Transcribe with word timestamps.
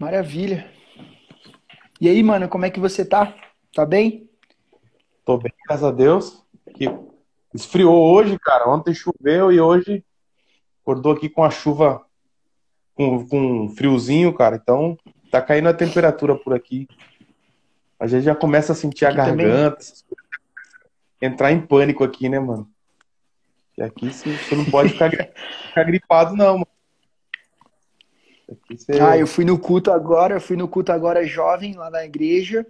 Maravilha. 0.00 0.66
E 2.00 2.08
aí, 2.08 2.22
mano, 2.22 2.48
como 2.48 2.64
é 2.64 2.70
que 2.70 2.80
você 2.80 3.04
tá? 3.04 3.36
Tá 3.74 3.84
bem? 3.84 4.30
Tô 5.26 5.36
bem, 5.36 5.52
graças 5.66 5.84
a 5.84 5.90
Deus. 5.90 6.42
Que 6.74 6.86
esfriou 7.52 8.10
hoje, 8.10 8.38
cara. 8.38 8.66
Ontem 8.66 8.94
choveu 8.94 9.52
e 9.52 9.60
hoje 9.60 10.02
acordou 10.80 11.12
aqui 11.12 11.28
com 11.28 11.44
a 11.44 11.50
chuva 11.50 12.02
com, 12.94 13.28
com 13.28 13.64
um 13.64 13.68
friozinho, 13.68 14.32
cara. 14.32 14.56
Então 14.56 14.96
tá 15.30 15.42
caindo 15.42 15.68
a 15.68 15.74
temperatura 15.74 16.34
por 16.34 16.54
aqui. 16.54 16.88
A 17.98 18.06
gente 18.06 18.22
já 18.22 18.34
começa 18.34 18.72
a 18.72 18.74
sentir 18.74 19.04
a 19.04 19.12
garganta, 19.12 19.84
entrar 21.20 21.52
em 21.52 21.60
pânico 21.60 22.02
aqui, 22.02 22.26
né, 22.26 22.40
mano? 22.40 22.66
E 23.76 23.82
aqui 23.82 24.10
você 24.10 24.56
não 24.56 24.64
pode 24.64 24.94
ficar, 24.94 25.10
ficar 25.68 25.84
gripado, 25.84 26.34
não, 26.34 26.54
mano. 26.54 26.79
Você... 28.68 29.00
Ah, 29.00 29.16
eu 29.16 29.26
fui 29.26 29.44
no 29.44 29.58
culto 29.58 29.90
agora, 29.90 30.34
eu 30.34 30.40
fui 30.40 30.56
no 30.56 30.68
culto 30.68 30.92
agora 30.92 31.26
jovem 31.26 31.74
lá 31.74 31.90
na 31.90 32.04
igreja. 32.04 32.66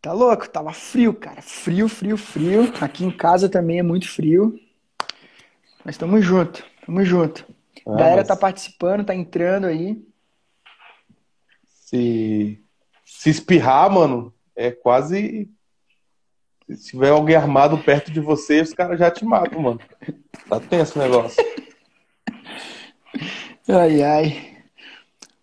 Tá 0.00 0.12
louco, 0.12 0.48
tava 0.48 0.72
frio, 0.72 1.14
cara. 1.14 1.40
Frio, 1.40 1.88
frio, 1.88 2.16
frio. 2.16 2.72
Aqui 2.80 3.04
em 3.04 3.10
casa 3.10 3.48
também 3.48 3.78
é 3.78 3.82
muito 3.82 4.08
frio. 4.08 4.58
Mas 5.84 5.96
tamo 5.96 6.20
junto, 6.20 6.64
tamo 6.84 7.04
junto. 7.04 7.46
Ah, 7.86 7.94
a 7.94 7.96
galera 7.96 8.16
mas... 8.16 8.28
tá 8.28 8.36
participando, 8.36 9.04
tá 9.04 9.14
entrando 9.14 9.66
aí. 9.66 10.02
Se, 11.64 12.62
se 13.04 13.30
espirrar, 13.30 13.90
mano, 13.90 14.32
é 14.54 14.70
quase. 14.70 15.50
Se 16.68 16.90
tiver 16.90 17.10
alguém 17.10 17.36
armado 17.36 17.76
perto 17.78 18.10
de 18.10 18.20
você, 18.20 18.60
os 18.60 18.72
caras 18.72 18.98
já 18.98 19.10
te 19.10 19.24
matam, 19.24 19.60
mano. 19.60 19.80
Tá 20.48 20.60
tenso 20.60 20.98
o 20.98 21.02
negócio. 21.02 21.42
Ai, 23.66 24.02
ai. 24.02 24.56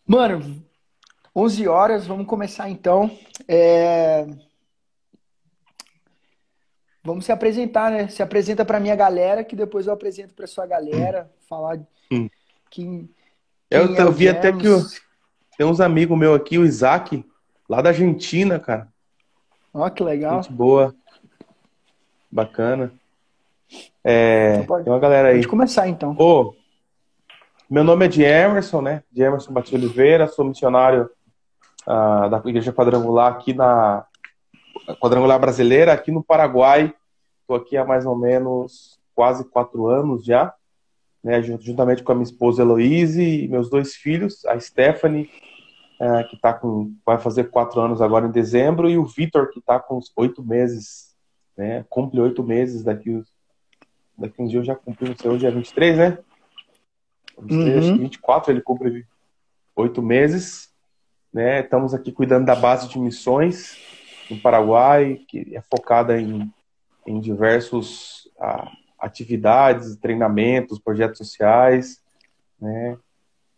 Mano, 0.06 0.64
11 1.36 1.68
horas, 1.68 2.06
vamos 2.06 2.28
começar 2.28 2.70
então. 2.70 3.10
É... 3.48 4.28
Vamos 7.04 7.26
se 7.26 7.32
apresentar, 7.32 7.90
né? 7.90 8.08
Se 8.10 8.22
apresenta 8.22 8.64
para 8.64 8.80
minha 8.80 8.96
galera, 8.96 9.44
que 9.44 9.56
depois 9.56 9.88
eu 9.88 9.94
apresento 9.94 10.36
para 10.36 10.46
sua 10.46 10.68
galera, 10.68 11.32
falar 11.50 11.80
hum. 12.12 12.30
quem, 12.70 13.10
Eu, 13.72 13.96
eu 13.96 14.12
vi 14.12 14.30
até 14.30 14.52
que 14.52 14.68
tem 15.58 15.66
uns 15.66 15.82
amigos 15.82 16.16
meus 16.16 16.36
aqui, 16.36 16.60
o 16.60 16.66
Isaac, 16.66 17.26
lá 17.68 17.82
da 17.82 17.90
Argentina, 17.90 18.60
cara. 18.60 18.88
Ó, 19.74 19.90
que 19.90 20.04
legal. 20.04 20.44
Gente 20.44 20.54
boa. 20.54 20.94
Bacana. 22.32 22.94
É, 24.04 24.54
então 24.54 24.66
pode, 24.66 24.84
tem 24.84 24.94
uma 24.94 25.00
galera 25.00 25.30
aí. 25.30 25.36
Pode 25.38 25.48
começar 25.48 25.88
então. 25.88 26.16
Ô, 26.20 26.54
meu 27.72 27.86
nome 27.86 28.04
é 28.06 28.10
de 28.10 28.22
Emerson, 28.22 28.82
né? 28.82 29.02
De 29.10 29.22
Emerson 29.22 29.54
Batista 29.54 29.78
Oliveira, 29.78 30.28
sou 30.28 30.44
missionário 30.44 31.10
uh, 31.88 32.30
da 32.30 32.42
Igreja 32.46 32.74
Quadrangular 32.74 33.32
aqui 33.32 33.54
na 33.54 34.06
Quadrangular 35.00 35.40
Brasileira, 35.40 35.94
aqui 35.94 36.12
no 36.12 36.22
Paraguai. 36.22 36.94
Estou 37.40 37.56
aqui 37.56 37.78
há 37.78 37.86
mais 37.86 38.06
ou 38.06 38.14
menos 38.14 39.00
quase 39.16 39.46
quatro 39.46 39.88
anos 39.88 40.26
já, 40.26 40.54
né? 41.24 41.42
Juntamente 41.42 42.04
com 42.04 42.12
a 42.12 42.16
minha 42.16 42.26
esposa 42.26 42.62
Heloise 42.62 43.24
e 43.24 43.48
meus 43.48 43.70
dois 43.70 43.96
filhos, 43.96 44.44
a 44.48 44.60
Stephanie, 44.60 45.30
uh, 46.02 46.28
que 46.30 46.36
tá 46.42 46.54
com, 46.54 46.94
vai 47.06 47.20
fazer 47.20 47.52
quatro 47.52 47.80
anos 47.80 48.02
agora 48.02 48.28
em 48.28 48.32
dezembro, 48.32 48.90
e 48.90 48.98
o 48.98 49.06
Vitor, 49.06 49.50
que 49.50 49.60
está 49.60 49.80
com 49.80 49.98
uns 49.98 50.12
oito 50.18 50.44
meses, 50.44 51.16
né? 51.56 51.86
Cumpre 51.90 52.20
oito 52.20 52.44
meses 52.44 52.84
daqui, 52.84 53.24
daqui 54.18 54.42
uns 54.42 54.52
dias 54.52 54.68
já 54.68 54.76
cumpriu, 54.76 55.12
não 55.12 55.18
sei, 55.18 55.32
hoje 55.32 55.48
é 55.48 55.52
23, 55.52 55.98
né? 55.98 56.18
Uhum. 57.50 57.80
acho 57.80 57.94
que 57.94 58.00
24 58.00 58.52
ele 58.52 58.62
cumpre 58.62 59.06
oito 59.76 60.02
meses. 60.02 60.70
Né? 61.34 61.62
Estamos 61.62 61.94
aqui 61.94 62.12
cuidando 62.12 62.46
da 62.46 62.56
base 62.56 62.90
de 62.90 63.00
missões 63.00 63.78
no 64.30 64.40
Paraguai, 64.40 65.22
que 65.28 65.56
é 65.56 65.62
focada 65.62 66.20
em, 66.20 66.52
em 67.06 67.20
diversos 67.20 68.30
ah, 68.40 68.70
atividades, 69.00 69.96
treinamentos, 69.96 70.80
projetos 70.80 71.18
sociais. 71.18 72.02
Né? 72.60 72.98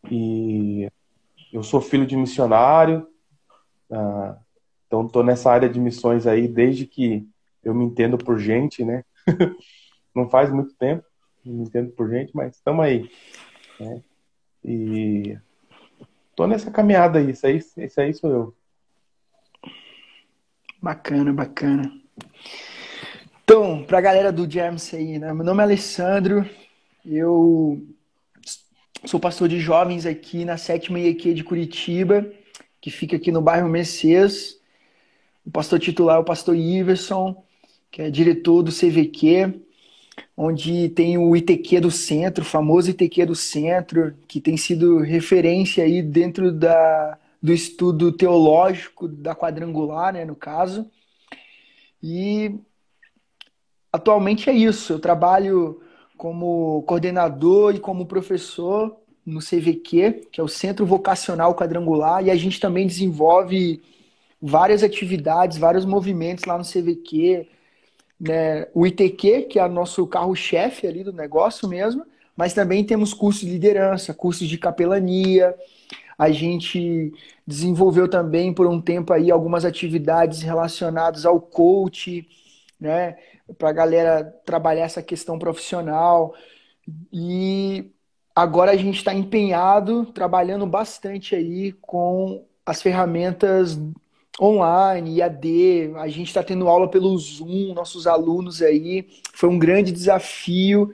E 0.10 0.90
eu 1.52 1.64
sou 1.64 1.82
filho 1.82 2.06
de 2.06 2.16
missionário, 2.16 3.08
ah, 3.92 4.38
então 4.88 5.06
estou 5.06 5.24
nessa 5.24 5.52
área 5.52 5.70
de 5.70 5.80
missões 5.80 6.28
aí 6.28 6.48
desde 6.48 6.86
que 6.86 7.28
eu 7.64 7.74
me 7.74 7.86
entendo 7.86 8.18
por 8.18 8.38
gente, 8.38 8.84
né? 8.84 9.04
Não 10.14 10.30
faz 10.30 10.52
muito 10.52 10.76
tempo, 10.76 11.04
me 11.44 11.64
entendo 11.64 11.92
por 11.92 12.10
gente, 12.10 12.36
mas 12.36 12.56
estamos 12.56 12.86
aí. 12.86 13.10
Né? 13.80 14.02
E 14.64 15.38
tô 16.36 16.48
nessa 16.48 16.72
caminhada 16.72 17.20
aí, 17.20 17.32
isso 17.32 17.46
aí, 17.46 17.58
isso 17.58 18.02
aí 18.02 18.14
sou 18.14 18.30
eu. 18.30 18.56
Bacana, 20.82 21.32
bacana. 21.32 21.92
Então, 23.44 23.84
para 23.84 23.98
a 23.98 24.02
galera 24.02 24.32
do 24.32 24.50
James 24.50 24.94
aí, 24.94 25.20
né? 25.20 25.34
Meu 25.34 25.46
nome 25.46 25.62
é 25.62 25.64
Alessandro, 25.64 26.50
eu 27.06 27.86
sou 29.06 29.20
pastor 29.20 29.50
de 29.50 29.60
jovens 29.60 30.06
aqui 30.06 30.46
na 30.46 30.58
sétima 30.58 31.00
IEQ 31.00 31.34
de 31.34 31.44
Curitiba, 31.44 32.32
que 32.80 32.90
fica 32.90 33.18
aqui 33.18 33.32
no 33.32 33.42
bairro 33.42 33.68
Mercedes. 33.68 34.58
O 35.46 35.52
pastor 35.52 35.80
titular 35.80 36.18
é 36.18 36.20
o 36.20 36.24
pastor 36.24 36.56
Iverson, 36.56 37.44
que 37.92 38.02
é 38.02 38.10
diretor 38.10 38.64
do 38.64 38.72
CVQ 38.72 39.62
onde 40.36 40.90
tem 40.90 41.18
o 41.18 41.36
ITQ 41.36 41.80
do 41.80 41.92
centro, 41.92 42.44
o 42.44 42.48
famoso 42.48 42.90
ITQ 42.90 43.26
do 43.28 43.36
centro, 43.36 44.14
que 44.28 44.42
tem 44.42 44.58
sido 44.58 45.00
referência 45.00 45.84
aí 45.84 46.02
dentro 46.02 46.52
da, 46.52 47.18
do 47.42 47.54
estudo 47.54 48.12
teológico 48.12 49.08
da 49.08 49.36
quadrangular, 49.36 50.14
né, 50.14 50.26
no 50.26 50.36
caso. 50.36 50.90
E 52.02 52.56
atualmente 53.92 54.50
é 54.50 54.54
isso. 54.54 54.94
Eu 54.94 55.00
trabalho 55.00 55.82
como 56.18 56.84
coordenador 56.84 57.76
e 57.76 57.80
como 57.80 58.06
professor 58.06 58.98
no 59.26 59.40
CVQ, 59.40 60.28
que 60.32 60.42
é 60.42 60.44
o 60.44 60.48
Centro 60.48 60.86
Vocacional 60.86 61.56
Quadrangular, 61.56 62.26
e 62.26 62.32
a 62.32 62.36
gente 62.36 62.60
também 62.60 62.88
desenvolve 62.88 63.82
várias 64.42 64.84
atividades, 64.84 65.58
vários 65.58 65.86
movimentos 65.86 66.44
lá 66.44 66.58
no 66.58 66.66
CVQ, 66.66 67.48
né, 68.20 68.68
o 68.74 68.86
ITQ, 68.86 69.44
que 69.44 69.60
é 69.60 69.66
o 69.66 69.70
nosso 69.70 70.06
carro-chefe 70.08 70.88
ali 70.88 71.04
do 71.04 71.14
negócio 71.14 71.68
mesmo, 71.68 72.06
mas 72.36 72.54
também 72.54 72.84
temos 72.84 73.14
cursos 73.14 73.42
de 73.42 73.52
liderança, 73.52 74.14
cursos 74.14 74.48
de 74.48 74.58
capelania. 74.58 75.56
A 76.18 76.32
gente 76.32 77.12
desenvolveu 77.46 78.08
também 78.08 78.54
por 78.54 78.68
um 78.68 78.82
tempo 78.82 79.14
aí 79.14 79.30
algumas 79.30 79.66
atividades 79.66 80.42
relacionadas 80.42 81.26
ao 81.26 81.40
coach, 81.40 82.28
né, 82.80 83.18
para 83.58 83.70
a 83.70 83.74
galera 83.74 84.24
trabalhar 84.46 84.84
essa 84.84 85.02
questão 85.02 85.38
profissional. 85.38 86.34
E 87.12 87.92
agora 88.36 88.72
a 88.72 88.76
gente 88.76 88.98
está 88.98 89.14
empenhado, 89.14 90.06
trabalhando 90.08 90.66
bastante 90.66 91.36
aí 91.36 91.72
com 91.74 92.46
as 92.66 92.82
ferramentas 92.82 93.80
online, 94.42 95.18
IAD, 95.18 95.94
a 95.96 96.08
gente 96.08 96.28
está 96.28 96.44
tendo 96.44 96.68
aula 96.68 96.90
pelo 96.90 97.18
Zoom, 97.18 97.74
nossos 97.74 98.08
alunos 98.08 98.62
aí, 98.62 99.08
foi 99.34 99.50
um 99.50 99.60
grande 99.60 99.92
desafio 99.92 100.94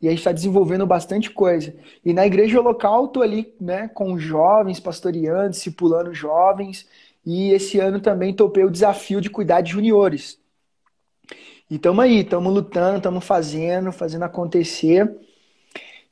e 0.00 0.08
a 0.08 0.10
gente 0.10 0.20
está 0.20 0.32
desenvolvendo 0.32 0.86
bastante 0.86 1.30
coisa. 1.30 1.74
E 2.04 2.12
na 2.12 2.26
igreja 2.26 2.60
local, 2.60 3.04
estou 3.04 3.22
ali 3.22 3.54
né, 3.60 3.88
com 3.88 4.18
jovens, 4.18 4.80
pastoreando, 4.80 5.50
discipulando 5.50 6.14
jovens, 6.14 6.88
e 7.24 7.52
esse 7.52 7.78
ano 7.78 8.00
também 8.00 8.34
topei 8.34 8.64
o 8.64 8.70
desafio 8.70 9.20
de 9.20 9.28
cuidar 9.28 9.60
de 9.60 9.72
juniores. 9.72 10.38
E 11.70 11.76
estamos 11.76 12.02
aí, 12.04 12.20
estamos 12.20 12.52
lutando, 12.52 12.96
estamos 12.96 13.24
fazendo, 13.24 13.92
fazendo 13.92 14.24
acontecer. 14.24 15.08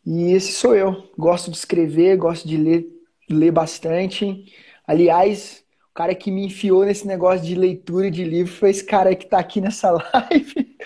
E 0.07 0.33
esse 0.33 0.53
sou 0.53 0.75
eu. 0.77 1.11
Gosto 1.19 1.51
de 1.51 1.57
escrever, 1.57 2.17
gosto 2.17 2.47
de 2.47 2.57
ler, 2.57 2.87
ler 3.29 3.51
bastante. 3.51 4.53
Aliás, 4.87 5.65
cara 5.99 6.15
que 6.15 6.31
me 6.31 6.47
enfiou 6.47 6.85
nesse 6.85 7.05
negócio 7.09 7.45
de 7.45 7.57
leitura 7.57 8.09
de 8.09 8.23
livro 8.23 8.53
foi 8.53 8.71
esse 8.71 8.85
cara 8.85 9.17
que 9.17 9.25
está 9.25 9.41
aqui 9.41 9.61
nessa 9.61 9.91
live. 10.15 10.77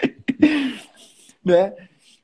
né? 1.44 1.75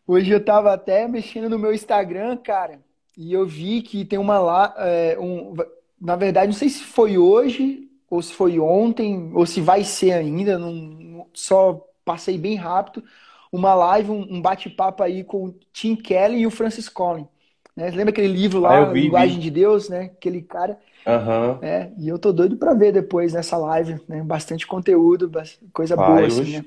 Hoje 0.07 0.31
eu 0.31 0.39
estava 0.39 0.73
até 0.73 1.07
mexendo 1.07 1.51
no 1.51 1.59
meu 1.59 1.75
Instagram, 1.75 2.39
cara, 2.39 2.81
e 3.15 3.31
eu 3.31 3.47
vi 3.47 3.83
que 3.83 4.07
tem 4.07 4.19
uma 4.19 4.39
lá. 4.39 4.75
É, 4.79 5.19
um, 5.21 5.55
na 6.01 6.17
verdade, 6.17 6.47
não 6.47 6.55
sei 6.55 6.71
se 6.71 6.83
foi 6.83 7.19
hoje, 7.19 7.87
ou 8.09 8.23
se 8.23 8.33
foi 8.33 8.59
ontem, 8.59 9.33
ou 9.35 9.45
se 9.45 9.61
vai 9.61 9.85
ser 9.85 10.13
ainda, 10.13 10.59
não, 10.59 11.27
só 11.35 11.87
passei 12.07 12.39
bem 12.39 12.55
rápido. 12.55 13.05
Uma 13.53 13.75
live, 13.75 14.11
um, 14.11 14.37
um 14.37 14.41
bate-papo 14.41 15.03
aí 15.03 15.23
com 15.25 15.45
o 15.45 15.55
Tim 15.75 15.95
Kelly 15.95 16.39
e 16.39 16.47
o 16.47 16.51
Francis 16.51 16.89
Collins. 16.89 17.29
Né? 17.77 17.91
Lembra 17.91 18.13
aquele 18.13 18.29
livro 18.29 18.61
lá, 18.61 18.79
ah, 18.79 18.85
vi, 18.87 19.03
Linguagem 19.03 19.37
vi. 19.37 19.43
de 19.43 19.51
Deus, 19.51 19.91
né? 19.91 20.05
Aquele 20.05 20.41
cara. 20.41 20.79
Uhum. 21.09 21.59
É, 21.63 21.91
e 21.97 22.07
eu 22.07 22.19
tô 22.19 22.35
doido 22.35 22.59
para 22.59 22.75
ver 22.75 22.93
depois 22.93 23.33
nessa 23.33 23.57
live, 23.57 23.99
né? 24.07 24.23
Bastante 24.23 24.67
conteúdo, 24.67 25.31
coisa 25.73 25.97
Vai, 25.97 26.07
boa, 26.07 26.27
assim, 26.27 26.59
né? 26.59 26.65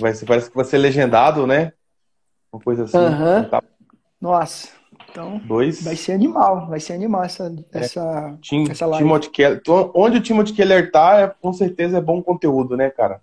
Vai 0.00 0.14
ser, 0.14 0.24
parece 0.24 0.48
que 0.48 0.56
vai 0.56 0.64
ser 0.64 0.78
legendado, 0.78 1.46
né? 1.46 1.74
Uma 2.50 2.62
coisa 2.62 2.84
assim. 2.84 2.96
Uhum. 2.96 3.44
Tá... 3.44 3.62
Nossa, 4.18 4.68
Então, 5.10 5.38
Dois... 5.44 5.82
vai 5.84 5.96
ser 5.96 6.12
animal, 6.12 6.66
vai 6.66 6.80
ser 6.80 6.94
animal 6.94 7.24
essa, 7.24 7.54
é. 7.72 7.78
essa, 7.78 8.38
Tim, 8.40 8.70
essa 8.70 8.86
live. 8.86 9.04
Timothy 9.04 9.30
Keller, 9.30 9.62
onde 9.94 10.16
o 10.16 10.22
Timothy 10.22 10.54
Keller 10.54 10.90
tá, 10.90 11.20
é, 11.20 11.28
com 11.28 11.52
certeza 11.52 11.98
é 11.98 12.00
bom 12.00 12.22
conteúdo, 12.22 12.74
né, 12.74 12.88
cara? 12.88 13.20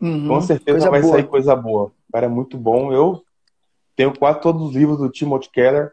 Uhum, 0.00 0.26
com 0.26 0.40
certeza 0.40 0.90
vai 0.90 1.02
boa. 1.02 1.12
sair 1.12 1.24
coisa 1.24 1.54
boa. 1.54 1.92
O 2.08 2.12
cara 2.12 2.26
é 2.26 2.30
muito 2.30 2.56
bom. 2.56 2.92
Eu 2.92 3.22
tenho 3.94 4.18
quase 4.18 4.40
todos 4.40 4.62
os 4.62 4.74
livros 4.74 4.98
do 4.98 5.10
Timothy 5.10 5.50
Keller. 5.50 5.92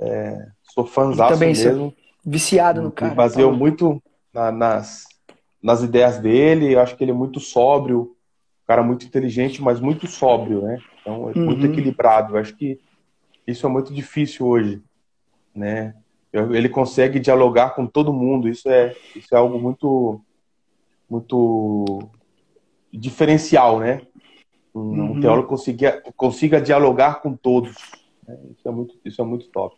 É, 0.00 0.48
sou 0.74 0.86
fãzão 0.86 1.36
mesmo. 1.36 1.94
Viciado 2.24 2.80
no 2.80 2.90
cara. 2.90 3.14
Baseou 3.14 3.52
tá 3.52 3.56
muito 3.56 4.02
na, 4.32 4.50
nas, 4.50 5.06
nas 5.62 5.82
ideias 5.82 6.18
dele. 6.18 6.74
Eu 6.74 6.80
acho 6.80 6.96
que 6.96 7.04
ele 7.04 7.10
é 7.10 7.14
muito 7.14 7.40
sóbrio. 7.40 8.16
Um 8.62 8.66
cara 8.66 8.82
muito 8.82 9.04
inteligente, 9.04 9.62
mas 9.62 9.80
muito 9.80 10.06
sóbrio, 10.06 10.62
né? 10.62 10.78
Então, 11.00 11.30
é 11.30 11.38
uhum. 11.38 11.44
muito 11.44 11.66
equilibrado. 11.66 12.34
Eu 12.34 12.40
acho 12.40 12.56
que 12.56 12.80
isso 13.46 13.66
é 13.66 13.68
muito 13.68 13.92
difícil 13.92 14.46
hoje, 14.46 14.82
né? 15.54 15.94
Ele 16.32 16.68
consegue 16.68 17.20
dialogar 17.20 17.70
com 17.70 17.86
todo 17.86 18.12
mundo. 18.12 18.48
Isso 18.48 18.68
é, 18.68 18.96
isso 19.14 19.34
é 19.34 19.36
algo 19.36 19.58
muito, 19.60 20.20
muito 21.08 22.08
diferencial, 22.92 23.78
né? 23.78 24.00
Um, 24.74 24.80
uhum. 24.80 25.20
teólogo 25.20 25.46
consiga, 25.46 26.02
consiga 26.16 26.60
dialogar 26.60 27.20
com 27.20 27.36
todos. 27.36 27.76
Né? 28.26 28.36
Isso, 28.50 28.68
é 28.68 28.72
muito, 28.72 28.98
isso 29.04 29.22
é 29.22 29.24
muito 29.24 29.46
top. 29.50 29.76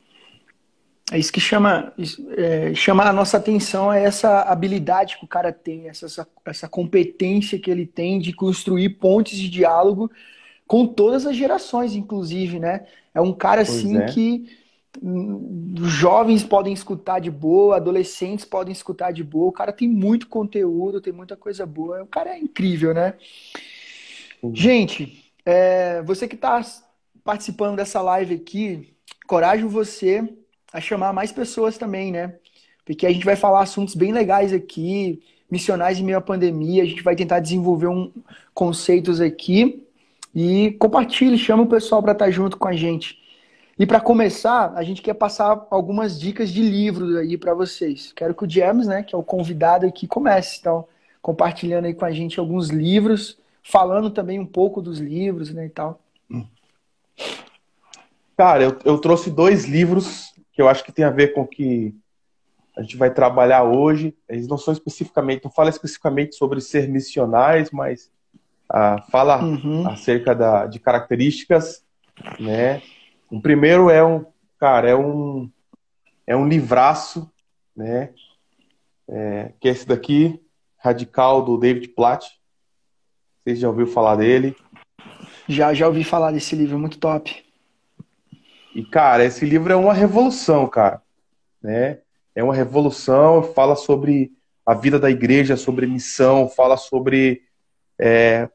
É 1.12 1.19
isso 1.19 1.32
que 1.32 1.41
chama, 1.41 1.93
é, 2.37 2.75
chama 2.75 3.05
a 3.05 3.12
nossa 3.12 3.37
atenção 3.37 3.93
é 3.93 4.03
essa 4.03 4.43
habilidade 4.43 5.17
que 5.17 5.25
o 5.25 5.29
cara 5.29 5.53
tem, 5.53 5.88
essa, 5.88 6.26
essa 6.44 6.69
competência 6.69 7.61
que 7.61 7.70
ele 7.70 7.87
tem 7.87 8.19
de 8.19 8.32
construir 8.32 8.88
pontes 8.91 9.38
de 9.38 9.49
diálogo 9.49 10.11
com 10.67 10.85
todas 10.85 11.25
as 11.25 11.37
gerações, 11.37 11.94
inclusive, 11.94 12.58
né? 12.58 12.87
É 13.14 13.20
um 13.20 13.32
cara 13.32 13.62
assim 13.62 13.99
é. 13.99 14.06
que 14.06 14.50
jovens 15.82 16.43
podem 16.43 16.73
escutar 16.73 17.20
de 17.20 17.31
boa, 17.31 17.76
adolescentes 17.76 18.44
podem 18.44 18.73
escutar 18.73 19.12
de 19.12 19.23
boa. 19.23 19.49
O 19.49 19.52
cara 19.52 19.73
tem 19.73 19.88
muito 19.88 20.26
conteúdo, 20.26 21.00
tem 21.00 21.12
muita 21.12 21.37
coisa 21.37 21.64
boa. 21.64 22.02
O 22.02 22.06
cara 22.06 22.31
é 22.31 22.38
incrível, 22.38 22.93
né? 22.93 23.14
Gente, 24.52 25.32
é, 25.44 26.02
você 26.02 26.26
que 26.26 26.35
está 26.35 26.61
participando 27.23 27.76
dessa 27.76 28.00
live 28.02 28.35
aqui, 28.35 28.97
corajo 29.26 29.69
você 29.69 30.29
a 30.76 30.81
chamar 30.81 31.12
mais 31.14 31.32
pessoas 31.32 31.78
também, 31.78 32.12
né? 32.12 32.34
Porque 32.84 33.06
a 33.06 33.12
gente 33.12 33.25
vai 33.25 33.34
falar 33.34 33.62
assuntos 33.62 33.94
bem 33.94 34.12
legais 34.12 34.52
aqui, 34.52 35.23
missionais 35.50 35.99
em 35.99 36.05
meio 36.05 36.19
à 36.19 36.20
pandemia, 36.20 36.82
a 36.82 36.87
gente 36.87 37.02
vai 37.02 37.17
tentar 37.17 37.40
desenvolver 37.40 37.87
um 37.87 38.12
conceitos 38.52 39.19
aqui 39.19 39.82
e 40.34 40.73
compartilhe, 40.73 41.38
chama 41.38 41.62
o 41.62 41.69
pessoal 41.69 42.02
para 42.02 42.12
estar 42.12 42.26
tá 42.26 42.31
junto 42.31 42.58
com 42.58 42.69
a 42.69 42.75
gente. 42.75 43.19
E 43.78 43.87
para 43.87 44.00
começar, 44.00 44.75
a 44.76 44.82
gente 44.82 45.00
quer 45.00 45.14
passar 45.14 45.67
algumas 45.70 46.20
dicas 46.20 46.50
de 46.50 46.61
livros 46.61 47.17
aí 47.17 47.38
para 47.38 47.55
vocês. 47.55 48.12
Quero 48.12 48.34
que 48.34 48.44
o 48.44 48.50
James, 48.50 48.87
né, 48.87 49.02
que 49.02 49.14
é 49.14 49.19
o 49.19 49.23
convidado 49.23 49.87
aqui, 49.87 50.06
comece. 50.06 50.58
Então, 50.61 50.87
compartilhando 51.23 51.87
aí 51.87 51.94
com 51.94 52.05
a 52.05 52.12
gente 52.12 52.38
alguns 52.38 52.69
livros, 52.69 53.38
falando 53.62 54.11
também 54.11 54.38
um 54.38 54.46
pouco 54.46 54.82
dos 54.82 54.99
livros, 54.99 55.52
né, 55.55 55.67
e 55.67 55.70
tal. 55.70 56.00
Cara, 58.37 58.62
eu, 58.62 58.78
eu 58.84 58.99
trouxe 58.99 59.31
dois 59.31 59.64
livros 59.64 60.36
que 60.56 60.62
eu 60.62 60.69
acho 60.70 60.82
que 60.82 60.91
tem 60.91 61.05
a 61.05 61.11
ver 61.11 61.35
com 61.35 61.43
o 61.43 61.47
que 61.47 61.94
a 62.75 62.81
gente 62.81 62.97
vai 62.97 63.12
trabalhar 63.12 63.62
hoje. 63.62 64.17
Eles 64.26 64.49
não 64.49 64.56
são 64.56 64.73
especificamente, 64.73 65.44
não 65.44 65.50
fala 65.50 65.69
especificamente 65.69 66.35
sobre 66.35 66.62
ser 66.62 66.88
missionais, 66.88 67.70
mas 67.70 68.11
ah, 68.70 69.05
fala 69.12 69.44
uhum. 69.44 69.87
acerca 69.87 70.35
da, 70.35 70.67
de 70.67 70.81
características, 70.81 71.85
né? 72.41 72.81
O 73.31 73.38
primeiro 73.38 73.91
é 73.91 74.03
um, 74.03 74.25
cara, 74.58 74.88
é 74.88 74.97
um, 74.97 75.50
é 76.26 76.35
um 76.35 76.49
livraço, 76.49 77.31
né? 77.76 78.14
É, 79.06 79.52
que 79.61 79.69
é 79.69 79.73
esse 79.73 79.87
daqui, 79.87 80.41
Radical, 80.79 81.43
do 81.43 81.59
David 81.59 81.88
Platt. 81.88 82.26
Vocês 83.44 83.59
já 83.59 83.69
ouviram 83.69 83.91
falar 83.91 84.17
dele? 84.17 84.56
Já, 85.47 85.75
já 85.75 85.87
ouvi 85.87 86.02
falar 86.02 86.32
desse 86.32 86.56
livro, 86.56 86.79
muito 86.79 86.99
top. 86.99 87.46
E, 88.76 88.84
cara, 88.84 89.25
esse 89.25 89.46
livro 89.46 89.73
é 89.73 89.76
uma 89.76 89.94
revolução, 89.94 90.69
cara. 90.69 91.00
Né? 91.62 92.00
É 92.34 92.44
uma 92.44 92.55
revolução, 92.55 93.43
fala 93.43 93.75
sobre 93.75 94.31
a 94.67 94.75
vida 94.75 94.99
da 94.99 95.11
igreja, 95.11 95.56
sobre 95.56 95.87
missão, 95.87 96.46
fala 96.46 96.76
sobre 96.76 97.40
é, 97.99 98.46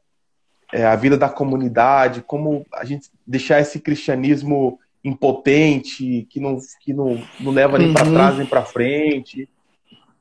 é, 0.72 0.86
a 0.86 0.94
vida 0.94 1.16
da 1.18 1.28
comunidade, 1.28 2.22
como 2.22 2.64
a 2.72 2.84
gente 2.84 3.10
deixar 3.26 3.60
esse 3.60 3.80
cristianismo 3.80 4.78
impotente, 5.02 6.24
que 6.30 6.38
não, 6.38 6.56
que 6.80 6.94
não, 6.94 7.20
não 7.40 7.50
leva 7.50 7.76
nem 7.76 7.92
para 7.92 8.06
uhum. 8.06 8.14
trás 8.14 8.38
nem 8.38 8.46
para 8.46 8.64
frente, 8.64 9.48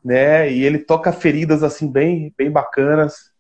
né? 0.03 0.51
E 0.51 0.63
ele 0.63 0.80
toca 0.80 1.13
feridas 1.13 1.62
assim 1.62 1.88
bem, 1.88 2.33
bem 2.36 2.50
bacanas. 2.50 3.31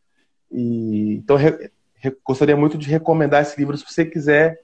E 0.51 1.15
então 1.15 1.37
re, 1.37 1.71
re, 1.95 2.15
gostaria 2.23 2.55
muito 2.55 2.77
de 2.77 2.87
recomendar 2.87 3.41
esse 3.41 3.59
livro 3.59 3.75
se 3.75 3.83
você 3.83 4.05
quiser 4.05 4.61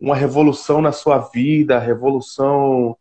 uma 0.00 0.16
revolução 0.16 0.80
na 0.80 0.92
sua 0.92 1.18
vida, 1.18 1.78
revolução 1.78 2.96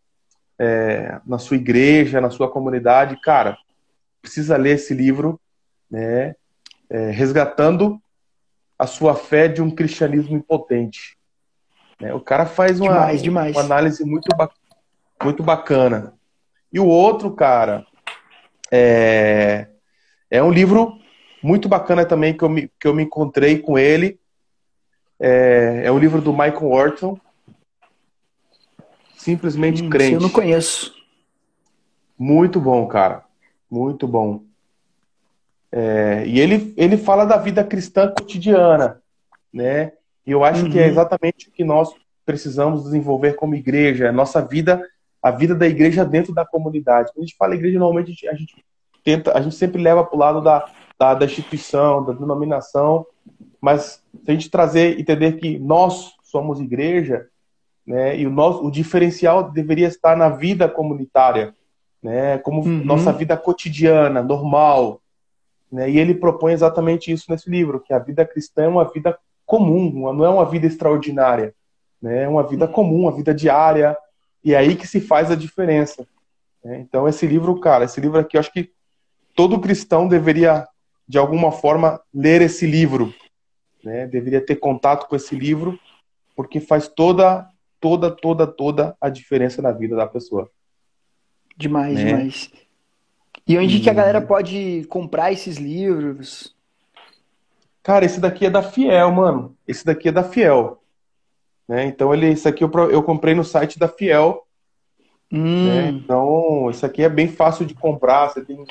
é, 0.59 1.19
na 1.25 1.37
sua 1.37 1.55
igreja, 1.55 2.19
na 2.19 2.29
sua 2.29 2.51
comunidade, 2.51 3.19
cara, 3.21 3.57
precisa 4.21 4.57
ler 4.57 4.75
esse 4.75 4.93
livro, 4.93 5.39
né? 5.89 6.35
É, 6.89 7.11
resgatando 7.11 8.01
a 8.77 8.87
sua 8.87 9.15
fé 9.15 9.47
de 9.47 9.61
um 9.61 9.69
cristianismo 9.69 10.35
impotente. 10.35 11.17
Né? 11.99 12.13
O 12.13 12.19
cara 12.19 12.45
faz 12.45 12.79
uma, 12.79 12.93
demais, 12.93 13.21
demais. 13.21 13.55
uma 13.55 13.63
análise 13.63 14.03
muito, 14.03 14.27
muito 15.23 15.43
bacana. 15.43 16.13
E 16.73 16.79
o 16.79 16.87
outro, 16.87 17.31
cara, 17.31 17.85
é, 18.71 19.67
é 20.31 20.41
um 20.41 20.51
livro 20.51 20.97
muito 21.43 21.69
bacana 21.69 22.05
também 22.05 22.35
que 22.35 22.43
eu 22.43 22.49
me, 22.49 22.71
que 22.79 22.87
eu 22.87 22.93
me 22.93 23.03
encontrei 23.03 23.59
com 23.59 23.77
ele, 23.77 24.18
é, 25.19 25.81
é 25.85 25.91
o 25.91 25.99
livro 25.99 26.21
do 26.21 26.31
Michael 26.31 26.71
Orton. 26.71 27.19
Simplesmente 29.17 29.83
hum, 29.83 29.89
crente. 29.89 30.13
Eu 30.13 30.21
não 30.21 30.29
conheço. 30.29 30.93
Muito 32.17 32.59
bom, 32.59 32.87
cara. 32.87 33.23
Muito 33.69 34.07
bom. 34.07 34.43
É, 35.71 36.23
e 36.25 36.39
ele, 36.39 36.73
ele 36.75 36.97
fala 36.97 37.25
da 37.25 37.37
vida 37.37 37.63
cristã 37.63 38.11
cotidiana, 38.11 39.01
né? 39.53 39.91
E 40.25 40.31
eu 40.31 40.43
acho 40.43 40.65
uhum. 40.65 40.71
que 40.71 40.79
é 40.79 40.83
uhum. 40.83 40.89
exatamente 40.89 41.47
o 41.47 41.51
que 41.51 41.63
nós 41.63 41.93
precisamos 42.25 42.83
desenvolver 42.83 43.33
como 43.33 43.55
igreja, 43.55 44.09
a 44.09 44.11
nossa 44.11 44.41
vida, 44.41 44.81
a 45.21 45.31
vida 45.31 45.53
da 45.53 45.67
igreja 45.67 46.05
dentro 46.05 46.33
da 46.33 46.45
comunidade. 46.45 47.11
Quando 47.13 47.23
a 47.23 47.25
gente 47.25 47.37
fala 47.37 47.55
igreja, 47.55 47.79
normalmente 47.79 48.07
a 48.07 48.13
gente, 48.13 48.27
a 48.27 48.33
gente 48.35 48.65
tenta, 49.03 49.37
a 49.37 49.41
gente 49.41 49.55
sempre 49.55 49.81
leva 49.81 50.03
para 50.03 50.15
o 50.15 50.19
lado 50.19 50.41
da, 50.41 50.69
da, 50.99 51.13
da 51.13 51.25
instituição, 51.25 52.03
da 52.03 52.13
denominação, 52.13 53.05
mas 53.61 54.03
se 54.23 54.29
a 54.29 54.31
gente 54.31 54.49
trazer, 54.49 54.99
entender 54.99 55.33
que 55.33 55.59
nós 55.59 56.13
somos 56.23 56.59
igreja, 56.59 57.27
né, 57.85 58.17
e 58.17 58.25
o, 58.25 58.29
nosso, 58.29 58.63
o 58.65 58.71
diferencial 58.71 59.51
deveria 59.51 59.87
estar 59.87 60.15
na 60.15 60.29
vida 60.29 60.69
comunitária, 60.69 61.55
né, 62.01 62.37
como 62.37 62.61
uhum. 62.61 62.83
nossa 62.83 63.11
vida 63.11 63.35
cotidiana, 63.35 64.21
normal. 64.21 65.01
Né, 65.71 65.89
e 65.89 65.99
ele 65.99 66.15
propõe 66.15 66.53
exatamente 66.53 67.11
isso 67.11 67.25
nesse 67.29 67.49
livro, 67.49 67.79
que 67.79 67.93
a 67.93 67.99
vida 67.99 68.25
cristã 68.25 68.63
é 68.63 68.67
uma 68.67 68.85
vida 68.85 69.17
comum, 69.45 70.13
não 70.13 70.23
é 70.23 70.29
uma 70.29 70.45
vida 70.45 70.67
extraordinária, 70.67 71.53
né, 72.01 72.23
é 72.23 72.27
uma 72.27 72.43
vida 72.43 72.67
comum, 72.67 73.01
uma 73.01 73.11
vida 73.11 73.33
diária, 73.33 73.97
e 74.43 74.53
é 74.53 74.57
aí 74.57 74.75
que 74.75 74.87
se 74.87 75.01
faz 75.01 75.31
a 75.31 75.35
diferença. 75.35 76.07
Né. 76.63 76.79
Então, 76.79 77.07
esse 77.07 77.25
livro, 77.25 77.59
cara, 77.59 77.85
esse 77.85 77.99
livro 77.99 78.19
aqui, 78.19 78.37
eu 78.37 78.39
acho 78.39 78.53
que 78.53 78.71
todo 79.35 79.59
cristão 79.59 80.07
deveria, 80.07 80.67
de 81.07 81.17
alguma 81.17 81.51
forma, 81.51 81.99
ler 82.13 82.41
esse 82.41 82.65
livro, 82.65 83.13
né? 83.83 84.07
Deveria 84.07 84.43
ter 84.43 84.55
contato 84.55 85.07
com 85.07 85.15
esse 85.15 85.35
livro, 85.35 85.79
porque 86.35 86.59
faz 86.59 86.87
toda, 86.87 87.47
toda, 87.79 88.11
toda, 88.11 88.47
toda 88.47 88.97
a 88.99 89.09
diferença 89.09 89.61
na 89.61 89.71
vida 89.71 89.95
da 89.95 90.07
pessoa. 90.07 90.49
Demais, 91.57 91.95
né? 91.95 92.05
demais. 92.05 92.51
E 93.47 93.57
onde 93.57 93.77
e... 93.77 93.79
que 93.81 93.89
a 93.89 93.93
galera 93.93 94.21
pode 94.21 94.85
comprar 94.89 95.31
esses 95.31 95.57
livros? 95.57 96.55
Cara, 97.81 98.05
esse 98.05 98.19
daqui 98.19 98.45
é 98.45 98.49
da 98.49 98.61
Fiel, 98.61 99.11
mano. 99.11 99.57
Esse 99.67 99.85
daqui 99.85 100.09
é 100.09 100.11
da 100.11 100.23
Fiel. 100.23 100.81
Né? 101.67 101.85
Então, 101.85 102.13
ele, 102.13 102.27
esse 102.27 102.47
aqui 102.47 102.63
eu, 102.63 102.71
eu 102.89 103.01
comprei 103.03 103.33
no 103.33 103.43
site 103.43 103.79
da 103.79 103.87
Fiel. 103.87 104.45
Hum. 105.31 105.67
Né? 105.67 105.89
Então, 105.89 106.69
esse 106.69 106.85
aqui 106.85 107.03
é 107.03 107.09
bem 107.09 107.27
fácil 107.27 107.65
de 107.65 107.73
comprar. 107.73 108.29
Você 108.29 108.43
tem. 108.43 108.65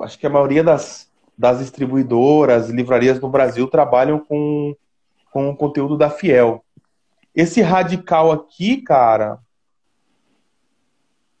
Acho 0.00 0.18
que 0.18 0.26
a 0.26 0.30
maioria 0.30 0.62
das, 0.62 1.07
das 1.38 1.60
distribuidoras, 1.60 2.68
livrarias 2.68 3.20
no 3.20 3.28
Brasil 3.28 3.68
trabalham 3.68 4.18
com, 4.18 4.74
com 5.30 5.50
o 5.50 5.56
conteúdo 5.56 5.96
da 5.96 6.10
Fiel. 6.10 6.64
Esse 7.32 7.62
radical 7.62 8.32
aqui, 8.32 8.78
cara, 8.78 9.38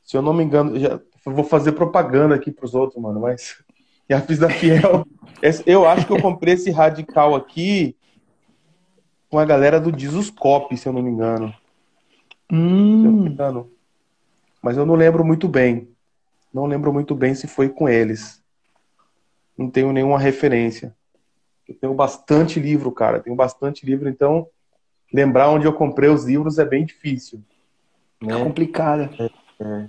se 0.04 0.16
eu 0.16 0.22
não 0.22 0.32
me 0.32 0.44
engano, 0.44 0.78
já 0.78 1.00
vou 1.24 1.42
fazer 1.42 1.72
propaganda 1.72 2.36
aqui 2.36 2.52
para 2.52 2.64
os 2.64 2.74
outros, 2.74 3.02
mano, 3.02 3.20
mas 3.20 3.58
já 4.08 4.20
fiz 4.20 4.38
da 4.38 4.48
Fiel. 4.48 5.04
Eu 5.66 5.86
acho 5.86 6.06
que 6.06 6.12
eu 6.12 6.22
comprei 6.22 6.54
esse 6.54 6.70
radical 6.70 7.34
aqui 7.34 7.96
com 9.28 9.38
a 9.38 9.44
galera 9.44 9.80
do 9.80 9.90
Disuscope, 9.90 10.76
se 10.76 10.88
eu 10.88 10.92
não 10.92 11.02
me 11.02 11.10
engano. 11.10 11.52
Hum. 12.50 13.36
Mas 14.62 14.76
eu 14.76 14.86
não 14.86 14.94
lembro 14.94 15.24
muito 15.24 15.48
bem. 15.48 15.88
Não 16.54 16.66
lembro 16.66 16.92
muito 16.92 17.14
bem 17.14 17.34
se 17.34 17.46
foi 17.46 17.68
com 17.68 17.88
eles. 17.88 18.37
Não 19.58 19.68
tenho 19.68 19.92
nenhuma 19.92 20.18
referência. 20.18 20.94
Eu 21.68 21.74
tenho 21.74 21.92
bastante 21.92 22.60
livro, 22.60 22.92
cara. 22.92 23.18
Tenho 23.18 23.34
bastante 23.34 23.84
livro, 23.84 24.08
então 24.08 24.46
lembrar 25.12 25.50
onde 25.50 25.66
eu 25.66 25.72
comprei 25.72 26.08
os 26.08 26.24
livros 26.24 26.58
é 26.58 26.64
bem 26.64 26.86
difícil. 26.86 27.42
Né? 28.22 28.40
É 28.40 28.44
complicado. 28.44 29.10
É, 29.20 29.24
é. 29.60 29.88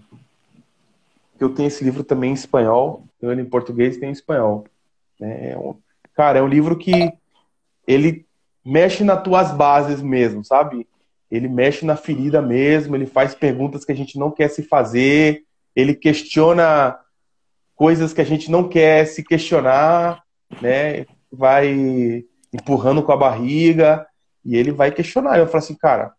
Eu 1.40 1.54
tenho 1.54 1.68
esse 1.68 1.84
livro 1.84 2.04
também 2.04 2.32
em 2.32 2.34
espanhol. 2.34 3.06
Eu 3.22 3.32
em 3.32 3.46
português 3.46 3.98
tenho 3.98 4.10
em 4.10 4.14
espanhol. 4.14 4.66
É 5.22 5.56
um, 5.56 5.76
cara, 6.16 6.40
é 6.40 6.42
um 6.42 6.48
livro 6.48 6.76
que 6.76 7.14
ele 7.88 8.26
mexe 8.66 9.04
nas 9.04 9.22
tuas 9.24 9.52
bases 9.52 10.02
mesmo, 10.02 10.44
sabe? 10.44 10.88
Ele 11.30 11.48
mexe 11.48 11.86
na 11.86 11.96
ferida 11.96 12.42
mesmo, 12.42 12.96
ele 12.96 13.06
faz 13.06 13.36
perguntas 13.36 13.86
que 13.86 13.92
a 13.92 13.96
gente 13.96 14.18
não 14.18 14.32
quer 14.32 14.50
se 14.50 14.64
fazer, 14.64 15.44
ele 15.76 15.94
questiona 15.94 17.00
coisas 17.80 18.12
que 18.12 18.20
a 18.20 18.26
gente 18.26 18.52
não 18.52 18.68
quer 18.68 19.06
se 19.06 19.24
questionar, 19.24 20.22
né? 20.62 21.06
Vai 21.32 22.26
empurrando 22.52 23.02
com 23.02 23.14
a 23.14 23.18
barriga 23.18 24.06
e 24.44 24.58
ele 24.58 24.70
vai 24.70 24.92
questionar. 24.92 25.40
Eu 25.40 25.48
falo 25.48 25.60
assim, 25.60 25.76
cara, 25.76 26.12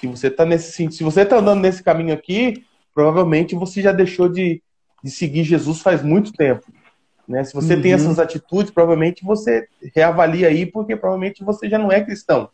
se 0.00 0.08
você 0.08 0.28
tá 0.28 0.44
nesse 0.44 0.90
se 0.90 1.04
você 1.04 1.24
tá 1.24 1.36
andando 1.36 1.60
nesse 1.60 1.80
caminho 1.80 2.12
aqui, 2.12 2.66
provavelmente 2.92 3.54
você 3.54 3.80
já 3.80 3.92
deixou 3.92 4.28
de, 4.28 4.60
de 5.00 5.10
seguir 5.12 5.44
Jesus 5.44 5.80
faz 5.80 6.02
muito 6.02 6.32
tempo. 6.32 6.66
Né? 7.28 7.44
Se 7.44 7.54
você 7.54 7.74
uhum. 7.76 7.82
tem 7.82 7.92
essas 7.92 8.18
atitudes, 8.18 8.72
provavelmente 8.72 9.24
você 9.24 9.68
reavalia 9.94 10.48
aí, 10.48 10.66
porque 10.66 10.96
provavelmente 10.96 11.44
você 11.44 11.68
já 11.68 11.78
não 11.78 11.92
é 11.92 12.02
cristão. 12.04 12.50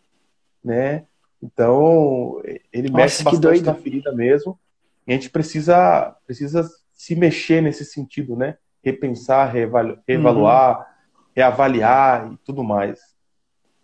Né? 0.62 1.04
Então, 1.42 2.38
ele 2.70 2.90
Nossa, 2.90 3.02
mexe 3.02 3.24
bastante 3.24 3.62
na 3.62 3.74
ferida 3.74 4.12
mesmo. 4.12 4.58
E 5.06 5.12
a 5.12 5.14
gente 5.14 5.30
precisa, 5.30 6.14
precisa 6.26 6.68
se 7.02 7.16
mexer 7.16 7.60
nesse 7.60 7.84
sentido, 7.84 8.36
né? 8.36 8.56
Repensar, 8.80 9.46
reavalu 9.46 9.98
reevaluar, 10.06 10.78
uhum. 10.78 11.24
reavaliar 11.34 12.32
e 12.32 12.36
tudo 12.44 12.62
mais. 12.62 13.00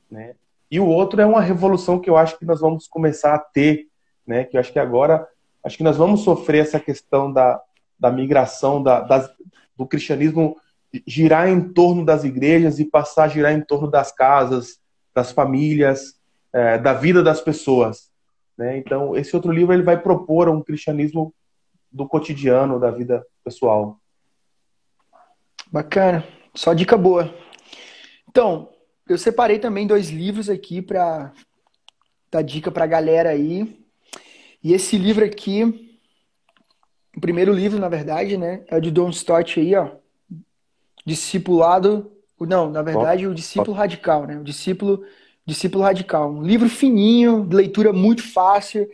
Né? 0.09 0.37
E 0.71 0.79
o 0.79 0.87
outro 0.87 1.21
é 1.21 1.27
uma 1.27 1.41
revolução 1.41 1.99
que 1.99 2.09
eu 2.09 2.17
acho 2.17 2.39
que 2.39 2.45
nós 2.45 2.61
vamos 2.61 2.87
começar 2.87 3.35
a 3.35 3.39
ter, 3.41 3.89
né? 4.25 4.45
Que 4.45 4.57
eu 4.57 4.61
acho 4.61 4.73
que 4.73 4.79
agora, 4.79 5.27
acho 5.65 5.77
que 5.77 5.83
nós 5.83 5.97
vamos 5.97 6.21
sofrer 6.21 6.61
essa 6.61 6.79
questão 6.79 7.33
da, 7.33 7.61
da 7.99 8.09
migração 8.09 8.81
da, 8.81 9.01
das, 9.01 9.29
do 9.77 9.85
cristianismo 9.85 10.57
girar 11.05 11.49
em 11.49 11.73
torno 11.73 12.05
das 12.05 12.23
igrejas 12.23 12.79
e 12.79 12.85
passar 12.85 13.25
a 13.25 13.29
girar 13.29 13.53
em 13.53 13.63
torno 13.63 13.91
das 13.91 14.13
casas, 14.13 14.79
das 15.13 15.33
famílias, 15.33 16.21
é, 16.53 16.79
da 16.79 16.95
vida 16.95 17.21
das 17.21 17.41
pessoas. 17.41 18.13
Né? 18.57 18.79
Então, 18.79 19.17
esse 19.17 19.35
outro 19.35 19.51
livro 19.51 19.75
ele 19.75 19.83
vai 19.83 20.01
propor 20.01 20.49
um 20.49 20.63
cristianismo 20.63 21.35
do 21.91 22.07
cotidiano, 22.07 22.79
da 22.79 22.91
vida 22.91 23.27
pessoal. 23.45 23.99
Bacana, 25.71 26.27
só 26.55 26.73
dica 26.73 26.97
boa. 26.97 27.35
Então, 28.29 28.71
eu 29.09 29.19
separei 29.19 29.59
também 29.59 29.87
dois 29.87 30.11
livros 30.11 30.49
aqui 30.49 30.83
para 30.83 31.33
dar 32.31 32.43
dica 32.43 32.71
para 32.71 32.85
a 32.85 32.89
galera 32.89 33.31
aí. 33.31 33.85
E 34.63 34.73
esse 34.73 34.97
livro 34.99 35.25
aqui, 35.25 35.99
o 37.17 37.21
primeiro 37.21 37.53
livro, 37.53 37.79
na 37.79 37.89
verdade, 37.89 38.37
né, 38.37 38.65
é 38.69 38.77
o 38.77 38.81
de 38.81 38.91
Don 38.91 39.11
Stott 39.11 39.61
aí, 39.61 39.75
ó. 39.75 39.91
Discipulado, 41.07 42.13
não, 42.39 42.71
na 42.71 42.83
verdade, 42.83 43.27
o 43.27 43.35
discípulo 43.35 43.73
radical, 43.73 44.27
né? 44.27 44.39
O 44.39 44.45
discípulo 44.45 45.05
Discípulo 45.49 45.83
Radical. 45.83 46.31
Um 46.31 46.43
livro 46.43 46.69
fininho, 46.69 47.47
de 47.47 47.57
leitura 47.57 47.91
muito 47.91 48.23
fácil, 48.23 48.87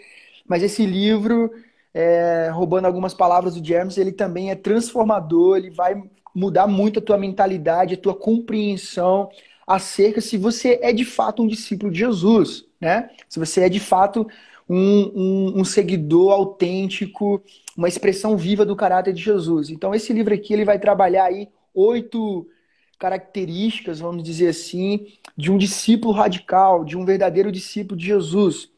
mas 0.47 0.63
esse 0.63 0.87
livro, 0.87 1.51
é, 1.95 2.51
roubando 2.53 2.87
algumas 2.87 3.15
palavras 3.15 3.55
do 3.55 3.67
James, 3.67 3.97
ele 3.97 4.13
também 4.13 4.51
é 4.51 4.57
transformador, 4.57 5.57
ele 5.57 5.71
vai 5.71 6.03
mudar 6.35 6.67
muito 6.67 6.99
a 6.99 7.03
tua 7.03 7.17
mentalidade, 7.17 7.95
a 7.95 7.99
tua 7.99 8.15
compreensão 8.15 9.31
acerca 9.67 10.21
se 10.21 10.37
você 10.37 10.79
é 10.83 10.93
de 10.93 11.05
fato 11.05 11.43
um 11.43 11.47
discípulo 11.47 11.91
de 11.91 12.01
Jesus, 12.01 12.67
né? 12.81 13.09
Se 13.29 13.39
você 13.39 13.63
é 13.63 13.69
de 13.69 13.81
fato 13.81 14.27
um, 14.69 15.13
um, 15.15 15.61
um 15.61 15.65
seguidor 15.65 16.33
autêntico, 16.33 17.43
uma 17.77 17.89
expressão 17.89 18.37
viva 18.37 18.67
do 18.67 18.77
caráter 18.77 19.15
de 19.15 19.23
Jesus. 19.23 19.71
Então 19.71 19.95
esse 19.95 20.13
livro 20.13 20.35
aqui 20.35 20.53
ele 20.53 20.65
vai 20.65 20.79
trabalhar 20.79 21.27
aí 21.27 21.49
oito 21.73 22.47
características, 22.99 24.01
vamos 24.01 24.23
dizer 24.23 24.49
assim, 24.49 25.07
de 25.37 25.51
um 25.51 25.59
discípulo 25.59 26.13
radical, 26.13 26.85
de 26.85 26.97
um 26.97 27.05
verdadeiro 27.05 27.53
discípulo 27.53 27.99
de 27.99 28.07
Jesus. 28.07 28.71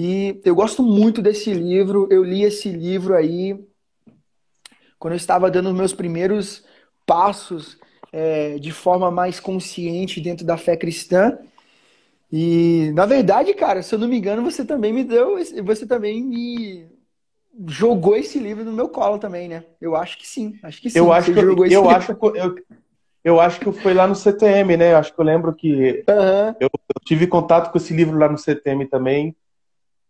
E 0.00 0.40
eu 0.44 0.54
gosto 0.54 0.80
muito 0.80 1.20
desse 1.20 1.52
livro, 1.52 2.06
eu 2.08 2.22
li 2.22 2.44
esse 2.44 2.70
livro 2.70 3.16
aí 3.16 3.58
quando 4.96 5.14
eu 5.14 5.16
estava 5.16 5.50
dando 5.50 5.70
os 5.70 5.74
meus 5.74 5.92
primeiros 5.92 6.64
passos 7.04 7.76
é, 8.12 8.60
de 8.60 8.70
forma 8.70 9.10
mais 9.10 9.40
consciente 9.40 10.20
dentro 10.20 10.46
da 10.46 10.56
fé 10.56 10.76
cristã. 10.76 11.36
E, 12.30 12.92
na 12.94 13.06
verdade, 13.06 13.52
cara, 13.54 13.82
se 13.82 13.92
eu 13.92 13.98
não 13.98 14.06
me 14.06 14.16
engano, 14.16 14.44
você 14.44 14.64
também 14.64 14.92
me 14.92 15.02
deu, 15.02 15.36
você 15.64 15.84
também 15.84 16.22
me 16.22 16.86
jogou 17.66 18.14
esse 18.14 18.38
livro 18.38 18.64
no 18.64 18.72
meu 18.72 18.88
colo 18.88 19.18
também, 19.18 19.48
né? 19.48 19.64
Eu 19.80 19.96
acho 19.96 20.16
que 20.16 20.28
sim, 20.28 20.60
acho 20.62 20.80
que 20.80 20.90
sim. 20.90 20.98
Eu 21.00 21.12
acho 21.12 21.32
que 21.32 21.40
eu, 21.40 21.66
eu 21.66 21.90
acho 21.90 22.14
que 22.14 22.24
eu, 22.24 22.54
eu 23.24 23.40
acho 23.40 23.58
que 23.58 23.72
foi 23.72 23.94
lá 23.94 24.06
no 24.06 24.14
CTM, 24.14 24.76
né? 24.76 24.94
Acho 24.94 25.12
que 25.12 25.20
eu 25.20 25.24
lembro 25.24 25.52
que 25.52 26.04
uhum. 26.08 26.54
eu, 26.60 26.70
eu, 26.70 27.00
tive 27.04 27.26
contato 27.26 27.72
com 27.72 27.78
esse 27.78 27.92
livro 27.92 28.16
lá 28.16 28.28
no 28.28 28.38
CTM 28.38 28.86
também. 28.86 29.34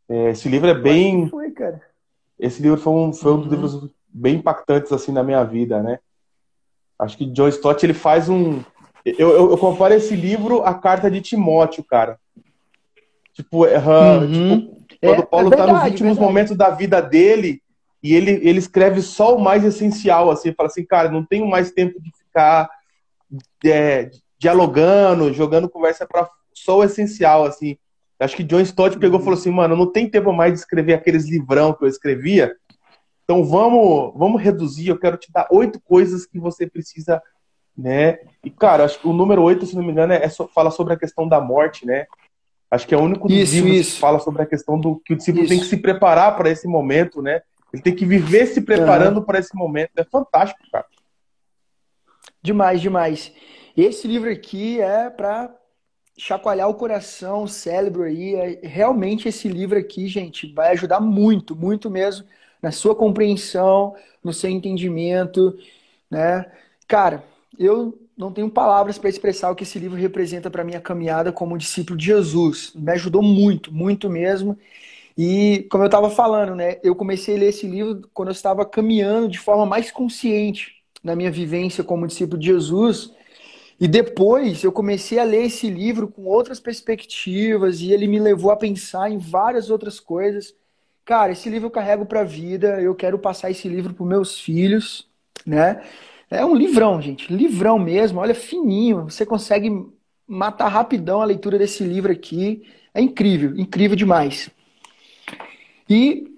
É, 0.09 0.31
esse 0.31 0.49
livro 0.49 0.69
é 0.69 0.75
bem. 0.75 1.29
Foi, 1.29 1.50
cara. 1.50 1.83
Esse 2.38 2.62
livro 2.62 2.79
foi 2.79 2.93
um, 2.93 3.12
foi 3.12 3.33
um 3.33 3.37
dos 3.37 3.47
uhum. 3.47 3.53
livros 3.53 3.91
bem 4.09 4.37
impactantes 4.37 4.93
assim 4.93 5.12
na 5.12 5.23
minha 5.23 5.45
vida, 5.45 5.83
né? 5.83 5.99
Acho 6.99 7.17
que 7.17 7.27
John 7.27 7.49
Stott 7.49 7.85
ele 7.85 7.95
faz 7.95 8.29
um. 8.29 8.62
Eu, 9.05 9.31
eu, 9.31 9.50
eu 9.50 9.59
comparo 9.59 9.95
esse 9.95 10.15
livro 10.15 10.62
à 10.62 10.75
carta 10.75 11.11
de 11.11 11.21
Timóteo, 11.21 11.85
cara. 11.85 12.19
Tipo, 13.33 13.67
uh, 13.67 14.21
uhum. 14.21 14.61
tipo 14.61 14.79
quando 15.00 15.23
é, 15.23 15.27
Paulo 15.27 15.49
está 15.50 15.65
é 15.65 15.73
nos 15.73 15.83
últimos 15.85 16.17
verdade. 16.17 16.21
momentos 16.21 16.57
da 16.57 16.71
vida 16.71 17.00
dele 17.00 17.62
e 18.03 18.15
ele, 18.15 18.33
ele 18.43 18.59
escreve 18.59 19.03
só 19.03 19.37
o 19.37 19.41
mais 19.41 19.65
essencial, 19.65 20.31
assim, 20.31 20.53
fala 20.53 20.69
assim, 20.69 20.85
cara, 20.85 21.11
não 21.11 21.25
tenho 21.25 21.47
mais 21.47 21.71
tempo 21.71 22.00
de 22.00 22.11
ficar 22.17 22.69
é, 23.65 24.11
dialogando, 24.38 25.33
jogando 25.33 25.69
conversa 25.69 26.07
para 26.07 26.29
só 26.53 26.79
o 26.79 26.85
essencial, 26.85 27.45
assim. 27.45 27.77
Acho 28.21 28.37
que 28.37 28.43
John 28.43 28.61
Stott 28.61 28.99
pegou 28.99 29.21
e 29.21 29.23
falou 29.23 29.39
assim, 29.39 29.51
mano, 29.51 29.77
não 29.77 29.91
tem 29.91 30.11
tempo 30.11 30.33
mais 30.33 30.53
de 30.53 30.59
escrever 30.59 30.95
aqueles 30.95 31.29
livrão 31.29 31.73
que 31.73 31.85
eu 31.85 31.89
escrevia, 31.89 32.55
então 33.23 33.45
vamos, 33.45 34.13
vamos 34.17 34.41
reduzir, 34.41 34.89
eu 34.89 34.99
quero 34.99 35.17
te 35.17 35.31
dar 35.31 35.47
oito 35.51 35.79
coisas 35.81 36.25
que 36.25 36.41
você 36.41 36.67
precisa, 36.67 37.23
né? 37.77 38.19
E, 38.43 38.51
cara, 38.51 38.85
acho 38.85 38.99
que 38.99 39.07
o 39.07 39.13
número 39.13 39.43
oito, 39.43 39.67
se 39.67 39.77
não 39.77 39.83
me 39.83 39.93
engano, 39.93 40.15
é, 40.15 40.25
é 40.25 40.31
fala 40.31 40.71
sobre 40.71 40.95
a 40.95 40.99
questão 40.99 41.29
da 41.29 41.39
morte, 41.39 41.87
né? 41.87 42.07
Acho 42.71 42.87
que 42.87 42.95
é 42.95 42.99
o 42.99 43.03
único 43.03 43.29
dos 43.29 43.37
isso, 43.37 43.55
livros 43.55 43.77
isso. 43.77 43.95
que 43.95 44.01
fala 44.01 44.19
sobre 44.19 44.43
a 44.43 44.47
questão 44.47 44.81
do 44.81 44.97
que 45.05 45.13
o 45.13 45.17
discípulo 45.17 45.45
isso. 45.45 45.53
tem 45.53 45.61
que 45.61 45.67
se 45.67 45.77
preparar 45.77 46.37
para 46.37 46.51
esse 46.51 46.67
momento, 46.67 47.21
né? 47.21 47.43
Ele 47.73 47.83
tem 47.83 47.95
que 47.95 48.07
viver 48.07 48.47
se 48.47 48.63
preparando 48.63 49.19
uhum. 49.19 49.25
para 49.25 49.39
esse 49.39 49.55
momento. 49.55 49.91
É 49.97 50.05
fantástico, 50.05 50.61
cara. 50.73 50.87
Demais, 52.43 52.81
demais. 52.81 53.33
Esse 53.77 54.09
livro 54.09 54.31
aqui 54.31 54.81
é 54.81 55.11
para 55.11 55.55
chacoalhar 56.19 56.69
o 56.69 56.75
coração, 56.75 57.45
o 57.45 57.49
cérebro 57.49 58.03
aí. 58.03 58.35
É, 58.35 58.61
realmente 58.67 59.29
esse 59.29 59.49
livro 59.49 59.79
aqui, 59.79 60.09
gente, 60.09 60.53
vai 60.53 60.73
ajudar 60.73 61.01
muito, 61.01 61.57
muito 61.57 61.91
mesmo 61.91 62.27
na 62.61 62.73
sua 62.73 62.95
compreensão, 62.95 63.95
no 64.23 64.33
seu 64.33 64.51
entendimento, 64.51 65.57
né? 66.11 66.51
Cara, 66.89 67.25
eu 67.59 67.99
não 68.17 68.33
tenho 68.33 68.51
palavras 68.51 68.99
para 68.99 69.09
expressar 69.09 69.51
o 69.51 69.55
que 69.55 69.63
esse 69.63 69.79
livro 69.79 69.97
representa 69.97 70.51
para 70.51 70.65
minha 70.65 70.81
caminhada 70.81 71.33
como 71.33 71.57
discípulo 71.57 71.97
de 71.97 72.07
Jesus. 72.07 72.73
Me 72.75 72.93
ajudou 72.93 73.23
muito, 73.23 73.73
muito 73.73 74.11
mesmo. 74.11 74.59
E 75.17 75.67
como 75.71 75.85
eu 75.85 75.89
estava 75.89 76.11
falando, 76.11 76.55
né, 76.55 76.79
eu 76.83 76.95
comecei 76.95 77.37
a 77.37 77.39
ler 77.39 77.49
esse 77.49 77.67
livro 77.67 78.09
quando 78.15 78.29
eu 78.29 78.33
estava 78.33 78.65
caminhando 78.65 79.29
de 79.29 79.39
forma 79.39 79.67
mais 79.67 79.91
consciente 79.91 80.77
na 81.03 81.17
minha 81.17 81.31
vivência 81.31 81.85
como 81.85 82.07
discípulo 82.07 82.39
de 82.39 82.47
Jesus. 82.47 83.13
E 83.80 83.87
depois 83.87 84.64
eu 84.64 84.73
comecei 84.73 85.18
a 85.18 85.25
ler 85.25 85.44
esse 85.44 85.70
livro 85.70 86.08
com 86.08 86.25
outras 86.25 86.58
perspectivas 86.58 87.80
e 87.80 87.92
ele 87.92 88.08
me 88.08 88.18
levou 88.18 88.50
a 88.50 88.56
pensar 88.56 89.11
em 89.11 89.18
várias 89.18 89.70
outras 89.70 90.00
coisas. 90.00 90.54
Cara, 91.04 91.32
esse 91.32 91.49
livro 91.49 91.66
eu 91.66 91.70
carrego 91.70 92.04
para 92.04 92.20
a 92.20 92.25
vida, 92.25 92.80
eu 92.80 92.94
quero 92.94 93.18
passar 93.18 93.50
esse 93.50 93.68
livro 93.68 93.94
para 93.94 94.04
meus 94.04 94.40
filhos, 94.40 95.08
né? 95.47 95.82
É 96.30 96.44
um 96.44 96.54
livrão, 96.54 97.00
gente, 97.00 97.32
livrão 97.32 97.78
mesmo, 97.78 98.20
olha, 98.20 98.35
fininho. 98.35 99.04
Você 99.04 99.25
consegue 99.25 99.70
matar 100.26 100.68
rapidão 100.68 101.23
a 101.23 101.25
leitura 101.25 101.56
desse 101.56 101.85
livro 101.85 102.12
aqui. 102.12 102.62
É 102.92 103.00
incrível, 103.00 103.56
incrível 103.56 103.97
demais. 103.97 104.50
E 105.88 106.28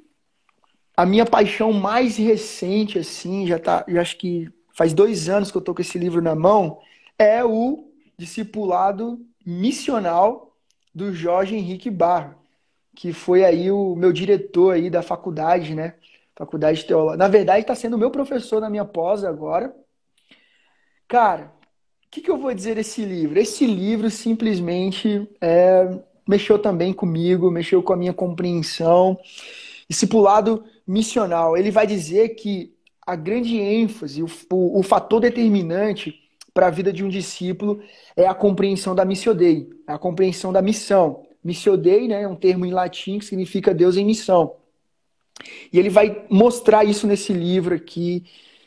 a 0.96 1.06
minha 1.06 1.24
paixão 1.24 1.72
mais 1.72 2.18
recente, 2.18 2.98
assim, 2.98 3.46
já 3.46 3.58
tá, 3.58 3.84
já 3.88 4.02
acho 4.02 4.18
que 4.18 4.48
faz 4.74 4.92
dois 4.92 5.28
anos 5.28 5.50
que 5.50 5.56
eu 5.56 5.62
tô 5.62 5.74
com 5.74 5.80
esse 5.80 5.98
livro 5.98 6.22
na 6.22 6.34
mão, 6.34 6.78
é 7.20 7.44
o 7.44 7.92
Discipulado 8.16 9.20
Missional 9.44 10.56
do 10.94 11.12
Jorge 11.12 11.54
Henrique 11.54 11.90
Barro, 11.90 12.34
que 12.96 13.12
foi 13.12 13.44
aí 13.44 13.70
o 13.70 13.94
meu 13.94 14.10
diretor 14.10 14.74
aí 14.74 14.88
da 14.88 15.02
faculdade, 15.02 15.74
né? 15.74 15.96
Faculdade 16.34 16.82
Teológica. 16.86 17.18
Na 17.18 17.28
verdade, 17.28 17.60
está 17.60 17.74
sendo 17.74 17.98
meu 17.98 18.10
professor 18.10 18.58
na 18.58 18.70
minha 18.70 18.86
pós 18.86 19.22
agora. 19.22 19.74
Cara, 21.06 21.52
o 22.06 22.10
que, 22.10 22.22
que, 22.22 22.30
eu 22.30 22.38
vou 22.38 22.54
dizer 22.54 22.76
desse 22.76 23.04
livro? 23.04 23.38
Esse 23.38 23.66
livro 23.66 24.10
simplesmente 24.10 25.28
é, 25.42 26.00
mexeu 26.26 26.58
também 26.58 26.94
comigo, 26.94 27.50
mexeu 27.50 27.82
com 27.82 27.92
a 27.92 27.96
minha 27.98 28.14
compreensão. 28.14 29.18
Discipulado 29.86 30.64
missional. 30.86 31.54
Ele 31.54 31.70
vai 31.70 31.86
dizer 31.86 32.30
que 32.30 32.74
a 33.06 33.14
grande 33.14 33.58
ênfase, 33.58 34.22
o, 34.22 34.28
o, 34.50 34.80
o 34.80 34.82
fator 34.82 35.20
determinante 35.20 36.19
para 36.52 36.66
a 36.66 36.70
vida 36.70 36.92
de 36.92 37.04
um 37.04 37.08
discípulo 37.08 37.82
é 38.16 38.26
a 38.26 38.34
compreensão 38.34 38.94
da 38.94 39.04
missio 39.04 39.34
Dei, 39.34 39.70
a 39.86 39.98
compreensão 39.98 40.52
da 40.52 40.60
missão. 40.60 41.26
Missio 41.42 41.76
Dei 41.76 42.08
né, 42.08 42.22
é 42.22 42.28
um 42.28 42.36
termo 42.36 42.66
em 42.66 42.72
latim 42.72 43.18
que 43.18 43.24
significa 43.24 43.72
Deus 43.72 43.96
em 43.96 44.04
missão. 44.04 44.56
E 45.72 45.78
ele 45.78 45.88
vai 45.88 46.26
mostrar 46.28 46.84
isso 46.84 47.06
nesse 47.06 47.32
livro 47.32 47.74
aqui, 47.74 48.24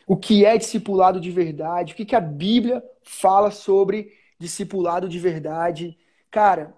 o 0.07 0.17
que 0.17 0.43
é 0.45 0.57
discipulado 0.57 1.19
de 1.19 1.29
verdade, 1.31 1.93
o 1.93 1.95
que, 1.95 2.05
que 2.05 2.15
a 2.15 2.21
Bíblia 2.21 2.83
fala 3.03 3.51
sobre 3.51 4.11
discipulado 4.39 5.07
de 5.07 5.19
verdade. 5.19 5.97
Cara, 6.31 6.73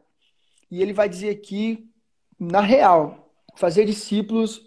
e 0.70 0.82
ele 0.82 0.94
vai 0.94 1.08
dizer 1.08 1.30
aqui, 1.30 1.90
na 2.40 2.62
real, 2.62 3.32
fazer 3.56 3.86
discípulos 3.86 4.62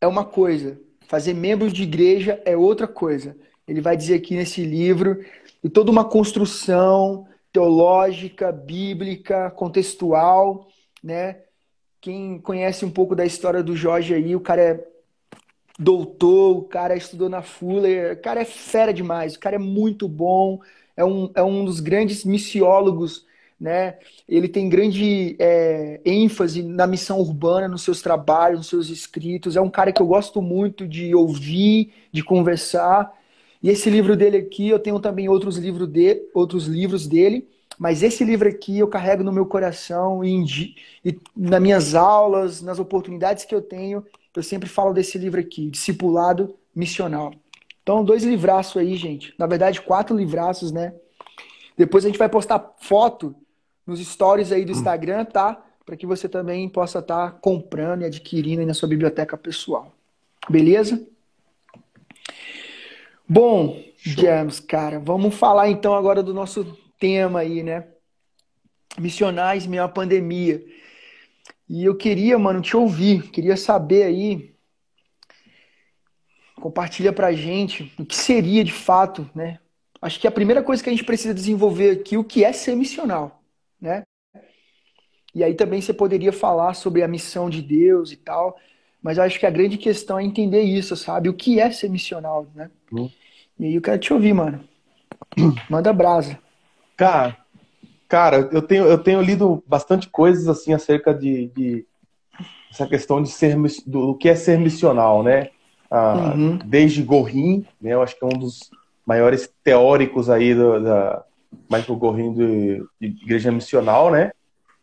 é 0.00 0.06
uma 0.06 0.24
coisa, 0.24 0.80
fazer 1.06 1.32
membros 1.32 1.72
de 1.72 1.84
igreja 1.84 2.42
é 2.44 2.56
outra 2.56 2.88
coisa. 2.88 3.36
Ele 3.66 3.80
vai 3.80 3.96
dizer 3.96 4.14
aqui 4.14 4.36
nesse 4.36 4.62
livro, 4.64 5.24
e 5.62 5.68
toda 5.68 5.90
uma 5.90 6.04
construção 6.04 7.26
teológica, 7.52 8.52
bíblica, 8.52 9.50
contextual, 9.50 10.68
né? 11.02 11.38
Quem 12.00 12.38
conhece 12.38 12.84
um 12.84 12.90
pouco 12.90 13.14
da 13.14 13.24
história 13.24 13.62
do 13.62 13.74
Jorge 13.74 14.12
aí, 14.12 14.36
o 14.36 14.40
cara 14.40 14.60
é 14.60 14.86
doutor, 15.78 16.58
o 16.58 16.62
cara 16.64 16.94
estudou 16.96 17.28
na 17.28 17.42
Fuller, 17.42 18.14
o 18.14 18.16
cara 18.20 18.42
é 18.42 18.44
fera 18.44 18.92
demais, 18.92 19.34
o 19.34 19.40
cara 19.40 19.56
é 19.56 19.58
muito 19.58 20.08
bom, 20.08 20.60
é 20.96 21.04
um, 21.04 21.30
é 21.34 21.42
um 21.42 21.64
dos 21.64 21.80
grandes 21.80 22.24
missiólogos, 22.24 23.26
né? 23.58 23.98
Ele 24.28 24.48
tem 24.48 24.68
grande 24.68 25.36
é, 25.38 26.00
ênfase 26.04 26.62
na 26.62 26.86
missão 26.86 27.18
urbana, 27.18 27.68
nos 27.68 27.82
seus 27.82 28.02
trabalhos, 28.02 28.58
nos 28.58 28.68
seus 28.68 28.88
escritos. 28.90 29.56
É 29.56 29.60
um 29.60 29.70
cara 29.70 29.92
que 29.92 30.02
eu 30.02 30.06
gosto 30.06 30.42
muito 30.42 30.86
de 30.86 31.14
ouvir, 31.14 31.92
de 32.12 32.22
conversar. 32.22 33.12
E 33.64 33.70
esse 33.70 33.88
livro 33.88 34.14
dele 34.14 34.36
aqui, 34.36 34.68
eu 34.68 34.78
tenho 34.78 35.00
também 35.00 35.26
outros, 35.26 35.56
livros 35.56 35.88
de, 35.88 36.28
outros 36.34 36.66
livros 36.66 37.06
dele, 37.06 37.48
mas 37.78 38.02
esse 38.02 38.22
livro 38.22 38.46
aqui 38.46 38.78
eu 38.78 38.86
carrego 38.86 39.24
no 39.24 39.32
meu 39.32 39.46
coração 39.46 40.22
e, 40.22 40.76
e 41.02 41.18
nas 41.34 41.62
minhas 41.62 41.94
aulas, 41.94 42.60
nas 42.60 42.78
oportunidades 42.78 43.46
que 43.46 43.54
eu 43.54 43.62
tenho, 43.62 44.04
eu 44.36 44.42
sempre 44.42 44.68
falo 44.68 44.92
desse 44.92 45.16
livro 45.16 45.40
aqui, 45.40 45.70
Discipulado 45.70 46.54
Missional. 46.76 47.32
Então, 47.82 48.04
dois 48.04 48.22
livraços 48.22 48.76
aí, 48.76 48.96
gente. 48.96 49.34
Na 49.38 49.46
verdade, 49.46 49.80
quatro 49.80 50.14
livraços, 50.14 50.70
né? 50.70 50.92
Depois 51.74 52.04
a 52.04 52.08
gente 52.08 52.18
vai 52.18 52.28
postar 52.28 52.74
foto 52.76 53.34
nos 53.86 53.98
stories 53.98 54.52
aí 54.52 54.66
do 54.66 54.74
hum. 54.74 54.76
Instagram, 54.76 55.24
tá? 55.24 55.64
Para 55.86 55.96
que 55.96 56.04
você 56.04 56.28
também 56.28 56.68
possa 56.68 56.98
estar 56.98 57.30
tá 57.30 57.38
comprando 57.40 58.02
e 58.02 58.04
adquirindo 58.04 58.60
aí 58.60 58.66
na 58.66 58.74
sua 58.74 58.90
biblioteca 58.90 59.38
pessoal. 59.38 59.90
Beleza? 60.50 61.13
Bom, 63.26 63.82
James, 63.96 64.60
cara, 64.60 65.00
vamos 65.00 65.34
falar 65.34 65.70
então 65.70 65.94
agora 65.94 66.22
do 66.22 66.34
nosso 66.34 66.76
tema 66.98 67.40
aí, 67.40 67.62
né? 67.62 67.88
Missionais 68.98 69.66
meio 69.66 69.88
pandemia. 69.88 70.62
E 71.66 71.84
eu 71.84 71.96
queria, 71.96 72.38
mano, 72.38 72.60
te 72.60 72.76
ouvir, 72.76 73.30
queria 73.30 73.56
saber 73.56 74.02
aí, 74.02 74.54
compartilha 76.56 77.14
pra 77.14 77.32
gente 77.32 77.90
o 77.98 78.04
que 78.04 78.14
seria 78.14 78.62
de 78.62 78.72
fato, 78.72 79.28
né? 79.34 79.58
Acho 80.02 80.20
que 80.20 80.28
a 80.28 80.32
primeira 80.32 80.62
coisa 80.62 80.82
que 80.82 80.90
a 80.90 80.92
gente 80.92 81.04
precisa 81.04 81.32
desenvolver 81.32 81.92
aqui, 81.92 82.18
o 82.18 82.24
que 82.24 82.44
é 82.44 82.52
ser 82.52 82.76
missional, 82.76 83.42
né? 83.80 84.02
E 85.34 85.42
aí 85.42 85.54
também 85.54 85.80
você 85.80 85.94
poderia 85.94 86.32
falar 86.32 86.74
sobre 86.74 87.02
a 87.02 87.08
missão 87.08 87.48
de 87.48 87.62
Deus 87.62 88.12
e 88.12 88.16
tal, 88.16 88.56
mas 89.04 89.18
acho 89.18 89.38
que 89.38 89.44
a 89.44 89.50
grande 89.50 89.76
questão 89.76 90.18
é 90.18 90.24
entender 90.24 90.62
isso, 90.62 90.96
sabe? 90.96 91.28
O 91.28 91.34
que 91.34 91.60
é 91.60 91.70
ser 91.70 91.90
missional, 91.90 92.46
né? 92.54 92.70
Hum. 92.90 93.10
E 93.58 93.66
aí 93.66 93.74
eu 93.74 93.82
quero 93.82 93.98
te 93.98 94.14
ouvir, 94.14 94.32
mano. 94.32 94.64
Manda 95.68 95.92
brasa. 95.92 96.38
Cara, 96.96 97.36
cara, 98.08 98.48
eu 98.50 98.62
tenho, 98.62 98.86
eu 98.86 98.96
tenho 98.96 99.20
lido 99.20 99.62
bastante 99.66 100.08
coisas 100.08 100.48
assim 100.48 100.72
acerca 100.72 101.12
de, 101.12 101.48
de 101.48 101.86
essa 102.70 102.86
questão 102.86 103.22
de 103.22 103.28
ser 103.28 103.54
do, 103.86 104.14
que 104.14 104.26
é 104.26 104.34
ser 104.34 104.58
missional, 104.58 105.22
né? 105.22 105.50
Ah, 105.90 106.32
uhum. 106.34 106.56
Desde 106.64 107.02
Gorin, 107.02 107.66
né? 107.78 107.92
Eu 107.92 108.02
acho 108.02 108.18
que 108.18 108.24
é 108.24 108.26
um 108.26 108.38
dos 108.38 108.70
maiores 109.06 109.52
teóricos 109.62 110.30
aí 110.30 110.54
do, 110.54 110.82
da 110.82 111.22
Michael 111.70 111.98
Gorin 111.98 112.32
de, 112.32 112.82
de 112.98 113.06
igreja 113.22 113.52
missional, 113.52 114.10
né? 114.10 114.32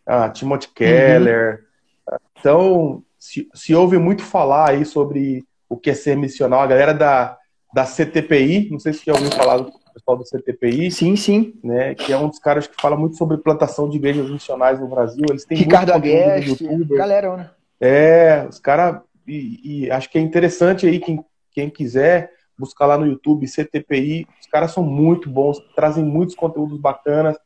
Ah, 0.06 0.30
Timothy 0.30 0.68
Keller. 0.68 1.66
Uhum. 2.08 2.18
Então, 2.40 3.04
se, 3.22 3.48
se 3.54 3.76
ouve 3.76 4.00
muito 4.00 4.24
falar 4.24 4.72
aí 4.72 4.84
sobre 4.84 5.46
o 5.70 5.78
que 5.78 5.92
é 5.92 5.94
ser 5.94 6.18
missional. 6.18 6.62
A 6.62 6.66
galera 6.66 6.92
da, 6.92 7.38
da 7.72 7.86
CTPI, 7.86 8.70
não 8.72 8.80
sei 8.80 8.94
se 8.94 9.06
já 9.06 9.14
ouviu 9.14 9.30
falar 9.30 9.58
do 9.58 9.72
pessoal 9.94 10.18
do 10.18 10.24
CTPI. 10.24 10.90
Sim, 10.90 11.16
sim. 11.16 11.54
Né, 11.64 11.94
que 11.94 12.12
é 12.12 12.18
um 12.18 12.28
dos 12.28 12.40
caras 12.40 12.66
que 12.66 12.82
fala 12.82 12.98
muito 12.98 13.16
sobre 13.18 13.38
plantação 13.38 13.88
de 13.88 13.98
igrejas 13.98 14.28
missionais 14.28 14.80
no 14.80 14.88
Brasil. 14.88 15.24
Eles 15.30 15.46
têm 15.46 15.56
Ricardo 15.56 15.94
Agueste, 15.94 16.68
galera, 16.90 17.38
né? 17.38 17.52
É, 17.80 18.48
os 18.50 18.58
caras. 18.58 19.02
E, 19.28 19.84
e, 19.86 19.92
acho 19.92 20.10
que 20.10 20.18
é 20.18 20.22
interessante 20.22 20.88
aí, 20.88 21.00
quem, 21.00 21.24
quem 21.52 21.70
quiser 21.70 22.32
buscar 22.58 22.88
lá 22.88 22.98
no 22.98 23.06
YouTube, 23.06 23.48
CTPI. 23.48 24.28
Os 24.42 24.48
caras 24.48 24.72
são 24.72 24.84
muito 24.84 25.30
bons, 25.30 25.60
trazem 25.76 26.04
muitos 26.04 26.34
conteúdos 26.34 26.80
bacanas 26.80 27.38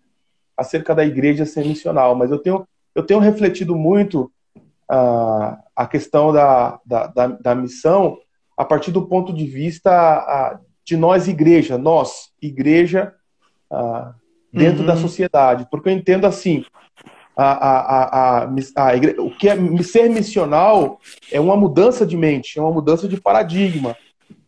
acerca 0.55 0.95
da 0.95 1.05
igreja 1.05 1.45
ser 1.45 1.65
missional. 1.65 2.15
Mas 2.15 2.31
eu 2.31 2.39
tenho, 2.39 2.65
eu 2.95 3.05
tenho 3.05 3.19
refletido 3.19 3.75
muito 3.75 4.31
uh, 4.91 5.57
a 5.75 5.87
questão 5.87 6.31
da, 6.31 6.79
da, 6.85 7.07
da, 7.07 7.27
da, 7.27 7.55
missão 7.55 8.17
a 8.57 8.63
partir 8.63 8.91
do 8.91 9.07
ponto 9.07 9.33
de 9.33 9.45
vista 9.45 10.59
de 10.83 10.95
nós, 10.95 11.27
igreja, 11.27 11.77
nós, 11.77 12.29
igreja, 12.41 13.13
dentro 14.53 14.81
uhum. 14.81 14.85
da 14.85 14.95
sociedade. 14.95 15.67
Porque 15.69 15.89
eu 15.89 15.93
entendo 15.93 16.25
assim. 16.25 16.63
A, 17.37 17.51
a, 17.51 18.43
a, 18.45 18.49
a, 18.77 18.95
igreja, 18.95 19.21
o 19.21 19.29
que 19.29 19.49
é 19.49 19.57
ser 19.83 20.09
missional 20.09 21.01
é 21.29 21.37
uma 21.37 21.57
mudança 21.57 22.05
de 22.05 22.15
mente, 22.15 22.57
é 22.57 22.61
uma 22.61 22.71
mudança 22.71 23.09
de 23.09 23.19
paradigma, 23.19 23.93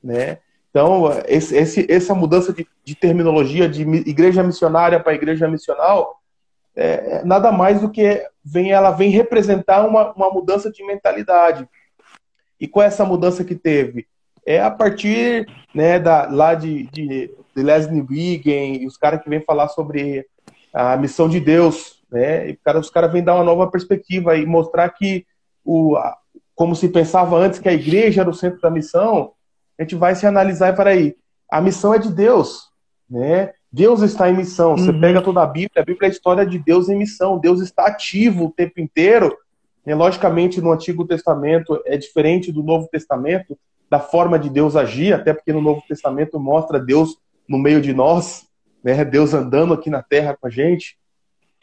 né? 0.01 0.37
Então, 0.69 1.09
esse, 1.27 1.57
esse, 1.57 1.87
essa 1.89 2.13
mudança 2.13 2.53
de, 2.53 2.67
de, 2.85 2.95
terminologia 2.95 3.67
de 3.67 3.81
igreja 3.81 4.43
missionária 4.43 4.99
para 4.99 5.15
igreja 5.15 5.47
missional 5.47 6.16
é, 6.77 7.17
é, 7.17 7.25
nada 7.25 7.51
mais 7.51 7.81
do 7.81 7.89
que 7.89 8.23
vem, 8.45 8.71
ela 8.71 8.91
vem 8.91 9.09
representar 9.09 9.83
uma, 9.83 10.13
uma 10.13 10.29
mudança 10.29 10.71
de 10.71 10.85
mentalidade. 10.85 11.67
E 12.59 12.67
qual 12.67 12.83
é 12.83 12.87
essa 12.87 13.03
mudança 13.03 13.43
que 13.43 13.55
teve? 13.55 14.07
É 14.45 14.61
a 14.61 14.69
partir 14.69 15.47
né, 15.73 15.99
da, 15.99 16.29
lá 16.29 16.53
de, 16.53 16.83
de, 16.91 17.31
de 17.55 17.63
Leslie 17.63 18.05
Wiggin 18.07 18.75
e 18.75 18.85
os 18.85 18.95
caras 18.95 19.23
que 19.23 19.29
vêm 19.29 19.41
falar 19.41 19.69
sobre 19.69 20.27
a 20.71 20.95
missão 20.95 21.27
de 21.27 21.39
Deus. 21.39 22.03
Né? 22.11 22.49
E 22.49 22.55
cara, 22.57 22.79
os 22.79 22.91
caras 22.91 23.11
vêm 23.11 23.23
dar 23.23 23.33
uma 23.33 23.43
nova 23.43 23.69
perspectiva 23.69 24.37
e 24.37 24.45
mostrar 24.45 24.87
que, 24.89 25.25
o, 25.65 25.97
como 26.53 26.75
se 26.75 26.89
pensava 26.89 27.35
antes 27.37 27.57
que 27.57 27.67
a 27.67 27.73
igreja 27.73 28.21
era 28.21 28.29
o 28.29 28.35
centro 28.35 28.61
da 28.61 28.69
missão, 28.69 29.33
a 29.79 29.81
gente 29.81 29.95
vai 29.95 30.13
se 30.13 30.27
analisar 30.27 30.73
e 30.73 30.75
para 30.75 30.91
aí. 30.91 31.15
A 31.51 31.59
missão 31.59 31.91
é 31.91 31.97
de 31.97 32.11
Deus, 32.11 32.69
né? 33.09 33.51
Deus 33.71 34.01
está 34.01 34.29
em 34.29 34.35
missão. 34.35 34.77
Você 34.77 34.91
uhum. 34.91 34.99
pega 34.99 35.21
toda 35.21 35.41
a 35.41 35.45
Bíblia, 35.45 35.81
a 35.81 35.85
Bíblia 35.85 36.07
é 36.07 36.09
a 36.09 36.11
história 36.11 36.45
de 36.45 36.57
Deus 36.57 36.89
em 36.89 36.97
missão. 36.97 37.39
Deus 37.39 37.61
está 37.61 37.87
ativo 37.87 38.45
o 38.45 38.51
tempo 38.51 38.79
inteiro. 38.79 39.35
E, 39.85 39.93
logicamente, 39.93 40.61
no 40.61 40.71
Antigo 40.71 41.05
Testamento 41.05 41.81
é 41.85 41.97
diferente 41.97 42.51
do 42.51 42.63
Novo 42.63 42.87
Testamento, 42.89 43.57
da 43.89 43.99
forma 43.99 44.37
de 44.37 44.49
Deus 44.49 44.75
agir, 44.75 45.13
até 45.13 45.33
porque 45.33 45.53
no 45.53 45.61
Novo 45.61 45.81
Testamento 45.87 46.39
mostra 46.39 46.79
Deus 46.79 47.17
no 47.47 47.57
meio 47.57 47.81
de 47.81 47.93
nós, 47.93 48.45
né? 48.83 49.05
Deus 49.05 49.33
andando 49.33 49.73
aqui 49.73 49.89
na 49.89 50.03
terra 50.03 50.35
com 50.39 50.47
a 50.47 50.49
gente, 50.49 50.97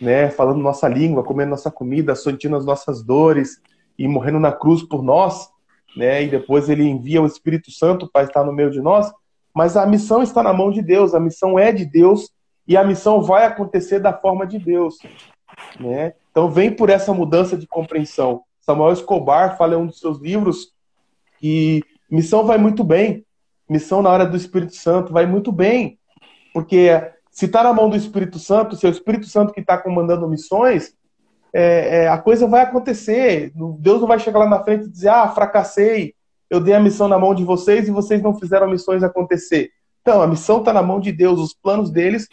né? 0.01 0.31
Falando 0.31 0.59
nossa 0.59 0.89
língua, 0.89 1.23
comendo 1.23 1.51
nossa 1.51 1.71
comida, 1.71 2.15
sentindo 2.15 2.57
as 2.57 2.65
nossas 2.65 3.03
dores 3.03 3.61
e 3.99 4.09
morrendo 4.09 4.41
na 4.41 4.53
cruz 4.53 4.83
por 4.83 5.03
nós 5.03 5.49
né? 5.97 6.25
E 6.25 6.29
depois 6.29 6.69
ele 6.69 6.85
envia 6.85 7.23
o 7.23 7.27
Espírito 7.27 7.71
Santo 7.71 8.09
para 8.11 8.25
estar 8.25 8.45
no 8.45 8.53
meio 8.53 8.71
de 8.71 8.81
nós. 8.81 9.11
Mas 9.55 9.77
a 9.77 9.87
missão 9.87 10.23
está 10.23 10.43
na 10.43 10.53
mão 10.53 10.71
de 10.71 10.83
Deus, 10.83 11.15
a 11.15 11.21
missão 11.21 11.59
é 11.59 11.73
de 11.73 11.85
Deus 11.85 12.31
e 12.67 12.77
a 12.77 12.85
missão 12.85 13.23
vai 13.23 13.45
acontecer 13.45 14.01
da 14.01 14.13
forma 14.13 14.47
de 14.47 14.59
Deus, 14.59 14.99
né? 15.79 16.15
Então 16.31 16.51
vem 16.51 16.75
por 16.75 16.91
essa 16.91 17.13
mudança 17.15 17.57
de 17.57 17.67
compreensão. 17.67 18.43
Samuel 18.61 18.93
Escobar 18.93 19.57
fala 19.57 19.75
em 19.75 19.79
um 19.79 19.87
dos 19.87 20.01
seus 20.01 20.19
livros 20.21 20.73
que 21.39 21.83
missão 22.11 22.45
vai 22.45 22.59
muito 22.59 22.83
bem, 22.83 23.25
missão 23.69 24.03
na 24.03 24.11
hora 24.11 24.27
do 24.27 24.37
Espírito 24.37 24.75
Santo 24.75 25.13
vai 25.13 25.27
muito 25.27 25.53
bem, 25.53 25.99
porque 26.53 26.91
se 27.31 27.47
está 27.47 27.63
na 27.63 27.73
mão 27.73 27.89
do 27.89 27.97
Espírito 27.97 28.39
Santo, 28.39 28.77
se 28.77 28.87
é 28.87 28.89
o 28.89 28.93
Espírito 28.93 29.27
Santo 29.27 29.53
que 29.53 29.61
está 29.61 29.79
comandando 29.79 30.29
missões, 30.29 30.97
é, 31.53 32.03
é, 32.03 32.09
a 32.09 32.19
coisa 32.19 32.47
vai 32.49 32.63
acontecer. 32.63 33.53
Deus 33.79 34.01
não 34.01 34.09
vai 34.09 34.19
chegar 34.19 34.41
lá 34.41 34.49
na 34.49 34.63
frente 34.65 34.87
e 34.87 34.91
dizer, 34.91 35.09
ah, 35.09 35.29
fracassei, 35.29 36.15
eu 36.51 36.61
dei 36.61 36.75
a 36.75 36.81
missão 36.81 37.09
na 37.09 37.19
mão 37.19 37.35
de 37.35 37.45
vocês 37.45 37.89
e 37.89 37.91
vocês 37.91 38.23
não 38.23 38.39
fizeram 38.39 38.69
missões 38.69 39.03
acontecer. 39.03 39.71
Então, 40.03 40.21
a 40.21 40.27
missão 40.27 40.59
está 40.59 40.73
na 40.73 40.83
mão 40.83 41.01
de 41.01 41.11
Deus, 41.11 41.41
os 41.41 41.55
planos 41.55 41.91
deles 41.91 42.29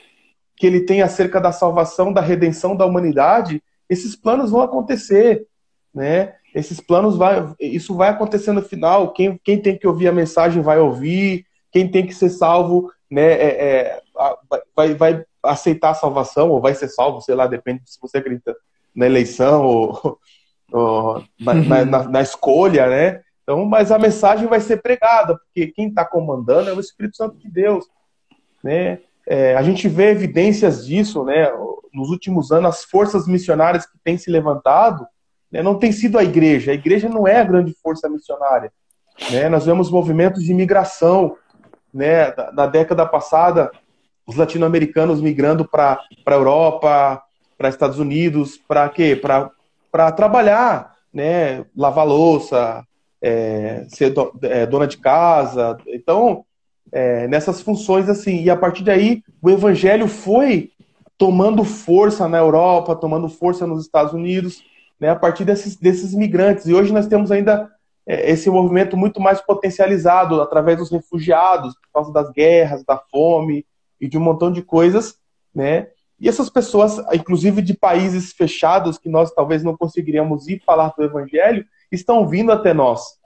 que 0.55 0.67
ele 0.67 0.81
tem 0.81 1.01
acerca 1.01 1.41
da 1.41 1.51
salvação, 1.51 2.13
da 2.13 2.21
redenção 2.21 2.75
da 2.75 2.85
humanidade, 2.85 3.63
esses 3.89 4.15
planos 4.15 4.51
vão 4.51 4.61
acontecer, 4.61 5.47
né? 5.93 6.35
Esses 6.53 6.79
planos 6.79 7.17
vai, 7.17 7.51
isso 7.59 7.95
vai 7.95 8.09
acontecer 8.09 8.51
no 8.51 8.61
final. 8.61 9.11
Quem, 9.11 9.39
quem 9.43 9.59
tem 9.59 9.77
que 9.77 9.87
ouvir 9.87 10.07
a 10.07 10.13
mensagem 10.13 10.61
vai 10.61 10.79
ouvir. 10.79 11.45
Quem 11.71 11.89
tem 11.89 12.05
que 12.05 12.13
ser 12.13 12.29
salvo, 12.29 12.91
né? 13.09 13.31
É, 13.31 13.63
é, 13.63 14.01
vai, 14.75 14.93
vai 14.93 15.25
aceitar 15.43 15.91
a 15.91 15.95
salvação 15.95 16.49
ou 16.49 16.61
vai 16.61 16.75
ser 16.75 16.89
salvo, 16.89 17.21
sei 17.21 17.35
lá, 17.35 17.47
depende 17.47 17.81
se 17.85 17.99
você 17.99 18.17
acredita 18.17 18.55
na 18.95 19.05
eleição 19.05 19.65
ou, 19.65 20.19
ou 20.71 21.23
na, 21.39 21.53
uhum. 21.53 21.85
na, 21.85 22.03
na, 22.03 22.21
escolha, 22.21 22.87
né? 22.87 23.21
Então, 23.43 23.65
mas 23.65 23.91
a 23.91 23.99
mensagem 23.99 24.47
vai 24.47 24.59
ser 24.59 24.81
pregada, 24.81 25.37
porque 25.37 25.67
quem 25.67 25.89
está 25.89 26.05
comandando 26.05 26.69
é 26.69 26.73
o 26.73 26.79
Espírito 26.79 27.17
Santo 27.17 27.37
de 27.37 27.49
Deus, 27.49 27.85
né? 28.63 28.99
É, 29.27 29.55
a 29.55 29.61
gente 29.61 29.87
vê 29.87 30.09
evidências 30.09 30.85
disso, 30.85 31.23
né? 31.23 31.51
Nos 31.93 32.09
últimos 32.09 32.51
anos, 32.51 32.69
as 32.69 32.83
forças 32.83 33.27
missionárias 33.27 33.85
que 33.85 33.97
têm 34.03 34.17
se 34.17 34.31
levantado, 34.31 35.05
né, 35.51 35.61
não 35.61 35.77
tem 35.77 35.91
sido 35.91 36.17
a 36.17 36.23
igreja. 36.23 36.71
A 36.71 36.75
igreja 36.75 37.09
não 37.09 37.27
é 37.27 37.39
a 37.39 37.43
grande 37.43 37.75
força 37.83 38.07
missionária. 38.07 38.71
Né? 39.29 39.49
Nós 39.49 39.65
vemos 39.65 39.91
movimentos 39.91 40.43
de 40.43 40.53
migração, 40.53 41.35
né? 41.93 42.33
Na 42.53 42.65
década 42.65 43.05
passada, 43.05 43.69
os 44.25 44.35
latino-americanos 44.35 45.21
migrando 45.21 45.67
para 45.67 45.99
a 46.25 46.31
Europa, 46.31 47.21
para 47.57 47.69
Estados 47.69 47.99
Unidos, 47.99 48.57
para 48.57 48.87
quê? 48.87 49.15
Para 49.91 50.11
trabalhar, 50.13 50.95
né? 51.13 51.65
Lavar 51.75 52.07
louça, 52.07 52.85
é, 53.21 53.85
ser 53.89 54.09
do, 54.09 54.33
é, 54.41 54.65
dona 54.65 54.87
de 54.87 54.97
casa. 54.97 55.77
Então, 55.87 56.45
é, 56.91 57.27
nessas 57.27 57.61
funções 57.61 58.09
assim. 58.09 58.41
E 58.41 58.49
a 58.49 58.55
partir 58.55 58.83
daí, 58.83 59.23
o 59.41 59.49
evangelho 59.49 60.07
foi 60.07 60.71
tomando 61.17 61.63
força 61.63 62.27
na 62.27 62.39
Europa, 62.39 62.95
tomando 62.95 63.29
força 63.29 63.67
nos 63.67 63.85
Estados 63.85 64.13
Unidos, 64.13 64.63
né, 64.99 65.09
a 65.09 65.15
partir 65.15 65.45
desses, 65.45 65.75
desses 65.75 66.13
migrantes. 66.15 66.65
E 66.65 66.73
hoje 66.73 66.91
nós 66.91 67.07
temos 67.07 67.31
ainda 67.31 67.69
é, 68.07 68.31
esse 68.31 68.49
movimento 68.49 68.97
muito 68.97 69.21
mais 69.21 69.39
potencializado 69.39 70.41
através 70.41 70.79
dos 70.79 70.89
refugiados, 70.89 71.75
por 71.75 71.91
causa 71.93 72.11
das 72.11 72.31
guerras, 72.31 72.83
da 72.83 72.97
fome 72.97 73.65
e 73.99 74.07
de 74.07 74.17
um 74.17 74.21
montão 74.21 74.51
de 74.51 74.63
coisas, 74.63 75.15
né? 75.53 75.87
E 76.19 76.29
essas 76.29 76.49
pessoas, 76.49 76.99
inclusive 77.13 77.63
de 77.63 77.73
países 77.73 78.31
fechados 78.31 78.97
que 78.97 79.09
nós 79.09 79.31
talvez 79.31 79.63
não 79.63 79.75
conseguiríamos 79.75 80.47
ir 80.47 80.61
falar 80.63 80.93
do 80.95 81.03
evangelho, 81.03 81.65
estão 81.91 82.27
vindo 82.27 82.51
até 82.51 82.73
nós, 82.73 83.17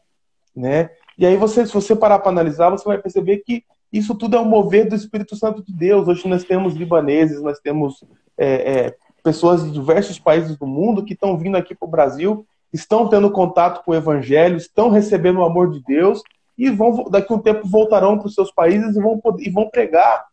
né? 0.56 0.90
E 1.18 1.26
aí 1.26 1.38
você, 1.38 1.66
se 1.66 1.74
você 1.74 1.96
parar 1.96 2.20
para 2.20 2.32
analisar, 2.32 2.70
você 2.70 2.84
vai 2.84 2.98
perceber 2.98 3.38
que 3.38 3.64
isso 3.92 4.14
tudo 4.16 4.36
é 4.36 4.40
um 4.40 4.46
mover 4.46 4.90
do 4.90 4.96
Espírito 4.96 5.36
Santo 5.36 5.64
de 5.64 5.72
Deus. 5.72 6.08
Hoje 6.08 6.28
nós 6.28 6.44
temos 6.44 6.74
libaneses, 6.74 7.42
nós 7.42 7.60
temos 7.60 8.04
é, 8.38 8.48
é, 8.48 8.96
pessoas 9.24 9.64
de 9.64 9.72
diversos 9.72 10.20
países 10.20 10.58
do 10.58 10.68
mundo 10.68 11.06
que 11.06 11.14
estão 11.14 11.38
vindo 11.38 11.56
aqui 11.56 11.74
para 11.74 11.88
o 11.88 11.92
Brasil, 11.92 12.46
estão 12.74 13.08
tendo 13.08 13.32
contato 13.32 13.84
com 13.84 13.92
o 13.92 13.96
Evangelho, 13.96 14.58
estão 14.58 14.90
recebendo 14.90 15.40
o 15.40 15.46
amor 15.46 15.72
de 15.72 15.82
Deus 15.82 16.22
e 16.58 16.70
vão 16.70 17.06
daqui 17.10 17.32
a 17.32 17.36
um 17.36 17.40
tempo 17.40 17.68
voltarão 17.68 18.18
para 18.18 18.28
os 18.28 18.34
seus 18.34 18.52
países 18.52 18.96
e 18.96 19.02
vão, 19.02 19.22
e 19.40 19.50
vão 19.50 19.70
pregar 19.70 20.26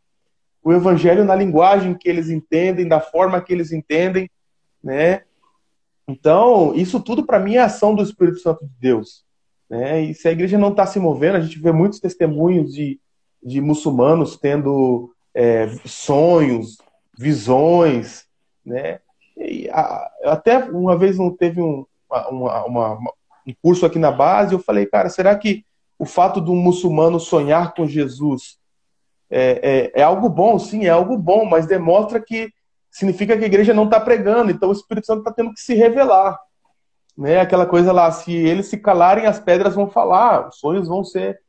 o 0.63 0.73
Evangelho 0.73 1.25
na 1.25 1.35
linguagem 1.35 1.95
que 1.95 2.09
eles 2.09 2.29
entendem, 2.31 2.87
da 2.87 3.01
forma 3.01 3.41
que 3.41 3.53
eles 3.53 3.73
entendem, 3.73 4.31
né? 4.83 5.23
Então, 6.13 6.75
isso 6.75 7.01
tudo 7.01 7.25
para 7.25 7.39
mim 7.39 7.55
é 7.55 7.61
ação 7.61 7.95
do 7.95 8.03
Espírito 8.03 8.39
Santo 8.39 8.67
de 8.67 8.73
Deus. 8.79 9.25
Né? 9.69 10.03
E 10.03 10.15
se 10.15 10.29
a 10.29 10.33
igreja 10.33 10.59
não 10.59 10.69
está 10.69 10.85
se 10.85 11.01
movendo, 11.01 11.37
a 11.37 11.41
gente 11.41 11.59
vê 11.59 11.73
muitos 11.73 11.99
testemunhos 11.99 12.75
de, 12.75 13.01
de 13.43 13.63
muçulmanos 13.63 14.37
tendo 14.37 15.11
é, 15.35 15.69
sonhos, 15.87 16.77
visões, 17.19 18.27
né? 18.65 19.01
A, 19.73 20.11
até 20.25 20.59
uma 20.65 20.97
vez 20.99 21.17
não 21.17 21.35
teve 21.35 21.63
um, 21.63 21.87
uma, 22.11 22.65
uma, 22.67 22.99
um 23.47 23.55
curso 23.63 23.87
aqui 23.87 23.99
na 23.99 24.13
base, 24.13 24.53
eu 24.53 24.59
falei, 24.59 24.85
cara, 24.85 25.09
será 25.09 25.35
que 25.35 25.65
o 25.99 26.05
fato 26.05 26.43
de 26.43 26.51
um 26.51 26.57
muçulmano 26.57 27.19
sonhar 27.19 27.73
com 27.73 27.87
Jesus 27.87 28.59
é, 29.31 29.91
é, 29.95 30.01
é 30.01 30.03
algo 30.03 30.29
bom? 30.29 30.59
Sim, 30.59 30.85
é 30.85 30.91
algo 30.91 31.17
bom, 31.17 31.47
mas 31.47 31.67
demonstra 31.67 32.21
que 32.21 32.53
significa 32.93 33.37
que 33.37 33.43
a 33.43 33.47
igreja 33.47 33.75
não 33.75 33.85
está 33.85 33.99
pregando, 33.99 34.53
então 34.53 34.69
o 34.69 34.73
Espírito 34.73 35.07
Santo 35.07 35.21
está 35.21 35.33
tendo 35.33 35.53
que 35.53 35.61
se 35.61 35.75
revelar 35.75 36.39
né? 37.17 37.41
Aquela 37.41 37.67
coisa 37.67 37.93
lá, 37.93 38.11
se 38.11 38.33
eles 38.33 38.67
se 38.67 38.79
calarem, 38.79 39.27
as 39.27 39.39
pedras 39.39 39.75
vão 39.75 39.89
falar, 39.89 40.49
os 40.49 40.59
sonhos 40.59 40.89
vão 40.89 41.05
ser. 41.05 41.41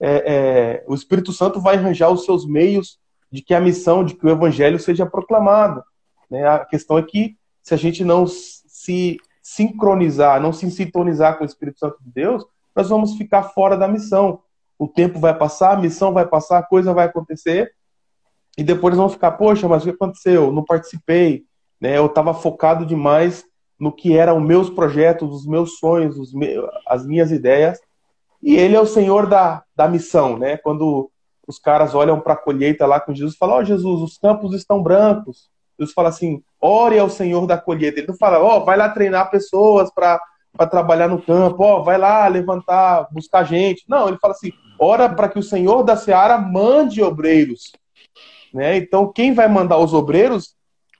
É, 0.00 0.10
é, 0.34 0.84
o 0.88 0.94
Espírito 0.94 1.32
Santo 1.32 1.60
vai 1.60 1.76
arranjar 1.76 2.10
os 2.10 2.24
seus 2.24 2.46
meios 2.46 2.98
de 3.30 3.40
que 3.40 3.54
a 3.54 3.60
missão, 3.60 4.04
de 4.04 4.14
que 4.14 4.26
o 4.26 4.30
Evangelho 4.30 4.78
seja 4.78 5.06
proclamado. 5.06 5.82
Né? 6.28 6.46
A 6.46 6.64
questão 6.64 6.98
é 6.98 7.02
que 7.02 7.36
se 7.62 7.72
a 7.72 7.76
gente 7.76 8.04
não 8.04 8.26
se 8.26 9.16
sincronizar, 9.40 10.40
não 10.40 10.52
se 10.52 10.68
sintonizar 10.70 11.38
com 11.38 11.44
o 11.44 11.46
Espírito 11.46 11.78
Santo 11.78 11.98
de 12.00 12.10
Deus, 12.10 12.44
nós 12.74 12.88
vamos 12.88 13.14
ficar 13.14 13.44
fora 13.44 13.76
da 13.76 13.86
missão. 13.86 14.40
O 14.78 14.88
tempo 14.88 15.20
vai 15.20 15.36
passar, 15.36 15.72
a 15.72 15.80
missão 15.80 16.12
vai 16.12 16.26
passar, 16.26 16.58
a 16.58 16.62
coisa 16.66 16.92
vai 16.92 17.06
acontecer, 17.06 17.72
e 18.56 18.62
depois 18.62 18.96
vão 18.96 19.08
ficar, 19.08 19.32
poxa, 19.32 19.66
mas 19.66 19.82
o 19.82 19.86
que 19.86 19.94
aconteceu? 19.94 20.52
Não 20.52 20.64
participei, 20.64 21.44
né? 21.80 21.96
Eu 21.96 22.06
estava 22.06 22.34
focado 22.34 22.84
demais 22.84 23.44
no 23.78 23.90
que 23.90 24.16
eram 24.16 24.38
os 24.38 24.44
meus 24.44 24.70
projetos, 24.70 25.34
os 25.34 25.46
meus 25.46 25.78
sonhos, 25.78 26.18
os 26.18 26.32
as 26.86 27.06
minhas 27.06 27.32
ideias. 27.32 27.80
E 28.42 28.56
ele 28.56 28.76
é 28.76 28.80
o 28.80 28.86
Senhor 28.86 29.26
da, 29.26 29.62
da 29.74 29.88
missão, 29.88 30.38
né? 30.38 30.56
Quando 30.56 31.10
os 31.46 31.58
caras 31.58 31.94
olham 31.94 32.20
para 32.20 32.34
a 32.34 32.36
colheita 32.36 32.86
lá 32.86 33.00
com 33.00 33.14
Jesus 33.14 33.36
falam: 33.36 33.56
Ó, 33.56 33.60
oh, 33.60 33.64
Jesus, 33.64 34.00
os 34.00 34.18
campos 34.18 34.54
estão 34.54 34.82
brancos. 34.82 35.50
Jesus 35.78 35.94
fala 35.94 36.10
assim: 36.10 36.42
ore 36.60 36.98
ao 36.98 37.08
Senhor 37.08 37.46
da 37.46 37.58
colheita. 37.58 37.98
Ele 37.98 38.08
não 38.08 38.16
fala: 38.16 38.38
Ó, 38.38 38.58
oh, 38.58 38.64
vai 38.64 38.76
lá 38.76 38.88
treinar 38.88 39.30
pessoas 39.30 39.92
para 39.92 40.20
trabalhar 40.70 41.08
no 41.08 41.20
campo, 41.22 41.62
ó, 41.62 41.80
oh, 41.80 41.84
vai 41.84 41.98
lá 41.98 42.28
levantar, 42.28 43.08
buscar 43.10 43.44
gente. 43.44 43.84
Não, 43.88 44.08
ele 44.08 44.18
fala 44.18 44.34
assim: 44.34 44.52
ora 44.78 45.08
para 45.08 45.28
que 45.28 45.38
o 45.38 45.42
Senhor 45.42 45.82
da 45.82 45.96
seara 45.96 46.38
mande 46.38 47.02
obreiros. 47.02 47.72
Né? 48.52 48.76
Então, 48.76 49.12
quem 49.12 49.32
vai 49.32 49.48
mandar 49.48 49.78
os 49.78 49.94
obreiros 49.94 50.54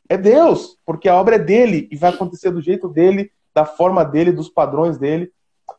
é 0.09 0.17
Deus, 0.17 0.77
porque 0.85 1.09
a 1.09 1.17
obra 1.17 1.37
é 1.37 1.38
dele 1.38 1.88
e 1.91 1.97
vai 1.97 2.11
acontecer 2.11 2.51
do 2.51 2.61
jeito 2.61 2.88
dele, 2.88 3.31
da 3.55 3.65
forma 3.65 4.05
dele, 4.05 4.33
dos 4.33 4.49
padrões 4.49 4.99
dele. 4.99 5.31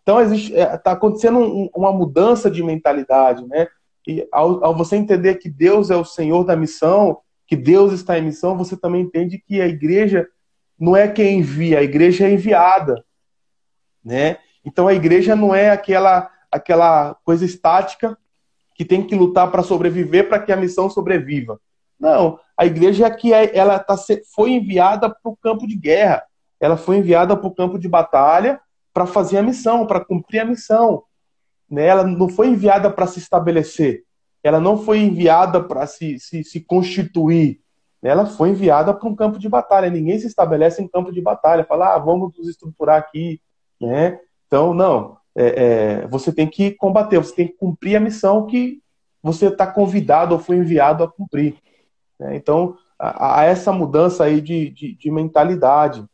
Então 0.01 0.21
está 0.21 0.91
é, 0.91 0.93
acontecendo 0.93 1.39
um, 1.39 1.69
uma 1.75 1.91
mudança 1.91 2.49
de 2.49 2.63
mentalidade, 2.63 3.45
né? 3.47 3.67
E 4.07 4.27
ao, 4.31 4.63
ao, 4.63 4.75
você 4.75 4.95
entender 4.95 5.35
que 5.35 5.49
Deus 5.49 5.89
é 5.89 5.95
o 5.95 6.03
Senhor 6.03 6.43
da 6.43 6.55
missão, 6.55 7.19
que 7.47 7.55
Deus 7.55 7.93
está 7.93 8.17
em 8.17 8.23
missão, 8.23 8.57
você 8.57 8.75
também 8.75 9.01
entende 9.01 9.37
que 9.37 9.61
a 9.61 9.67
igreja 9.67 10.27
não 10.77 10.95
é 10.95 11.07
quem 11.07 11.39
envia, 11.39 11.79
a 11.79 11.83
igreja 11.83 12.27
é 12.27 12.33
enviada, 12.33 13.03
né? 14.03 14.37
Então 14.65 14.87
a 14.87 14.93
igreja 14.93 15.35
não 15.35 15.53
é 15.53 15.69
aquela 15.69 16.29
aquela 16.51 17.15
coisa 17.23 17.45
estática 17.45 18.17
que 18.75 18.85
tem 18.85 19.05
que 19.05 19.15
lutar 19.15 19.51
para 19.51 19.63
sobreviver 19.63 20.27
para 20.27 20.39
que 20.39 20.51
a 20.51 20.57
missão 20.57 20.89
sobreviva. 20.89 21.59
Não, 21.99 22.39
a 22.57 22.65
igreja 22.65 23.05
é 23.05 23.11
que 23.11 23.33
é, 23.33 23.55
ela 23.55 23.79
tá, 23.79 23.95
foi 24.35 24.51
enviada 24.51 25.09
para 25.09 25.31
o 25.31 25.35
campo 25.35 25.67
de 25.67 25.75
guerra, 25.75 26.23
ela 26.59 26.77
foi 26.77 26.97
enviada 26.97 27.35
para 27.35 27.47
o 27.47 27.53
campo 27.53 27.77
de 27.77 27.87
batalha 27.87 28.59
para 28.93 29.05
fazer 29.05 29.37
a 29.37 29.43
missão, 29.43 29.85
para 29.85 30.03
cumprir 30.03 30.39
a 30.39 30.45
missão. 30.45 31.03
Né? 31.69 31.87
Ela 31.87 32.03
não 32.03 32.29
foi 32.29 32.47
enviada 32.47 32.89
para 32.89 33.07
se 33.07 33.19
estabelecer, 33.19 34.03
ela 34.43 34.59
não 34.59 34.77
foi 34.77 34.99
enviada 34.99 35.63
para 35.63 35.87
se, 35.87 36.19
se, 36.19 36.43
se 36.43 36.59
constituir, 36.61 37.63
ela 38.03 38.25
foi 38.25 38.49
enviada 38.49 38.93
para 38.93 39.07
um 39.07 39.15
campo 39.15 39.39
de 39.39 39.47
batalha. 39.47 39.89
Ninguém 39.89 40.19
se 40.19 40.27
estabelece 40.27 40.81
em 40.81 40.87
campo 40.87 41.11
de 41.11 41.21
batalha, 41.21 41.63
fala, 41.63 41.95
ah, 41.95 41.99
vamos 41.99 42.37
nos 42.37 42.49
estruturar 42.49 42.99
aqui, 42.99 43.39
né? 43.79 44.19
Então, 44.45 44.73
não. 44.73 45.17
É, 45.35 45.45
é, 46.03 46.07
você 46.07 46.31
tem 46.31 46.47
que 46.47 46.71
combater, 46.71 47.17
você 47.17 47.35
tem 47.35 47.47
que 47.47 47.57
cumprir 47.57 47.95
a 47.95 47.99
missão 47.99 48.45
que 48.45 48.81
você 49.21 49.47
está 49.47 49.65
convidado 49.65 50.35
ou 50.35 50.39
foi 50.39 50.57
enviado 50.57 51.03
a 51.03 51.11
cumprir. 51.11 51.55
Né? 52.19 52.35
Então, 52.35 52.77
há 52.99 53.43
essa 53.43 53.71
mudança 53.71 54.25
aí 54.25 54.41
de, 54.41 54.69
de, 54.69 54.95
de, 54.95 55.11
mentalidade. 55.11 56.05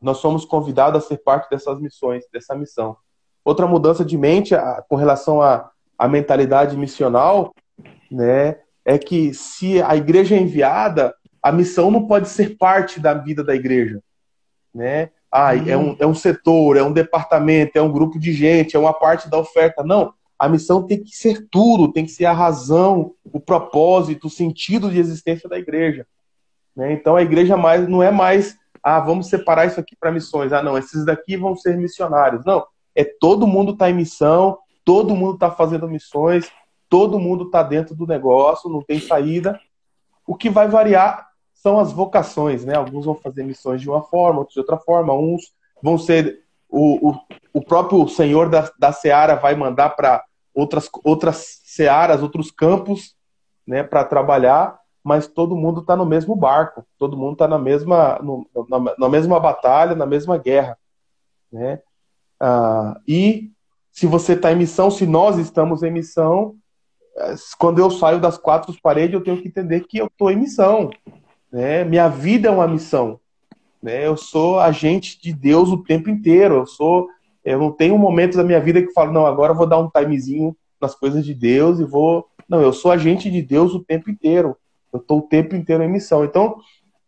Nós 0.00 0.18
somos 0.18 0.44
convidados 0.44 1.04
a 1.04 1.06
ser 1.06 1.18
parte 1.18 1.48
dessas 1.50 1.78
missões, 1.80 2.24
dessa 2.32 2.54
missão. 2.54 2.96
Outra 3.44 3.66
mudança 3.66 4.04
de 4.04 4.16
mente 4.18 4.54
a, 4.54 4.82
com 4.88 4.96
relação 4.96 5.40
à, 5.40 5.70
mentalidade 6.08 6.76
missional, 6.78 7.54
né, 8.10 8.58
é 8.86 8.98
que 8.98 9.34
se 9.34 9.82
a 9.82 9.94
igreja 9.94 10.34
é 10.34 10.40
enviada, 10.40 11.14
a 11.42 11.52
missão 11.52 11.90
não 11.90 12.06
pode 12.06 12.28
ser 12.28 12.56
parte 12.56 12.98
da 12.98 13.12
vida 13.12 13.44
da 13.44 13.54
igreja. 13.54 14.02
Né? 14.74 15.10
Ah, 15.30 15.52
uhum. 15.54 15.68
é, 15.68 15.76
um, 15.76 15.96
é 16.00 16.06
um 16.06 16.14
setor, 16.14 16.76
é 16.76 16.82
um 16.82 16.92
departamento, 16.92 17.76
é 17.76 17.82
um 17.82 17.92
grupo 17.92 18.18
de 18.18 18.32
gente, 18.32 18.74
é 18.74 18.78
uma 18.78 18.92
parte 18.92 19.30
da 19.30 19.38
oferta. 19.38 19.84
Não, 19.84 20.12
a 20.38 20.48
missão 20.48 20.82
tem 20.82 21.02
que 21.02 21.14
ser 21.14 21.46
tudo, 21.50 21.92
tem 21.92 22.04
que 22.04 22.10
ser 22.10 22.24
a 22.24 22.32
razão, 22.32 23.12
o 23.24 23.38
propósito, 23.38 24.26
o 24.26 24.30
sentido 24.30 24.90
de 24.90 24.98
existência 24.98 25.48
da 25.48 25.58
igreja. 25.58 26.06
Né? 26.74 26.92
Então 26.92 27.14
a 27.14 27.22
igreja 27.22 27.56
mais 27.56 27.86
não 27.88 28.02
é 28.02 28.10
mais 28.10 28.58
ah, 28.82 28.98
vamos 28.98 29.28
separar 29.28 29.66
isso 29.66 29.78
aqui 29.78 29.94
para 29.94 30.10
missões. 30.10 30.52
Ah, 30.52 30.62
não, 30.62 30.78
esses 30.78 31.04
daqui 31.04 31.36
vão 31.36 31.54
ser 31.54 31.76
missionários. 31.76 32.44
Não, 32.44 32.66
é 32.94 33.04
todo 33.04 33.46
mundo 33.46 33.72
está 33.72 33.90
em 33.90 33.94
missão, 33.94 34.58
todo 34.84 35.14
mundo 35.14 35.34
está 35.34 35.50
fazendo 35.50 35.88
missões, 35.88 36.50
todo 36.88 37.18
mundo 37.18 37.44
está 37.44 37.62
dentro 37.62 37.94
do 37.94 38.06
negócio, 38.06 38.70
não 38.70 38.82
tem 38.82 38.98
saída. 38.98 39.60
O 40.26 40.34
que 40.34 40.48
vai 40.48 40.68
variar 40.68 41.29
são 41.62 41.78
as 41.78 41.92
vocações, 41.92 42.64
né? 42.64 42.74
Alguns 42.74 43.04
vão 43.04 43.14
fazer 43.14 43.44
missões 43.44 43.80
de 43.80 43.88
uma 43.88 44.02
forma, 44.02 44.40
outros 44.40 44.54
de 44.54 44.60
outra 44.60 44.78
forma, 44.78 45.12
uns 45.14 45.52
vão 45.82 45.98
ser. 45.98 46.40
O, 46.68 47.10
o, 47.10 47.20
o 47.52 47.64
próprio 47.64 48.06
Senhor 48.08 48.48
da, 48.48 48.70
da 48.78 48.92
Seara 48.92 49.34
vai 49.34 49.54
mandar 49.56 49.90
para 49.90 50.24
outras, 50.54 50.88
outras 51.04 51.60
searas, 51.64 52.22
outros 52.22 52.50
campos, 52.50 53.16
né, 53.66 53.82
para 53.82 54.04
trabalhar, 54.04 54.78
mas 55.02 55.26
todo 55.26 55.56
mundo 55.56 55.80
está 55.80 55.96
no 55.96 56.06
mesmo 56.06 56.36
barco, 56.36 56.84
todo 56.96 57.16
mundo 57.16 57.32
está 57.32 57.48
na 57.48 57.58
mesma, 57.58 58.20
no, 58.22 58.48
na, 58.68 58.94
na, 58.96 59.08
mesma 59.08 59.40
batalha, 59.40 59.96
na 59.96 60.06
mesma 60.06 60.38
guerra. 60.38 60.78
Né? 61.50 61.80
Ah, 62.38 63.00
e 63.06 63.50
se 63.90 64.06
você 64.06 64.34
está 64.34 64.52
em 64.52 64.56
missão, 64.56 64.90
se 64.90 65.06
nós 65.06 65.38
estamos 65.38 65.82
em 65.82 65.90
missão, 65.90 66.54
eh, 67.16 67.34
quando 67.58 67.80
eu 67.80 67.90
saio 67.90 68.20
das 68.20 68.38
quatro 68.38 68.74
paredes, 68.80 69.14
eu 69.14 69.24
tenho 69.24 69.42
que 69.42 69.48
entender 69.48 69.80
que 69.80 69.98
eu 69.98 70.06
estou 70.06 70.30
em 70.30 70.36
missão. 70.36 70.90
Né? 71.52 71.84
Minha 71.84 72.08
vida 72.08 72.48
é 72.48 72.50
uma 72.50 72.68
missão. 72.68 73.18
Né? 73.82 74.06
Eu 74.06 74.16
sou 74.16 74.60
agente 74.60 75.20
de 75.20 75.32
Deus 75.32 75.70
o 75.70 75.82
tempo 75.82 76.10
inteiro. 76.10 76.56
Eu 76.56 76.66
sou, 76.66 77.08
eu 77.44 77.58
não 77.58 77.72
tenho 77.72 77.98
momentos 77.98 78.36
da 78.36 78.44
minha 78.44 78.60
vida 78.60 78.82
que 78.82 78.92
falo, 78.92 79.12
não, 79.12 79.26
agora 79.26 79.52
eu 79.52 79.56
vou 79.56 79.66
dar 79.66 79.78
um 79.78 79.90
timezinho 79.90 80.56
nas 80.80 80.94
coisas 80.94 81.24
de 81.24 81.34
Deus 81.34 81.80
e 81.80 81.84
vou. 81.84 82.26
Não, 82.48 82.60
eu 82.60 82.72
sou 82.72 82.90
agente 82.90 83.30
de 83.30 83.42
Deus 83.42 83.74
o 83.74 83.84
tempo 83.84 84.10
inteiro. 84.10 84.56
Eu 84.92 84.98
estou 84.98 85.18
o 85.18 85.22
tempo 85.22 85.54
inteiro 85.54 85.82
em 85.82 85.88
missão. 85.88 86.24
Então, 86.24 86.58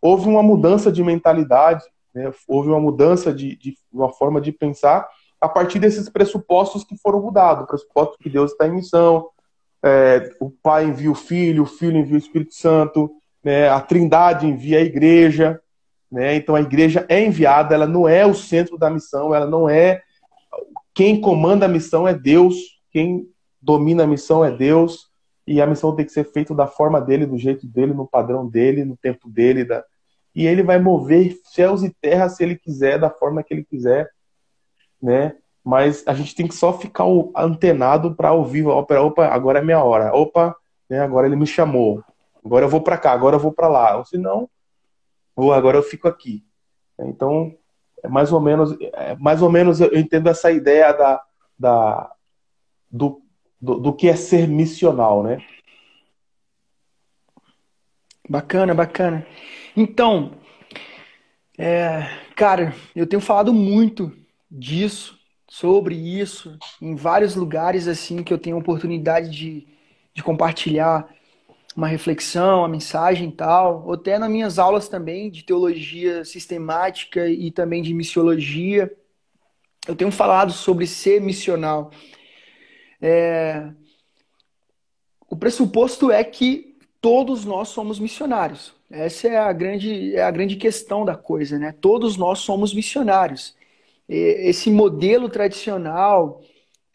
houve 0.00 0.28
uma 0.28 0.42
mudança 0.42 0.90
de 0.90 1.02
mentalidade, 1.02 1.84
né? 2.14 2.30
houve 2.46 2.68
uma 2.68 2.80
mudança 2.80 3.32
de, 3.32 3.56
de 3.56 3.76
uma 3.92 4.12
forma 4.12 4.40
de 4.40 4.52
pensar 4.52 5.08
a 5.40 5.48
partir 5.48 5.80
desses 5.80 6.08
pressupostos 6.08 6.84
que 6.84 6.96
foram 6.96 7.20
mudados. 7.20 7.64
O 7.64 7.66
pressuposto 7.66 8.16
que 8.18 8.30
Deus 8.30 8.52
está 8.52 8.68
em 8.68 8.72
missão, 8.72 9.28
é, 9.82 10.30
o 10.40 10.48
Pai 10.48 10.84
envia 10.84 11.10
o 11.10 11.16
Filho, 11.16 11.64
o 11.64 11.66
Filho 11.66 11.98
envia 11.98 12.14
o 12.14 12.18
Espírito 12.18 12.54
Santo, 12.54 13.10
né? 13.42 13.68
a 13.68 13.80
Trindade 13.80 14.46
envia 14.46 14.78
a 14.78 14.82
igreja. 14.82 15.60
Né? 16.10 16.36
Então, 16.36 16.54
a 16.54 16.60
igreja 16.60 17.06
é 17.08 17.24
enviada, 17.24 17.74
ela 17.74 17.86
não 17.86 18.08
é 18.08 18.26
o 18.26 18.34
centro 18.34 18.76
da 18.76 18.90
missão, 18.90 19.34
ela 19.34 19.46
não 19.46 19.68
é. 19.68 20.02
Quem 20.94 21.20
comanda 21.20 21.66
a 21.66 21.68
missão 21.68 22.06
é 22.06 22.12
Deus, 22.12 22.54
quem 22.90 23.26
domina 23.60 24.04
a 24.04 24.06
missão 24.06 24.44
é 24.44 24.50
Deus 24.50 25.10
e 25.46 25.60
a 25.60 25.66
missão 25.66 25.94
tem 25.94 26.04
que 26.04 26.12
ser 26.12 26.24
feita 26.24 26.54
da 26.54 26.66
forma 26.66 27.00
dele, 27.00 27.26
do 27.26 27.38
jeito 27.38 27.66
dele, 27.66 27.92
no 27.94 28.06
padrão 28.06 28.48
dele, 28.48 28.84
no 28.84 28.96
tempo 28.96 29.28
dele, 29.28 29.64
da... 29.64 29.84
e 30.34 30.46
ele 30.46 30.62
vai 30.62 30.78
mover 30.78 31.36
céus 31.44 31.82
e 31.82 31.90
terra 32.00 32.28
se 32.28 32.42
ele 32.42 32.56
quiser, 32.56 32.98
da 32.98 33.10
forma 33.10 33.42
que 33.42 33.52
ele 33.54 33.64
quiser, 33.64 34.08
né? 35.00 35.34
Mas 35.64 36.02
a 36.06 36.14
gente 36.14 36.34
tem 36.34 36.46
que 36.46 36.54
só 36.54 36.76
ficar 36.76 37.04
antenado 37.36 38.14
para 38.14 38.32
ouvir, 38.32 38.66
opa, 38.66 39.00
opa, 39.00 39.26
agora 39.26 39.60
é 39.60 39.62
minha 39.62 39.82
hora, 39.82 40.14
opa, 40.14 40.54
né? 40.88 41.00
Agora 41.00 41.26
ele 41.26 41.36
me 41.36 41.46
chamou, 41.46 42.02
agora 42.44 42.64
eu 42.64 42.68
vou 42.68 42.80
para 42.80 42.98
cá, 42.98 43.12
agora 43.12 43.36
eu 43.36 43.40
vou 43.40 43.52
para 43.52 43.68
lá, 43.68 43.96
ou 43.96 44.04
senão, 44.04 44.48
ou 45.34 45.52
agora 45.52 45.76
eu 45.78 45.82
fico 45.82 46.08
aqui. 46.08 46.44
Então, 46.98 47.56
é 48.02 48.08
mais 48.08 48.32
ou 48.32 48.40
menos, 48.40 48.76
é 48.80 49.16
mais 49.16 49.42
ou 49.42 49.50
menos 49.50 49.80
eu 49.80 49.96
entendo 49.96 50.28
essa 50.28 50.50
ideia 50.50 50.92
da, 50.92 51.22
da 51.58 52.12
do 52.90 53.22
do, 53.62 53.78
do 53.78 53.92
que 53.92 54.08
é 54.08 54.16
ser 54.16 54.48
missional, 54.48 55.22
né? 55.22 55.38
Bacana, 58.28 58.74
bacana. 58.74 59.24
Então, 59.76 60.32
é, 61.56 62.02
cara, 62.34 62.74
eu 62.96 63.06
tenho 63.06 63.22
falado 63.22 63.54
muito 63.54 64.12
disso, 64.50 65.16
sobre 65.48 65.94
isso, 65.94 66.58
em 66.80 66.96
vários 66.96 67.36
lugares 67.36 67.86
assim 67.86 68.24
que 68.24 68.32
eu 68.32 68.38
tenho 68.38 68.58
oportunidade 68.58 69.30
de, 69.30 69.68
de 70.12 70.22
compartilhar 70.22 71.08
uma 71.76 71.86
reflexão, 71.86 72.60
uma 72.60 72.68
mensagem 72.68 73.28
e 73.28 73.32
tal, 73.32 73.84
ou 73.86 73.94
até 73.94 74.18
nas 74.18 74.30
minhas 74.30 74.58
aulas 74.58 74.88
também 74.88 75.30
de 75.30 75.42
teologia 75.42 76.24
sistemática 76.24 77.28
e 77.28 77.50
também 77.50 77.82
de 77.82 77.94
missiologia. 77.94 78.92
Eu 79.86 79.96
tenho 79.96 80.12
falado 80.12 80.52
sobre 80.52 80.86
ser 80.86 81.20
missional. 81.20 81.90
É... 83.00 83.70
O 85.28 85.36
pressuposto 85.36 86.10
é 86.10 86.22
que 86.22 86.76
todos 87.00 87.44
nós 87.44 87.68
somos 87.68 87.98
missionários. 87.98 88.74
Essa 88.90 89.28
é 89.28 89.38
a 89.38 89.52
grande, 89.52 90.14
é 90.14 90.22
a 90.22 90.30
grande 90.30 90.56
questão 90.56 91.04
da 91.04 91.16
coisa, 91.16 91.58
né? 91.58 91.74
Todos 91.80 92.18
nós 92.18 92.40
somos 92.40 92.74
missionários. 92.74 93.56
Esse 94.06 94.70
modelo 94.70 95.30
tradicional, 95.30 96.42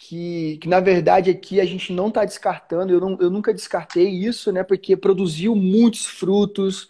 que, 0.07 0.57
que 0.61 0.69
na 0.69 0.79
verdade 0.79 1.29
aqui 1.29 1.59
a 1.59 1.65
gente 1.65 1.91
não 1.91 2.07
está 2.07 2.23
descartando, 2.23 2.93
eu, 2.93 2.99
não, 3.01 3.17
eu 3.19 3.29
nunca 3.29 3.53
descartei 3.53 4.07
isso, 4.07 4.53
né? 4.53 4.63
Porque 4.63 4.95
produziu 4.95 5.53
muitos 5.53 6.05
frutos, 6.05 6.89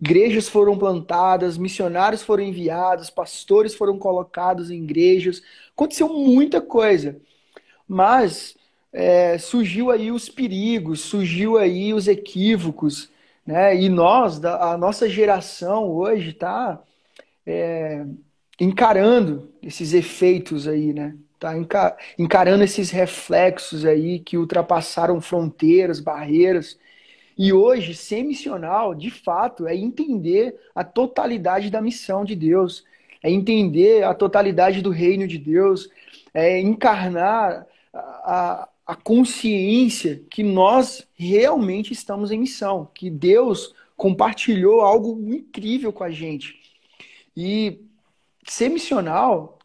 igrejas 0.00 0.48
foram 0.48 0.78
plantadas, 0.78 1.58
missionários 1.58 2.22
foram 2.22 2.44
enviados, 2.44 3.10
pastores 3.10 3.74
foram 3.74 3.98
colocados 3.98 4.70
em 4.70 4.84
igrejas, 4.84 5.42
aconteceu 5.74 6.08
muita 6.08 6.60
coisa. 6.60 7.20
Mas 7.88 8.56
é, 8.92 9.38
surgiu 9.38 9.90
aí 9.90 10.12
os 10.12 10.28
perigos, 10.28 11.00
surgiu 11.00 11.58
aí 11.58 11.92
os 11.92 12.06
equívocos, 12.08 13.10
né? 13.44 13.76
E 13.76 13.88
nós, 13.88 14.44
a 14.44 14.78
nossa 14.78 15.08
geração 15.08 15.90
hoje 15.90 16.30
está 16.30 16.80
é, 17.46 18.06
encarando 18.60 19.50
esses 19.62 19.94
efeitos 19.94 20.68
aí, 20.68 20.92
né? 20.92 21.16
Tá 21.42 21.56
encarando 22.16 22.62
esses 22.62 22.92
reflexos 22.92 23.84
aí 23.84 24.20
que 24.20 24.38
ultrapassaram 24.38 25.20
fronteiras, 25.20 25.98
barreiras. 25.98 26.78
E 27.36 27.52
hoje, 27.52 27.96
ser 27.96 28.22
missional, 28.22 28.94
de 28.94 29.10
fato, 29.10 29.66
é 29.66 29.74
entender 29.74 30.54
a 30.72 30.84
totalidade 30.84 31.68
da 31.68 31.82
missão 31.82 32.24
de 32.24 32.36
Deus, 32.36 32.84
é 33.20 33.28
entender 33.28 34.04
a 34.04 34.14
totalidade 34.14 34.80
do 34.80 34.90
reino 34.90 35.26
de 35.26 35.36
Deus, 35.36 35.88
é 36.32 36.60
encarnar 36.60 37.66
a, 37.92 38.68
a 38.86 38.94
consciência 38.94 40.22
que 40.30 40.44
nós 40.44 41.08
realmente 41.14 41.92
estamos 41.92 42.30
em 42.30 42.38
missão, 42.38 42.88
que 42.94 43.10
Deus 43.10 43.74
compartilhou 43.96 44.82
algo 44.82 45.18
incrível 45.34 45.92
com 45.92 46.04
a 46.04 46.10
gente. 46.10 46.54
E 47.36 47.80
ser 48.46 48.68
missional 48.68 49.58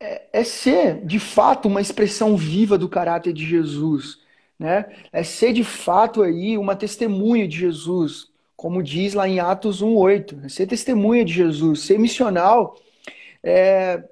é, 0.00 0.22
é 0.32 0.44
ser, 0.44 1.04
de 1.04 1.18
fato, 1.18 1.68
uma 1.68 1.80
expressão 1.80 2.36
viva 2.36 2.78
do 2.78 2.88
caráter 2.88 3.32
de 3.32 3.44
Jesus. 3.44 4.18
Né? 4.58 4.86
É 5.12 5.22
ser, 5.22 5.52
de 5.52 5.62
fato, 5.62 6.22
aí 6.22 6.56
uma 6.56 6.74
testemunha 6.74 7.46
de 7.46 7.58
Jesus, 7.58 8.28
como 8.56 8.82
diz 8.82 9.12
lá 9.12 9.28
em 9.28 9.38
Atos 9.38 9.82
1,8. 9.82 10.46
É 10.46 10.48
ser 10.48 10.66
testemunha 10.66 11.24
de 11.24 11.34
Jesus. 11.34 11.80
Ser 11.80 11.98
missional 11.98 12.76
é, 13.42 14.02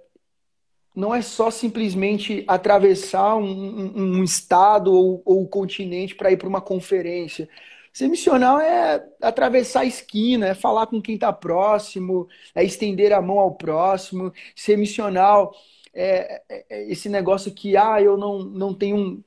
não 0.94 1.14
é 1.14 1.22
só 1.22 1.50
simplesmente 1.50 2.44
atravessar 2.46 3.36
um, 3.36 3.44
um, 3.44 4.18
um 4.18 4.24
estado 4.24 4.92
ou, 4.92 5.22
ou 5.24 5.48
continente 5.48 6.14
para 6.14 6.30
ir 6.30 6.36
para 6.36 6.48
uma 6.48 6.60
conferência. 6.60 7.48
Ser 7.92 8.08
missional 8.08 8.60
é 8.60 9.04
atravessar 9.20 9.80
a 9.80 9.86
esquina, 9.86 10.48
é 10.48 10.54
falar 10.54 10.86
com 10.86 11.00
quem 11.00 11.14
está 11.14 11.32
próximo, 11.32 12.28
é 12.54 12.62
estender 12.62 13.12
a 13.12 13.20
mão 13.20 13.38
ao 13.38 13.54
próximo. 13.54 14.32
Ser 14.54 14.76
missional 14.76 15.52
é, 15.94 16.42
é, 16.48 16.64
é 16.68 16.90
esse 16.90 17.08
negócio 17.08 17.52
que, 17.52 17.76
ah, 17.76 18.00
eu 18.00 18.16
não, 18.16 18.40
não 18.40 18.74
tenho 18.74 19.22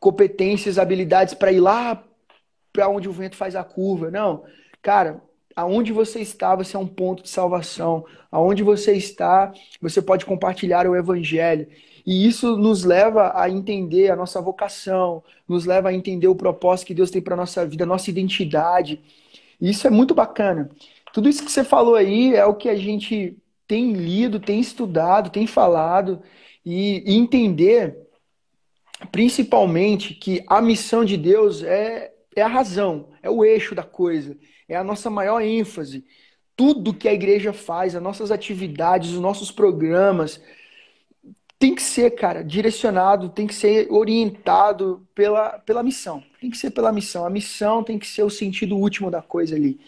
competências, 0.00 0.78
habilidades 0.78 1.34
para 1.34 1.52
ir 1.52 1.60
lá 1.60 2.02
para 2.72 2.88
onde 2.88 3.08
o 3.08 3.12
vento 3.12 3.36
faz 3.36 3.54
a 3.54 3.62
curva. 3.62 4.10
Não, 4.10 4.44
cara, 4.82 5.22
aonde 5.54 5.92
você 5.92 6.20
está, 6.20 6.56
você 6.56 6.76
é 6.76 6.78
um 6.78 6.86
ponto 6.86 7.22
de 7.22 7.30
salvação. 7.30 8.04
Aonde 8.30 8.62
você 8.62 8.92
está, 8.94 9.52
você 9.80 10.02
pode 10.02 10.26
compartilhar 10.26 10.86
o 10.86 10.96
evangelho. 10.96 11.68
E 12.04 12.26
isso 12.26 12.56
nos 12.56 12.84
leva 12.84 13.32
a 13.34 13.48
entender 13.48 14.10
a 14.10 14.16
nossa 14.16 14.40
vocação, 14.40 15.22
nos 15.48 15.64
leva 15.64 15.88
a 15.88 15.94
entender 15.94 16.26
o 16.26 16.34
propósito 16.34 16.88
que 16.88 16.94
Deus 16.94 17.10
tem 17.10 17.22
para 17.22 17.36
nossa 17.36 17.64
vida, 17.64 17.86
nossa 17.86 18.10
identidade. 18.10 19.00
E 19.60 19.70
isso 19.70 19.86
é 19.86 19.90
muito 19.90 20.14
bacana. 20.14 20.68
Tudo 21.12 21.28
isso 21.28 21.44
que 21.44 21.50
você 21.50 21.64
falou 21.64 21.94
aí 21.94 22.34
é 22.34 22.44
o 22.44 22.54
que 22.54 22.68
a 22.68 22.76
gente 22.76 23.38
tem 23.66 23.92
lido, 23.92 24.40
tem 24.40 24.60
estudado, 24.60 25.30
tem 25.30 25.46
falado 25.46 26.22
e, 26.64 27.02
e 27.06 27.14
entender 27.14 27.98
principalmente 29.10 30.14
que 30.14 30.42
a 30.46 30.62
missão 30.62 31.04
de 31.04 31.16
Deus 31.16 31.62
é, 31.62 32.12
é 32.34 32.42
a 32.42 32.48
razão, 32.48 33.10
é 33.22 33.28
o 33.28 33.44
eixo 33.44 33.74
da 33.74 33.82
coisa 33.82 34.36
é 34.68 34.76
a 34.76 34.84
nossa 34.84 35.10
maior 35.10 35.40
ênfase. 35.40 36.04
Tudo 36.56 36.94
que 36.94 37.08
a 37.08 37.12
igreja 37.12 37.52
faz, 37.52 37.94
as 37.94 38.02
nossas 38.02 38.30
atividades, 38.30 39.10
os 39.10 39.20
nossos 39.20 39.50
programas, 39.50 40.40
tem 41.58 41.74
que 41.74 41.82
ser, 41.82 42.10
cara, 42.12 42.42
direcionado, 42.42 43.28
tem 43.28 43.46
que 43.46 43.54
ser 43.54 43.90
orientado 43.90 45.06
pela, 45.14 45.58
pela 45.60 45.82
missão. 45.82 46.22
Tem 46.40 46.50
que 46.50 46.56
ser 46.56 46.70
pela 46.70 46.92
missão. 46.92 47.26
A 47.26 47.30
missão 47.30 47.82
tem 47.82 47.98
que 47.98 48.06
ser 48.06 48.22
o 48.22 48.30
sentido 48.30 48.76
último 48.76 49.10
da 49.10 49.22
coisa 49.22 49.56
ali. 49.56 49.80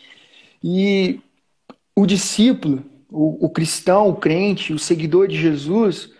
E 0.62 1.20
o 1.94 2.06
discípulo, 2.06 2.84
o, 3.10 3.46
o 3.46 3.50
cristão, 3.50 4.08
o 4.08 4.16
crente, 4.16 4.72
o 4.72 4.78
seguidor 4.78 5.28
de 5.28 5.36
Jesus, 5.36 6.10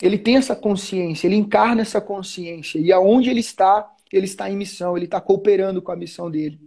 ele 0.00 0.18
tem 0.18 0.36
essa 0.36 0.56
consciência, 0.56 1.26
ele 1.26 1.36
encarna 1.36 1.82
essa 1.82 2.00
consciência. 2.00 2.78
E 2.78 2.92
aonde 2.92 3.28
ele 3.28 3.40
está, 3.40 3.90
ele 4.12 4.24
está 4.24 4.50
em 4.50 4.56
missão, 4.56 4.96
ele 4.96 5.04
está 5.04 5.20
cooperando 5.20 5.82
com 5.82 5.92
a 5.92 5.96
missão 5.96 6.30
dele. 6.30 6.58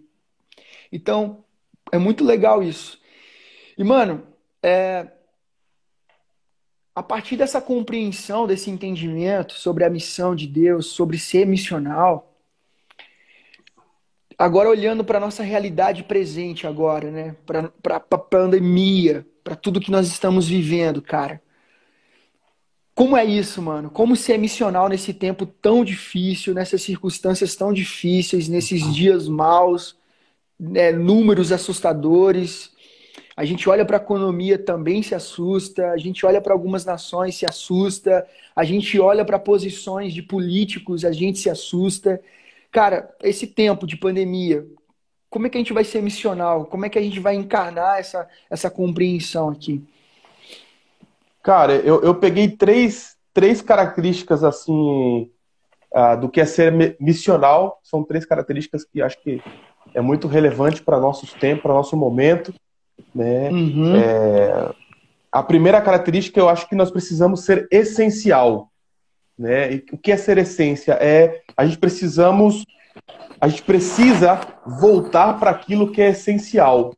Então, 0.91 1.43
é 1.91 1.97
muito 1.97 2.23
legal 2.23 2.61
isso. 2.61 3.01
E, 3.77 3.83
mano, 3.83 4.27
é... 4.61 5.07
a 6.95 7.01
partir 7.01 7.35
dessa 7.35 7.59
compreensão, 7.59 8.45
desse 8.45 8.69
entendimento 8.69 9.53
sobre 9.53 9.83
a 9.83 9.89
missão 9.89 10.35
de 10.35 10.45
Deus, 10.45 10.87
sobre 10.87 11.17
ser 11.17 11.47
missional, 11.47 12.37
agora 14.37 14.69
olhando 14.69 15.03
para 15.03 15.17
a 15.17 15.21
nossa 15.21 15.41
realidade 15.41 16.03
presente 16.03 16.67
agora, 16.67 17.09
né? 17.09 17.35
Para 17.45 17.71
a 17.95 18.17
pandemia, 18.17 19.25
para 19.43 19.55
tudo 19.55 19.81
que 19.81 19.91
nós 19.91 20.07
estamos 20.07 20.47
vivendo, 20.47 21.01
cara. 21.01 21.41
Como 22.95 23.17
é 23.17 23.25
isso, 23.25 23.61
mano? 23.61 23.89
Como 23.89 24.15
ser 24.15 24.37
missional 24.37 24.87
nesse 24.87 25.13
tempo 25.13 25.45
tão 25.45 25.83
difícil, 25.83 26.53
nessas 26.53 26.81
circunstâncias 26.83 27.55
tão 27.55 27.73
difíceis, 27.73 28.47
nesses 28.47 28.93
dias 28.93 29.27
maus, 29.27 29.97
né, 30.59 30.91
números 30.91 31.51
assustadores. 31.51 32.71
A 33.35 33.43
gente 33.43 33.67
olha 33.67 33.83
para 33.83 33.97
a 33.97 34.01
economia 34.01 34.59
também 34.59 35.01
se 35.01 35.15
assusta, 35.15 35.89
a 35.89 35.97
gente 35.97 36.23
olha 36.23 36.39
para 36.39 36.53
algumas 36.53 36.85
nações 36.85 37.35
se 37.35 37.47
assusta, 37.47 38.27
a 38.55 38.63
gente 38.63 38.99
olha 38.99 39.25
para 39.25 39.39
posições 39.39 40.13
de 40.13 40.21
políticos, 40.21 41.03
a 41.03 41.11
gente 41.11 41.39
se 41.39 41.49
assusta. 41.49 42.21
Cara, 42.71 43.09
esse 43.23 43.47
tempo 43.47 43.87
de 43.87 43.97
pandemia, 43.97 44.65
como 45.33 45.47
é 45.47 45.49
que 45.49 45.57
a 45.57 45.59
gente 45.59 45.73
vai 45.73 45.83
ser 45.83 45.99
missional? 45.99 46.65
Como 46.65 46.85
é 46.85 46.89
que 46.89 46.99
a 46.99 47.01
gente 47.01 47.19
vai 47.19 47.33
encarnar 47.33 47.97
essa, 47.97 48.29
essa 48.51 48.69
compreensão 48.69 49.49
aqui? 49.49 49.83
Cara, 51.41 51.73
eu, 51.73 52.03
eu 52.03 52.13
peguei 52.13 52.49
três, 52.49 53.17
três 53.33 53.59
características 53.59 54.43
assim 54.43 55.27
uh, 55.91 56.21
do 56.21 56.29
que 56.29 56.39
é 56.39 56.45
ser 56.45 56.95
missional. 56.99 57.79
São 57.81 58.03
três 58.03 58.27
características 58.27 58.85
que 58.85 59.01
acho 59.01 59.19
que 59.23 59.41
é 59.95 60.01
muito 60.01 60.27
relevante 60.27 60.83
para 60.83 60.99
nossos 60.99 61.33
tempos, 61.33 61.63
para 61.63 61.73
nosso 61.73 61.97
momento. 61.97 62.53
Né? 63.13 63.49
Uhum. 63.49 63.95
É, 63.95 64.71
a 65.31 65.41
primeira 65.41 65.81
característica 65.81 66.39
eu 66.39 66.47
acho 66.47 66.69
que 66.69 66.75
nós 66.75 66.91
precisamos 66.91 67.43
ser 67.43 67.67
essencial. 67.71 68.69
Né? 69.35 69.73
E 69.73 69.85
o 69.91 69.97
que 69.97 70.11
é 70.11 70.15
ser 70.15 70.37
essência? 70.37 70.91
É 71.01 71.41
a 71.57 71.65
gente 71.65 71.79
precisamos 71.79 72.63
a 73.43 73.47
gente 73.49 73.63
precisa 73.63 74.39
voltar 74.65 75.37
para 75.37 75.51
aquilo 75.51 75.91
que 75.91 76.01
é 76.01 76.11
essencial, 76.11 76.95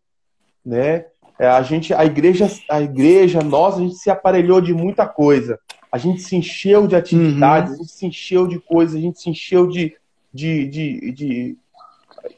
né? 0.64 1.08
É, 1.40 1.48
a 1.48 1.64
gente, 1.64 1.92
a 1.92 2.06
igreja, 2.06 2.48
a 2.70 2.80
igreja, 2.80 3.42
nós, 3.42 3.78
a 3.78 3.80
gente 3.80 3.96
se 3.96 4.12
aparelhou 4.12 4.62
de 4.62 4.72
muita 4.72 5.08
coisa. 5.08 5.60
A 5.92 5.98
gente 5.98 6.22
se 6.22 6.36
encheu 6.36 6.86
de 6.86 6.96
atividades, 6.96 7.72
uhum. 7.72 7.78
a 7.78 7.80
gente 7.80 7.92
se 7.92 8.06
encheu 8.06 8.46
de 8.46 8.60
coisas, 8.60 8.96
a 8.96 9.00
gente 9.00 9.20
se 9.20 9.28
encheu 9.28 9.66
de, 9.66 9.98
de, 10.32 10.68
de, 10.68 11.12
de 11.14 11.58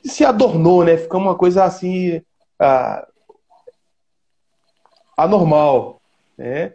se 0.05 0.23
adornou, 0.23 0.85
né? 0.85 0.95
Ficou 0.95 1.19
uma 1.19 1.35
coisa 1.35 1.65
assim 1.65 2.15
uh, 2.15 3.05
anormal, 5.17 5.99
né? 6.37 6.71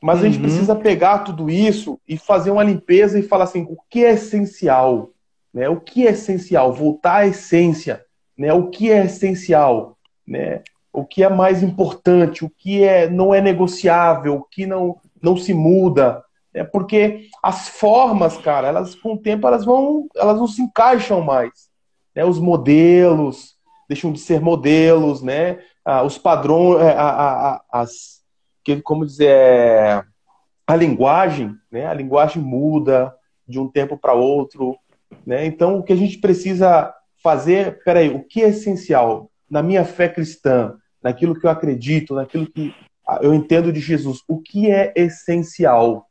Mas 0.00 0.20
a 0.20 0.24
gente 0.24 0.36
uhum. 0.36 0.44
precisa 0.44 0.74
pegar 0.74 1.18
tudo 1.18 1.50
isso 1.50 2.00
e 2.08 2.16
fazer 2.16 2.50
uma 2.50 2.64
limpeza 2.64 3.18
e 3.18 3.22
falar 3.22 3.44
assim, 3.44 3.66
o 3.68 3.76
que 3.90 4.02
é 4.02 4.12
essencial, 4.12 5.10
né? 5.54 5.68
O 5.68 5.80
que 5.80 6.06
é 6.06 6.10
essencial? 6.10 6.72
Voltar 6.72 7.18
à 7.18 7.26
essência, 7.26 8.04
né? 8.36 8.52
O 8.52 8.68
que 8.68 8.90
é 8.90 9.04
essencial, 9.04 9.96
né? 10.26 10.62
o 10.94 11.04
que 11.04 11.24
é 11.24 11.28
mais 11.28 11.62
importante, 11.62 12.44
o 12.44 12.50
que 12.50 12.84
é, 12.84 13.10
não 13.10 13.34
é 13.34 13.40
negociável, 13.40 14.36
o 14.36 14.44
que 14.44 14.64
não, 14.64 14.96
não 15.20 15.36
se 15.36 15.52
muda. 15.52 16.22
É 16.54 16.62
porque 16.62 17.28
as 17.42 17.68
formas, 17.68 18.38
cara, 18.38 18.68
elas 18.68 18.94
com 18.94 19.14
o 19.14 19.18
tempo 19.18 19.44
elas 19.46 19.64
vão, 19.64 20.06
elas 20.14 20.38
não 20.38 20.46
se 20.46 20.62
encaixam 20.62 21.20
mais. 21.20 21.68
Né? 22.14 22.24
Os 22.24 22.38
modelos 22.38 23.56
deixam 23.88 24.12
de 24.12 24.20
ser 24.20 24.40
modelos, 24.40 25.20
né? 25.20 25.58
Ah, 25.84 26.04
os 26.04 26.16
padrões, 26.16 26.80
é, 26.80 26.96
as, 27.70 28.22
que, 28.62 28.80
como 28.80 29.04
dizer, 29.04 29.28
é, 29.28 30.04
a 30.64 30.76
linguagem, 30.76 31.54
né? 31.70 31.86
A 31.86 31.92
linguagem 31.92 32.40
muda 32.40 33.12
de 33.46 33.58
um 33.58 33.68
tempo 33.68 33.98
para 33.98 34.14
outro, 34.14 34.78
né? 35.26 35.46
Então 35.46 35.78
o 35.78 35.82
que 35.82 35.92
a 35.92 35.96
gente 35.96 36.18
precisa 36.18 36.94
fazer, 37.22 37.82
peraí, 37.84 38.08
o 38.10 38.22
que 38.22 38.42
é 38.42 38.48
essencial 38.48 39.30
na 39.50 39.62
minha 39.62 39.84
fé 39.84 40.08
cristã? 40.08 40.76
naquilo 41.04 41.38
que 41.38 41.44
eu 41.44 41.50
acredito, 41.50 42.14
naquilo 42.14 42.46
que 42.46 42.74
eu 43.20 43.34
entendo 43.34 43.70
de 43.70 43.78
Jesus, 43.78 44.20
o 44.26 44.40
que 44.40 44.70
é 44.70 44.94
essencial, 44.96 46.08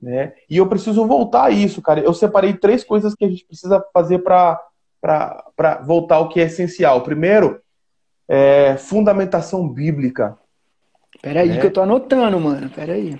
né? 0.00 0.32
E 0.48 0.56
eu 0.56 0.68
preciso 0.68 1.04
voltar 1.04 1.46
a 1.46 1.50
isso, 1.50 1.82
cara. 1.82 1.98
Eu 1.98 2.14
separei 2.14 2.54
três 2.54 2.84
coisas 2.84 3.16
que 3.16 3.24
a 3.24 3.28
gente 3.28 3.44
precisa 3.44 3.84
fazer 3.92 4.20
para 4.20 4.62
voltar 5.84 6.16
ao 6.16 6.28
que 6.28 6.40
é 6.40 6.44
essencial. 6.44 7.02
Primeiro, 7.02 7.60
é 8.28 8.76
fundamentação 8.76 9.68
bíblica. 9.68 10.38
Peraí 11.20 11.48
né? 11.48 11.60
que 11.60 11.66
eu 11.66 11.72
tô 11.72 11.80
anotando, 11.80 12.38
mano. 12.38 12.70
Peraí. 12.70 13.18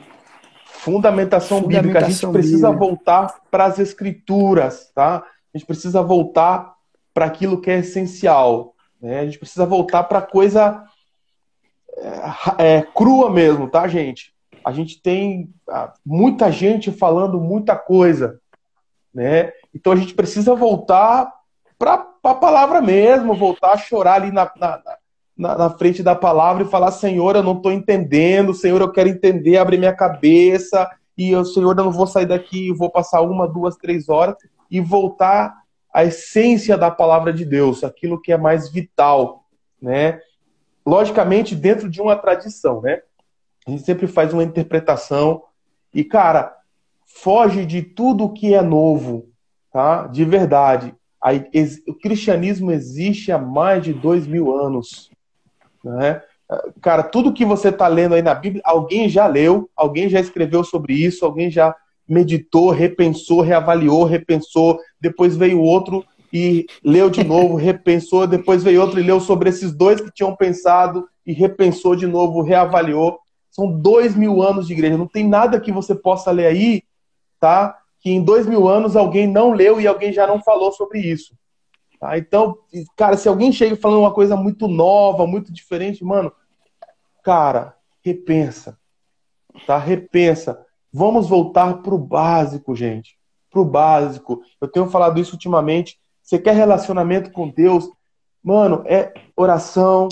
Fundamentação, 0.72 1.62
Fundamentação 1.62 1.68
bíblica. 1.68 1.98
A 1.98 2.10
gente 2.10 2.26
precisa 2.32 2.70
bíblica. 2.70 2.86
voltar 2.86 3.40
para 3.50 3.64
as 3.64 3.78
escrituras, 3.78 4.90
tá? 4.94 5.24
A 5.52 5.58
gente 5.58 5.66
precisa 5.66 6.02
voltar 6.02 6.74
para 7.12 7.26
aquilo 7.26 7.60
que 7.60 7.70
é 7.70 7.78
essencial. 7.78 8.74
Né? 9.00 9.20
A 9.20 9.24
gente 9.24 9.38
precisa 9.38 9.66
voltar 9.66 10.04
para 10.04 10.22
coisa 10.22 10.84
é, 12.58 12.76
é, 12.76 12.82
crua 12.82 13.30
mesmo, 13.30 13.68
tá, 13.68 13.86
gente? 13.88 14.32
A 14.64 14.72
gente 14.72 15.00
tem 15.00 15.52
ah, 15.68 15.92
muita 16.04 16.50
gente 16.52 16.92
falando 16.92 17.40
muita 17.40 17.76
coisa, 17.76 18.40
né? 19.12 19.52
Então 19.74 19.92
a 19.92 19.96
gente 19.96 20.14
precisa 20.14 20.54
voltar 20.54 21.32
para 21.78 22.06
a 22.22 22.34
palavra 22.34 22.80
mesmo, 22.82 23.34
voltar 23.34 23.72
a 23.72 23.78
chorar 23.78 24.14
ali 24.14 24.30
na, 24.30 24.50
na, 24.56 24.80
na, 25.40 25.56
na, 25.56 25.70
frente 25.70 26.02
da 26.02 26.14
palavra 26.14 26.62
e 26.62 26.68
falar: 26.68 26.92
Senhor, 26.92 27.36
eu 27.36 27.42
não 27.42 27.56
estou 27.56 27.72
entendendo, 27.72 28.54
Senhor, 28.54 28.80
eu 28.80 28.92
quero 28.92 29.08
entender, 29.08 29.56
abrir 29.56 29.78
minha 29.78 29.94
cabeça, 29.94 30.88
e 31.16 31.30
eu, 31.30 31.44
Senhor, 31.44 31.76
eu 31.76 31.84
não 31.84 31.90
vou 31.90 32.06
sair 32.06 32.26
daqui, 32.26 32.72
vou 32.72 32.90
passar 32.90 33.22
uma, 33.22 33.48
duas, 33.48 33.76
três 33.76 34.08
horas 34.08 34.36
e 34.70 34.80
voltar 34.80 35.54
à 35.92 36.04
essência 36.04 36.76
da 36.76 36.90
palavra 36.90 37.32
de 37.32 37.44
Deus, 37.44 37.82
aquilo 37.82 38.20
que 38.20 38.32
é 38.32 38.36
mais 38.36 38.70
vital, 38.70 39.44
né? 39.80 40.20
logicamente 40.86 41.54
dentro 41.54 41.88
de 41.88 42.00
uma 42.00 42.16
tradição, 42.16 42.80
né? 42.80 43.02
A 43.66 43.70
gente 43.70 43.84
sempre 43.84 44.06
faz 44.06 44.32
uma 44.32 44.42
interpretação 44.42 45.42
e, 45.94 46.02
cara, 46.02 46.56
foge 47.06 47.64
de 47.66 47.82
tudo 47.82 48.32
que 48.32 48.54
é 48.54 48.62
novo, 48.62 49.28
tá? 49.72 50.06
De 50.06 50.24
verdade. 50.24 50.94
o 51.86 51.94
cristianismo 51.94 52.72
existe 52.72 53.30
há 53.30 53.38
mais 53.38 53.84
de 53.84 53.92
dois 53.92 54.26
mil 54.26 54.52
anos, 54.52 55.10
né? 55.84 56.22
Cara, 56.80 57.04
tudo 57.04 57.32
que 57.32 57.44
você 57.44 57.68
está 57.68 57.86
lendo 57.86 58.14
aí 58.14 58.22
na 58.22 58.34
Bíblia, 58.34 58.62
alguém 58.64 59.08
já 59.08 59.26
leu, 59.26 59.70
alguém 59.76 60.08
já 60.08 60.18
escreveu 60.18 60.64
sobre 60.64 60.94
isso, 60.94 61.24
alguém 61.24 61.48
já 61.48 61.74
meditou, 62.08 62.70
repensou, 62.70 63.40
reavaliou, 63.40 64.02
repensou, 64.02 64.80
depois 65.00 65.36
veio 65.36 65.60
outro 65.60 66.04
e 66.32 66.66
leu 66.84 67.08
de 67.08 67.22
novo, 67.22 67.54
repensou, 67.56 68.26
depois 68.26 68.64
veio 68.64 68.80
outro 68.80 68.98
e 68.98 69.02
leu 69.02 69.20
sobre 69.20 69.48
esses 69.48 69.72
dois 69.72 70.00
que 70.00 70.10
tinham 70.12 70.34
pensado 70.34 71.06
e 71.24 71.32
repensou 71.32 71.94
de 71.94 72.06
novo, 72.06 72.42
reavaliou. 72.42 73.20
São 73.52 73.70
dois 73.70 74.16
mil 74.16 74.42
anos 74.42 74.66
de 74.66 74.72
igreja. 74.72 74.98
Não 74.98 75.06
tem 75.06 75.28
nada 75.28 75.60
que 75.60 75.70
você 75.70 75.94
possa 75.94 76.32
ler 76.32 76.46
aí, 76.46 76.82
tá? 77.38 77.76
Que 78.00 78.10
em 78.10 78.22
dois 78.22 78.46
mil 78.46 78.66
anos 78.66 78.96
alguém 78.96 79.26
não 79.26 79.52
leu 79.52 79.80
e 79.80 79.86
alguém 79.86 80.12
já 80.12 80.26
não 80.26 80.40
falou 80.40 80.72
sobre 80.72 80.98
isso. 80.98 81.34
Tá? 82.00 82.18
Então, 82.18 82.58
cara, 82.96 83.16
se 83.16 83.28
alguém 83.28 83.52
chega 83.52 83.76
falando 83.76 84.00
uma 84.00 84.14
coisa 84.14 84.34
muito 84.34 84.66
nova, 84.66 85.26
muito 85.26 85.52
diferente, 85.52 86.02
mano, 86.02 86.32
cara, 87.22 87.76
repensa. 88.02 88.76
Tá? 89.66 89.78
Repensa. 89.78 90.66
Vamos 90.92 91.28
voltar 91.28 91.82
pro 91.82 91.98
básico, 91.98 92.74
gente. 92.74 93.16
Pro 93.50 93.64
básico. 93.64 94.42
Eu 94.60 94.66
tenho 94.66 94.88
falado 94.88 95.20
isso 95.20 95.34
ultimamente 95.34 96.00
você 96.30 96.38
quer 96.38 96.54
relacionamento 96.54 97.32
com 97.32 97.48
Deus? 97.48 97.90
Mano, 98.40 98.84
é 98.86 99.12
oração, 99.34 100.08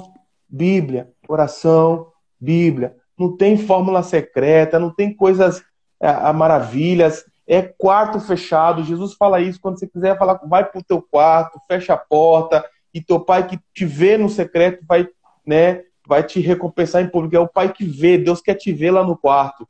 Bíblia, 0.49 1.13
oração, 1.29 2.09
Bíblia. 2.41 2.97
Não 3.17 3.37
tem 3.37 3.57
fórmula 3.57 4.03
secreta, 4.03 4.81
não 4.81 4.93
tem 4.93 5.15
coisas 5.15 5.63
é, 6.01 6.33
maravilhas. 6.33 7.25
É 7.49 7.63
quarto 7.63 8.21
fechado. 8.21 8.85
Jesus 8.85 9.15
fala 9.15 9.41
isso 9.41 9.59
quando 9.59 9.79
você 9.79 9.87
quiser 9.87 10.19
falar, 10.19 10.39
vai 10.47 10.65
pro 10.65 10.85
teu 10.85 11.01
quarto, 11.01 11.59
fecha 11.67 11.95
a 11.95 11.97
porta 11.97 12.63
e 12.93 13.01
teu 13.01 13.19
pai 13.19 13.47
que 13.47 13.59
te 13.75 13.87
vê 13.87 14.19
no 14.19 14.29
secreto 14.29 14.85
vai, 14.87 15.09
né, 15.47 15.83
vai 16.07 16.23
te 16.23 16.41
recompensar 16.41 17.03
em 17.03 17.09
público. 17.09 17.35
É 17.35 17.41
o 17.41 17.49
pai 17.49 17.73
que 17.73 17.87
vê, 17.87 18.19
Deus 18.19 18.43
quer 18.43 18.55
te 18.55 18.71
ver 18.71 18.91
lá 18.91 19.03
no 19.03 19.17
quarto. 19.17 19.67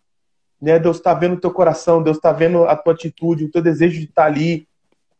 Né? 0.61 0.77
Deus 0.79 0.97
está 0.97 1.15
vendo 1.15 1.35
o 1.35 1.41
teu 1.41 1.53
coração, 1.53 2.03
Deus 2.03 2.17
está 2.17 2.33
vendo 2.33 2.65
a 2.65 2.75
tua 2.75 2.93
atitude, 2.93 3.45
o 3.45 3.51
teu 3.51 3.63
desejo 3.63 3.99
de 4.01 4.07
estar 4.07 4.23
tá 4.23 4.29
ali. 4.29 4.67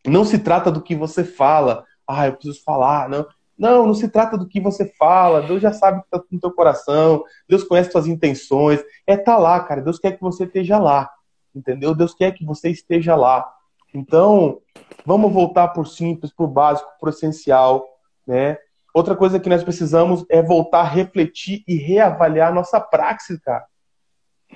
Não 0.05 0.25
se 0.25 0.37
trata 0.37 0.69
do 0.69 0.81
que 0.81 0.95
você 0.95 1.23
fala. 1.23 1.85
Ah, 2.05 2.27
eu 2.27 2.33
preciso 2.33 2.61
falar. 2.63 3.07
Não. 3.07 3.25
Não, 3.57 3.85
não 3.85 3.93
se 3.93 4.07
trata 4.07 4.37
do 4.37 4.47
que 4.47 4.59
você 4.59 4.85
fala. 4.97 5.41
Deus 5.41 5.61
já 5.61 5.73
sabe 5.73 5.99
o 5.99 6.01
que 6.01 6.07
está 6.07 6.23
no 6.31 6.39
teu 6.39 6.51
coração. 6.51 7.23
Deus 7.47 7.63
conhece 7.63 7.91
suas 7.91 8.07
intenções. 8.07 8.81
É 9.05 9.17
tá 9.17 9.37
lá, 9.37 9.59
cara. 9.59 9.81
Deus 9.81 9.99
quer 9.99 10.13
que 10.13 10.21
você 10.21 10.45
esteja 10.45 10.77
lá. 10.79 11.09
Entendeu? 11.55 11.95
Deus 11.95 12.13
quer 12.13 12.31
que 12.31 12.45
você 12.45 12.69
esteja 12.69 13.15
lá. 13.15 13.49
Então, 13.93 14.59
vamos 15.05 15.31
voltar 15.31 15.69
por 15.69 15.87
simples, 15.87 16.31
por 16.31 16.47
básico, 16.47 16.89
por 16.99 17.09
essencial, 17.09 17.85
né? 18.25 18.57
Outra 18.93 19.15
coisa 19.15 19.39
que 19.39 19.49
nós 19.49 19.63
precisamos 19.63 20.25
é 20.29 20.41
voltar 20.41 20.81
a 20.81 20.89
refletir 20.89 21.63
e 21.67 21.75
reavaliar 21.75 22.53
nossa 22.53 22.79
praxis, 22.79 23.39
cara. 23.39 23.65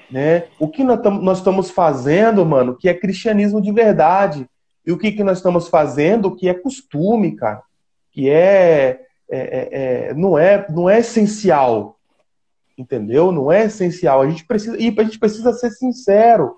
Né? 0.09 0.47
O 0.59 0.67
que 0.67 0.83
nós 0.83 1.37
estamos 1.37 1.69
fazendo, 1.69 2.45
mano, 2.45 2.75
que 2.75 2.89
é 2.89 2.93
cristianismo 2.93 3.61
de 3.61 3.71
verdade. 3.71 4.49
E 4.85 4.91
o 4.91 4.97
que, 4.97 5.11
que 5.11 5.23
nós 5.23 5.37
estamos 5.37 5.67
fazendo 5.67 6.35
que 6.35 6.49
é 6.49 6.53
costume, 6.53 7.35
cara. 7.35 7.61
Que 8.11 8.29
é, 8.29 9.01
é, 9.29 9.39
é, 9.39 9.69
é, 10.09 10.13
não, 10.13 10.37
é 10.37 10.65
não 10.69 10.89
é 10.89 10.99
essencial. 10.99 11.97
Entendeu? 12.75 13.31
Não 13.31 13.51
é 13.51 13.65
essencial. 13.65 14.21
A 14.21 14.29
gente 14.29 14.45
precisa, 14.45 14.77
e 14.77 14.93
a 14.97 15.03
gente 15.03 15.19
precisa 15.19 15.53
ser 15.53 15.69
sincero. 15.71 16.57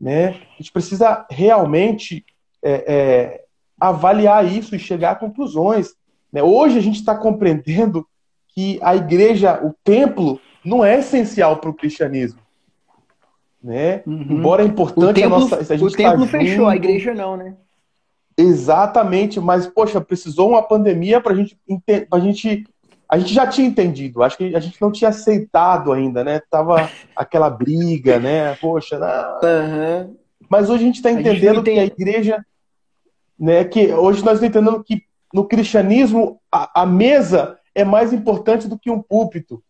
Né? 0.00 0.28
A 0.28 0.56
gente 0.58 0.72
precisa 0.72 1.26
realmente 1.30 2.24
é, 2.62 2.92
é, 2.92 3.44
avaliar 3.78 4.44
isso 4.44 4.74
e 4.74 4.78
chegar 4.78 5.12
a 5.12 5.16
conclusões. 5.16 5.94
Né? 6.32 6.42
Hoje 6.42 6.78
a 6.78 6.82
gente 6.82 6.96
está 6.96 7.14
compreendendo 7.14 8.06
que 8.48 8.78
a 8.82 8.94
igreja, 8.94 9.60
o 9.64 9.74
templo, 9.84 10.40
não 10.64 10.84
é 10.84 10.98
essencial 10.98 11.56
para 11.58 11.70
o 11.70 11.74
cristianismo. 11.74 12.40
Né? 13.62 14.02
Uhum. 14.06 14.26
Embora 14.30 14.62
é 14.62 14.66
importante 14.66 15.20
templo, 15.20 15.36
a 15.36 15.40
nossa. 15.40 15.56
A 15.56 15.62
gente 15.62 15.84
o 15.84 15.90
templo 15.90 16.26
tá 16.26 16.30
fechou, 16.30 16.68
a 16.68 16.76
igreja 16.76 17.14
não, 17.14 17.36
né? 17.36 17.56
Exatamente, 18.36 19.40
mas 19.40 19.66
poxa, 19.66 20.00
precisou 20.00 20.50
uma 20.50 20.62
pandemia 20.62 21.20
para 21.20 21.34
gente, 21.34 21.56
a 22.10 22.18
gente. 22.18 22.66
A 23.08 23.18
gente 23.18 23.32
já 23.32 23.46
tinha 23.46 23.66
entendido, 23.66 24.22
acho 24.22 24.36
que 24.36 24.54
a 24.54 24.60
gente 24.60 24.80
não 24.80 24.90
tinha 24.90 25.10
aceitado 25.10 25.92
ainda, 25.92 26.24
né? 26.24 26.40
Tava 26.50 26.90
aquela 27.14 27.50
briga, 27.50 28.18
né? 28.18 28.54
Poxa, 28.56 28.98
não. 28.98 29.48
Uhum. 29.48 30.16
mas 30.48 30.70
hoje 30.70 30.82
a 30.82 30.86
gente 30.86 30.96
está 30.96 31.10
entendendo 31.10 31.60
a 31.60 31.64
gente 31.64 31.72
que 31.72 31.78
a 31.78 31.84
igreja, 31.84 32.46
né? 33.38 33.64
Que 33.64 33.92
hoje 33.92 34.24
nós 34.24 34.34
estamos 34.34 34.42
entendendo 34.42 34.84
que 34.84 35.02
no 35.32 35.44
cristianismo 35.44 36.40
a, 36.50 36.82
a 36.82 36.86
mesa 36.86 37.58
é 37.74 37.84
mais 37.84 38.12
importante 38.12 38.68
do 38.68 38.78
que 38.78 38.90
um 38.90 39.02
púlpito, 39.02 39.62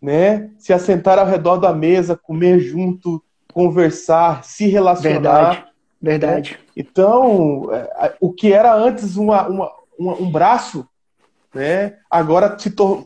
né? 0.00 0.50
Se 0.58 0.72
assentar 0.72 1.18
ao 1.18 1.26
redor 1.26 1.56
da 1.56 1.72
mesa, 1.72 2.16
comer 2.16 2.58
junto, 2.58 3.22
conversar, 3.52 4.44
se 4.44 4.66
relacionar. 4.66 5.20
Verdade. 5.20 5.74
Verdade. 6.04 6.52
Né? 6.52 6.58
Então, 6.76 7.72
é, 7.72 8.14
o 8.20 8.32
que 8.32 8.52
era 8.52 8.74
antes 8.74 9.16
uma, 9.16 9.48
uma, 9.48 9.72
uma, 9.98 10.14
um 10.14 10.30
braço, 10.30 10.86
né, 11.54 11.96
agora 12.10 12.56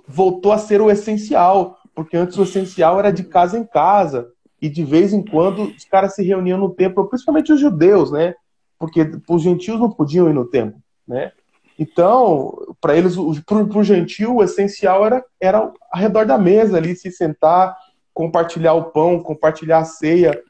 voltou 0.07 0.53
a 0.53 0.59
ser 0.59 0.81
o 0.81 0.91
essencial, 0.91 1.77
porque 1.95 2.17
antes 2.17 2.39
o 2.39 2.43
essencial 2.43 2.99
era 2.99 3.13
de 3.13 3.25
casa 3.25 3.59
em 3.59 3.65
casa, 3.65 4.29
e 4.61 4.69
de 4.69 4.85
vez 4.85 5.13
em 5.13 5.23
quando 5.23 5.65
os 5.65 5.85
caras 5.85 6.15
se 6.15 6.23
reuniam 6.23 6.59
no 6.59 6.71
templo, 6.71 7.09
principalmente 7.09 7.53
os 7.53 7.61
judeus, 7.61 8.11
né, 8.11 8.35
porque 8.79 9.11
os 9.29 9.43
gentios 9.43 9.79
não 9.79 9.91
podiam 9.91 10.29
ir 10.29 10.33
no 10.33 10.47
templo, 10.47 10.81
né. 11.07 11.33
Então, 11.79 12.75
para 12.81 12.97
eles, 12.97 13.15
para 13.47 13.79
o 13.79 13.85
gentil, 13.85 14.37
o 14.37 14.43
essencial 14.43 15.07
era, 15.07 15.25
era 15.41 15.59
ao 15.59 15.73
redor 15.95 16.27
da 16.27 16.37
mesa 16.37 16.77
ali, 16.77 16.97
se 16.97 17.11
sentar, 17.13 17.77
compartilhar 18.13 18.75
o 18.75 18.87
pão, 18.91 19.23
compartilhar 19.23 19.79
a 19.79 19.85
ceia, 19.85 20.43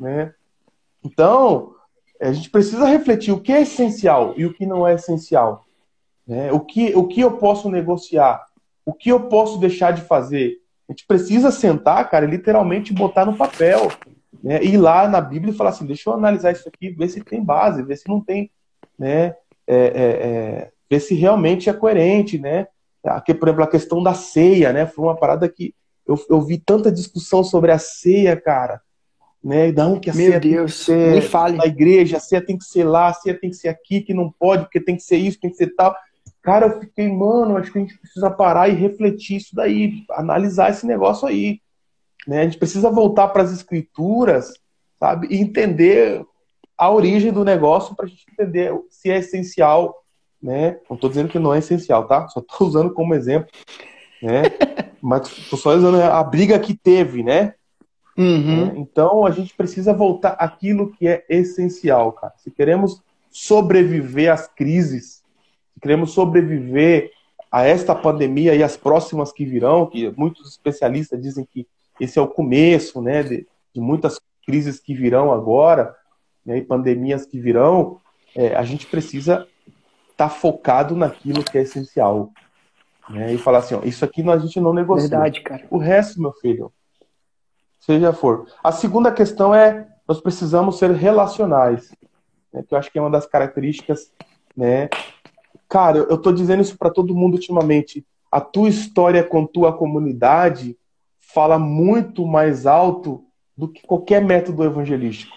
né. 0.00 0.32
Então, 1.04 1.74
a 2.20 2.32
gente 2.32 2.48
precisa 2.48 2.86
refletir 2.86 3.32
o 3.32 3.40
que 3.40 3.52
é 3.52 3.62
essencial 3.62 4.32
e 4.36 4.46
o 4.46 4.54
que 4.54 4.64
não 4.64 4.86
é 4.86 4.94
essencial. 4.94 5.66
Né? 6.26 6.52
O, 6.52 6.60
que, 6.60 6.94
o 6.96 7.06
que 7.06 7.20
eu 7.20 7.36
posso 7.36 7.70
negociar? 7.70 8.44
O 8.84 8.92
que 8.92 9.10
eu 9.10 9.28
posso 9.28 9.58
deixar 9.58 9.92
de 9.92 10.02
fazer? 10.02 10.58
A 10.88 10.92
gente 10.92 11.06
precisa 11.06 11.50
sentar, 11.50 12.08
cara, 12.10 12.24
e 12.24 12.30
literalmente 12.30 12.92
botar 12.92 13.24
no 13.24 13.36
papel. 13.36 13.90
Né? 14.42 14.62
Ir 14.62 14.76
lá 14.76 15.08
na 15.08 15.20
Bíblia 15.20 15.52
e 15.52 15.56
falar 15.56 15.70
assim: 15.70 15.86
deixa 15.86 16.10
eu 16.10 16.14
analisar 16.14 16.52
isso 16.52 16.68
aqui, 16.68 16.90
ver 16.90 17.08
se 17.08 17.22
tem 17.22 17.42
base, 17.42 17.82
ver 17.82 17.96
se 17.96 18.08
não 18.08 18.20
tem. 18.20 18.50
Né? 18.98 19.34
É, 19.66 19.76
é, 19.76 19.78
é, 19.96 20.70
ver 20.90 21.00
se 21.00 21.14
realmente 21.14 21.70
é 21.70 21.72
coerente. 21.72 22.38
Né? 22.38 22.66
Aqui, 23.04 23.32
por 23.32 23.48
exemplo, 23.48 23.64
a 23.64 23.70
questão 23.70 24.02
da 24.02 24.14
ceia, 24.14 24.72
né? 24.72 24.86
Foi 24.86 25.04
uma 25.04 25.16
parada 25.16 25.48
que 25.48 25.74
eu, 26.06 26.22
eu 26.28 26.40
vi 26.42 26.58
tanta 26.58 26.92
discussão 26.92 27.42
sobre 27.42 27.70
a 27.72 27.78
ceia, 27.78 28.38
cara 28.38 28.80
né? 29.44 29.70
Não, 29.72 30.00
que 30.00 30.08
a 30.08 30.14
Meu 30.14 30.28
ceia 30.28 30.40
Deus, 30.40 30.86
tem 30.86 30.96
que 30.96 31.02
ser 31.02 31.14
me 31.16 31.20
fale. 31.20 31.56
na 31.58 31.66
igreja, 31.66 32.16
a 32.16 32.20
ceia 32.20 32.40
tem 32.40 32.56
que 32.56 32.64
ser 32.64 32.84
lá, 32.84 33.08
a 33.08 33.12
ceia 33.12 33.38
tem 33.38 33.50
que 33.50 33.56
ser 33.56 33.68
aqui, 33.68 34.00
que 34.00 34.14
não 34.14 34.32
pode, 34.32 34.62
porque 34.64 34.80
tem 34.80 34.96
que 34.96 35.02
ser 35.02 35.18
isso, 35.18 35.38
tem 35.38 35.50
que 35.50 35.56
ser 35.56 35.74
tal. 35.76 35.94
Cara, 36.44 36.66
eu 36.66 36.78
fiquei, 36.78 37.08
mano, 37.08 37.56
acho 37.56 37.72
que 37.72 37.78
a 37.78 37.80
gente 37.80 37.96
precisa 37.98 38.30
parar 38.30 38.68
e 38.68 38.74
refletir 38.74 39.38
isso 39.38 39.56
daí, 39.56 40.04
analisar 40.10 40.68
esse 40.68 40.86
negócio 40.86 41.26
aí. 41.26 41.58
Né? 42.28 42.42
A 42.42 42.44
gente 42.44 42.58
precisa 42.58 42.90
voltar 42.90 43.28
para 43.28 43.42
as 43.42 43.50
escrituras, 43.50 44.52
sabe? 45.00 45.26
E 45.30 45.40
entender 45.40 46.22
a 46.76 46.90
origem 46.90 47.32
do 47.32 47.46
negócio 47.46 47.96
para 47.96 48.04
a 48.04 48.08
gente 48.08 48.26
entender 48.30 48.78
se 48.90 49.10
é 49.10 49.20
essencial, 49.20 50.04
né? 50.42 50.78
Não 50.88 50.96
estou 50.96 51.08
dizendo 51.08 51.30
que 51.30 51.38
não 51.38 51.54
é 51.54 51.60
essencial, 51.60 52.06
tá? 52.06 52.28
Só 52.28 52.40
estou 52.40 52.68
usando 52.68 52.92
como 52.92 53.14
exemplo, 53.14 53.48
né? 54.22 54.42
Mas 55.00 55.26
estou 55.26 55.58
só 55.58 55.70
usando 55.70 55.98
a 55.98 56.22
briga 56.22 56.58
que 56.58 56.74
teve, 56.74 57.22
né? 57.22 57.54
Uhum. 58.18 58.66
Né? 58.66 58.72
Então 58.76 59.24
a 59.24 59.30
gente 59.30 59.54
precisa 59.56 59.94
voltar 59.94 60.32
aquilo 60.32 60.92
que 60.92 61.08
é 61.08 61.24
essencial, 61.26 62.12
cara. 62.12 62.34
Se 62.36 62.50
queremos 62.50 63.02
sobreviver 63.30 64.30
às 64.30 64.46
crises, 64.46 65.23
se 65.74 65.80
queremos 65.80 66.12
sobreviver 66.12 67.10
a 67.50 67.64
esta 67.64 67.94
pandemia 67.94 68.54
e 68.54 68.62
as 68.62 68.76
próximas 68.76 69.32
que 69.32 69.44
virão, 69.44 69.86
que 69.86 70.10
muitos 70.16 70.50
especialistas 70.50 71.20
dizem 71.20 71.44
que 71.44 71.66
esse 72.00 72.18
é 72.18 72.22
o 72.22 72.26
começo, 72.26 73.00
né, 73.00 73.22
de, 73.22 73.46
de 73.72 73.80
muitas 73.80 74.20
crises 74.44 74.80
que 74.80 74.94
virão 74.94 75.32
agora, 75.32 75.94
né, 76.44 76.58
e 76.58 76.62
pandemias 76.62 77.24
que 77.24 77.38
virão, 77.38 78.00
é, 78.34 78.56
a 78.56 78.64
gente 78.64 78.86
precisa 78.86 79.46
estar 80.10 80.28
tá 80.28 80.30
focado 80.30 80.96
naquilo 80.96 81.44
que 81.44 81.56
é 81.56 81.62
essencial. 81.62 82.32
Né, 83.08 83.34
e 83.34 83.38
falar 83.38 83.58
assim, 83.58 83.74
ó, 83.74 83.82
isso 83.84 84.04
aqui 84.04 84.28
a 84.28 84.38
gente 84.38 84.58
não 84.60 84.72
negocia. 84.72 85.08
Verdade, 85.08 85.40
cara. 85.42 85.66
O 85.70 85.78
resto, 85.78 86.20
meu 86.20 86.32
filho, 86.32 86.72
seja 87.78 88.12
for. 88.12 88.48
A 88.62 88.72
segunda 88.72 89.12
questão 89.12 89.54
é 89.54 89.86
nós 90.08 90.20
precisamos 90.20 90.78
ser 90.78 90.90
relacionais, 90.90 91.94
né, 92.52 92.62
que 92.66 92.74
eu 92.74 92.78
acho 92.78 92.90
que 92.90 92.98
é 92.98 93.00
uma 93.00 93.10
das 93.10 93.26
características, 93.26 94.12
né? 94.56 94.88
Cara, 95.68 95.98
eu 95.98 96.16
estou 96.16 96.32
dizendo 96.32 96.62
isso 96.62 96.76
para 96.76 96.90
todo 96.90 97.14
mundo 97.14 97.34
ultimamente. 97.34 98.04
A 98.30 98.40
tua 98.40 98.68
história 98.68 99.22
com 99.22 99.46
tua 99.46 99.76
comunidade 99.76 100.76
fala 101.20 101.58
muito 101.58 102.26
mais 102.26 102.66
alto 102.66 103.24
do 103.56 103.68
que 103.68 103.86
qualquer 103.86 104.22
método 104.22 104.64
evangelístico. 104.64 105.34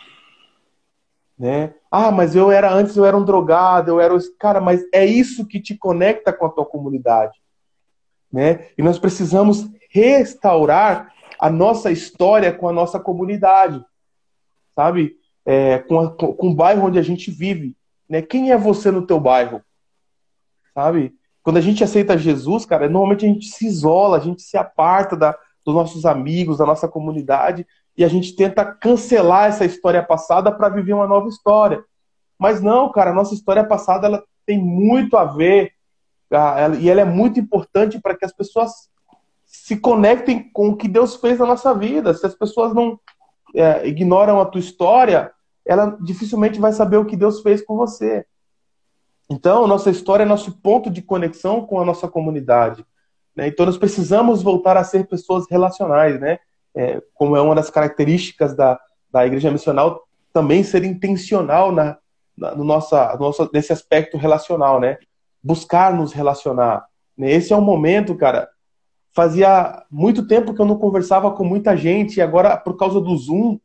Né? 1.37 1.73
Ah, 1.91 2.11
mas 2.11 2.35
eu 2.35 2.51
era 2.51 2.71
antes 2.71 2.97
eu 2.97 3.05
era 3.05 3.15
um 3.15 3.23
drogado, 3.23 3.91
eu 3.91 3.99
era 3.99 4.15
cara, 4.39 4.59
mas 4.59 4.83
é 4.91 5.05
isso 5.05 5.45
que 5.45 5.59
te 5.59 5.77
conecta 5.77 6.33
com 6.33 6.47
a 6.47 6.49
tua 6.49 6.65
comunidade, 6.65 7.39
né? 8.33 8.69
E 8.75 8.81
nós 8.81 8.97
precisamos 8.97 9.69
restaurar 9.89 11.13
a 11.39 11.49
nossa 11.49 11.91
história 11.91 12.51
com 12.51 12.67
a 12.67 12.73
nossa 12.73 12.99
comunidade, 12.99 13.85
sabe? 14.75 15.15
É, 15.45 15.77
com, 15.79 15.99
a, 15.99 16.11
com 16.11 16.49
o 16.49 16.55
bairro 16.55 16.87
onde 16.87 16.99
a 16.99 17.03
gente 17.03 17.31
vive. 17.31 17.77
Né? 18.09 18.21
Quem 18.21 18.51
é 18.51 18.57
você 18.57 18.91
no 18.91 19.05
teu 19.05 19.19
bairro? 19.19 19.61
Sabe? 20.77 21.15
Quando 21.41 21.57
a 21.57 21.61
gente 21.61 21.83
aceita 21.83 22.15
Jesus, 22.15 22.63
cara, 22.63 22.87
normalmente 22.87 23.25
a 23.25 23.27
gente 23.27 23.47
se 23.47 23.65
isola, 23.65 24.17
a 24.17 24.19
gente 24.19 24.43
se 24.43 24.55
aparta 24.55 25.17
da, 25.17 25.35
dos 25.65 25.73
nossos 25.73 26.05
amigos, 26.05 26.59
da 26.59 26.67
nossa 26.67 26.87
comunidade, 26.87 27.65
e 27.97 28.05
a 28.05 28.07
gente 28.07 28.35
tenta 28.35 28.63
cancelar 28.63 29.45
essa 29.45 29.65
história 29.65 30.03
passada 30.03 30.51
para 30.51 30.69
viver 30.69 30.93
uma 30.93 31.07
nova 31.07 31.29
história. 31.29 31.83
Mas 32.37 32.61
não, 32.61 32.91
cara, 32.91 33.09
a 33.09 33.13
nossa 33.13 33.33
história 33.33 33.63
passada 33.63 34.05
ela 34.05 34.23
tem 34.45 34.59
muito 34.59 35.17
a 35.17 35.25
ver, 35.25 35.71
e 36.79 36.87
ela 36.91 37.01
é 37.01 37.05
muito 37.05 37.39
importante 37.39 37.99
para 37.99 38.15
que 38.15 38.23
as 38.23 38.31
pessoas 38.31 38.71
se 39.47 39.77
conectem 39.77 40.47
com 40.51 40.69
o 40.69 40.77
que 40.77 40.87
Deus 40.87 41.15
fez 41.15 41.39
na 41.39 41.47
nossa 41.47 41.73
vida. 41.73 42.13
Se 42.13 42.23
as 42.23 42.35
pessoas 42.35 42.71
não 42.75 42.99
é, 43.55 43.87
ignoram 43.87 44.39
a 44.39 44.45
tua 44.45 44.59
história, 44.59 45.31
ela 45.65 45.97
dificilmente 45.99 46.59
vai 46.59 46.71
saber 46.71 46.97
o 46.97 47.05
que 47.05 47.17
Deus 47.17 47.41
fez 47.41 47.65
com 47.65 47.75
você. 47.75 48.27
Então, 49.29 49.67
nossa 49.67 49.89
história 49.89 50.23
é 50.23 50.25
nosso 50.25 50.61
ponto 50.61 50.89
de 50.89 51.01
conexão 51.01 51.65
com 51.65 51.79
a 51.79 51.85
nossa 51.85 52.07
comunidade. 52.07 52.85
Né? 53.35 53.47
Então, 53.47 53.65
nós 53.65 53.77
precisamos 53.77 54.41
voltar 54.41 54.77
a 54.77 54.83
ser 54.83 55.07
pessoas 55.07 55.45
relacionais, 55.49 56.19
né? 56.19 56.39
É, 56.75 57.01
como 57.13 57.35
é 57.35 57.41
uma 57.41 57.55
das 57.55 57.69
características 57.69 58.55
da, 58.55 58.79
da 59.11 59.25
igreja 59.25 59.49
missional, 59.51 60.03
também 60.31 60.63
ser 60.63 60.83
intencional 60.83 61.71
na, 61.71 61.97
na, 62.37 62.53
no 62.55 62.63
nossa, 62.63 63.17
nosso, 63.17 63.49
nesse 63.51 63.73
aspecto 63.73 64.17
relacional, 64.17 64.79
né? 64.79 64.97
Buscar 65.43 65.93
nos 65.93 66.13
relacionar. 66.13 66.85
Né? 67.17 67.31
Esse 67.31 67.51
é 67.51 67.55
um 67.55 67.61
momento, 67.61 68.15
cara, 68.15 68.47
fazia 69.13 69.83
muito 69.89 70.27
tempo 70.27 70.53
que 70.53 70.61
eu 70.61 70.65
não 70.65 70.77
conversava 70.77 71.31
com 71.31 71.43
muita 71.43 71.75
gente 71.75 72.17
e 72.17 72.21
agora, 72.21 72.55
por 72.55 72.77
causa 72.77 73.01
do 73.01 73.17
Zoom, 73.17 73.59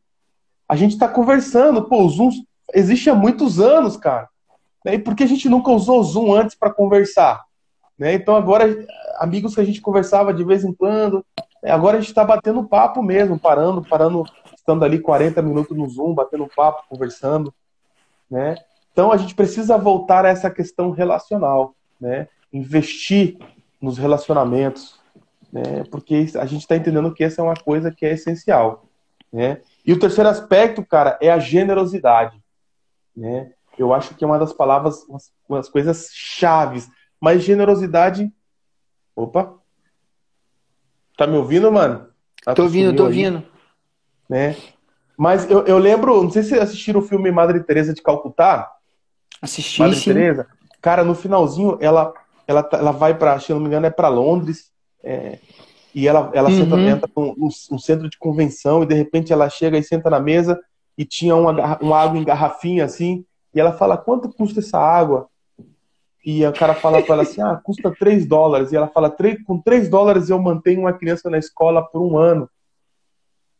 a 0.66 0.74
gente 0.74 0.92
está 0.92 1.06
conversando. 1.06 1.84
Pô, 1.84 2.02
o 2.02 2.08
Zoom 2.08 2.30
existe 2.72 3.10
há 3.10 3.14
muitos 3.14 3.60
anos, 3.60 3.96
cara. 3.96 4.30
Né? 4.84 4.94
E 4.94 4.98
por 4.98 5.14
que 5.14 5.22
a 5.22 5.26
gente 5.26 5.48
nunca 5.48 5.70
usou 5.70 6.00
o 6.00 6.04
Zoom 6.04 6.32
antes 6.32 6.54
para 6.54 6.72
conversar? 6.72 7.44
Né? 7.98 8.14
Então 8.14 8.34
agora, 8.34 8.64
amigos 9.18 9.54
que 9.54 9.60
a 9.60 9.64
gente 9.64 9.80
conversava 9.80 10.32
de 10.32 10.44
vez 10.44 10.64
em 10.64 10.72
quando, 10.72 11.24
né? 11.62 11.70
agora 11.70 11.96
a 11.96 12.00
gente 12.00 12.10
está 12.10 12.24
batendo 12.24 12.64
papo 12.64 13.02
mesmo, 13.02 13.38
parando, 13.38 13.82
parando, 13.82 14.24
estando 14.56 14.84
ali 14.84 14.98
40 14.98 15.40
minutos 15.42 15.76
no 15.76 15.88
Zoom, 15.88 16.14
batendo 16.14 16.48
papo, 16.54 16.84
conversando. 16.88 17.52
Né? 18.30 18.56
Então 18.92 19.12
a 19.12 19.16
gente 19.16 19.34
precisa 19.34 19.78
voltar 19.78 20.24
a 20.24 20.28
essa 20.28 20.50
questão 20.50 20.90
relacional, 20.90 21.74
né? 22.00 22.28
investir 22.52 23.38
nos 23.80 23.98
relacionamentos, 23.98 25.00
né? 25.52 25.84
porque 25.90 26.26
a 26.38 26.46
gente 26.46 26.62
está 26.62 26.76
entendendo 26.76 27.12
que 27.12 27.24
essa 27.24 27.40
é 27.40 27.44
uma 27.44 27.56
coisa 27.56 27.90
que 27.90 28.04
é 28.04 28.12
essencial. 28.12 28.84
Né? 29.32 29.60
E 29.84 29.92
o 29.92 29.98
terceiro 29.98 30.28
aspecto, 30.28 30.84
cara, 30.84 31.18
é 31.20 31.30
a 31.30 31.38
generosidade. 31.38 32.40
Né? 33.16 33.52
Eu 33.78 33.92
acho 33.92 34.14
que 34.14 34.24
é 34.24 34.26
uma 34.26 34.38
das 34.38 34.52
palavras, 34.52 35.04
uma 35.48 35.58
das 35.58 35.68
coisas 35.68 36.10
chaves. 36.12 36.88
Mas 37.20 37.42
generosidade. 37.42 38.30
Opa! 39.14 39.54
Tá 41.16 41.26
me 41.26 41.36
ouvindo, 41.36 41.70
mano? 41.70 42.08
Ah, 42.46 42.54
tô 42.54 42.64
ouvindo, 42.64 42.94
tô 42.96 43.04
ouvindo. 43.04 43.44
Né? 44.28 44.56
Mas 45.16 45.48
eu, 45.50 45.64
eu 45.66 45.78
lembro, 45.78 46.22
não 46.22 46.30
sei 46.30 46.42
se 46.42 46.50
vocês 46.50 46.62
assistiram 46.62 47.00
o 47.00 47.04
filme 47.04 47.30
Madre 47.30 47.62
Teresa 47.62 47.94
de 47.94 48.02
Calcutá. 48.02 48.70
Assisti, 49.40 49.80
Madre 49.80 49.96
sim. 49.96 50.12
Teresa. 50.12 50.46
Cara, 50.80 51.04
no 51.04 51.14
finalzinho, 51.14 51.78
ela, 51.80 52.12
ela, 52.46 52.62
tá, 52.62 52.78
ela 52.78 52.90
vai 52.90 53.16
para, 53.16 53.38
se 53.38 53.52
não 53.52 53.60
me 53.60 53.66
engano, 53.66 53.86
é 53.86 53.90
para 53.90 54.08
Londres. 54.08 54.72
É, 55.04 55.38
e 55.94 56.08
ela, 56.08 56.30
ela 56.34 56.48
uhum. 56.48 56.56
senta, 56.56 56.80
entra 56.80 57.10
num, 57.16 57.34
num, 57.70 57.78
centro 57.78 58.08
de 58.08 58.18
convenção 58.18 58.82
e 58.82 58.86
de 58.86 58.94
repente 58.94 59.32
ela 59.32 59.48
chega 59.48 59.76
e 59.76 59.82
senta 59.82 60.08
na 60.08 60.18
mesa 60.18 60.58
e 60.96 61.04
tinha 61.04 61.36
uma, 61.36 61.78
uma 61.78 62.00
água 62.00 62.18
em 62.18 62.24
garrafinha 62.24 62.84
assim. 62.84 63.24
E 63.54 63.60
ela 63.60 63.72
fala: 63.72 63.96
quanto 63.96 64.32
custa 64.32 64.60
essa 64.60 64.78
água? 64.78 65.28
E 66.24 66.46
o 66.46 66.52
cara 66.52 66.74
fala 66.74 67.02
para 67.02 67.14
ela 67.14 67.22
assim: 67.22 67.40
ah, 67.40 67.60
custa 67.62 67.90
3 67.90 68.26
dólares. 68.26 68.72
E 68.72 68.76
ela 68.76 68.88
fala: 68.88 69.14
com 69.46 69.58
3 69.60 69.88
dólares 69.88 70.30
eu 70.30 70.40
mantenho 70.40 70.80
uma 70.80 70.92
criança 70.92 71.28
na 71.28 71.38
escola 71.38 71.82
por 71.82 72.00
um 72.00 72.16
ano. 72.16 72.48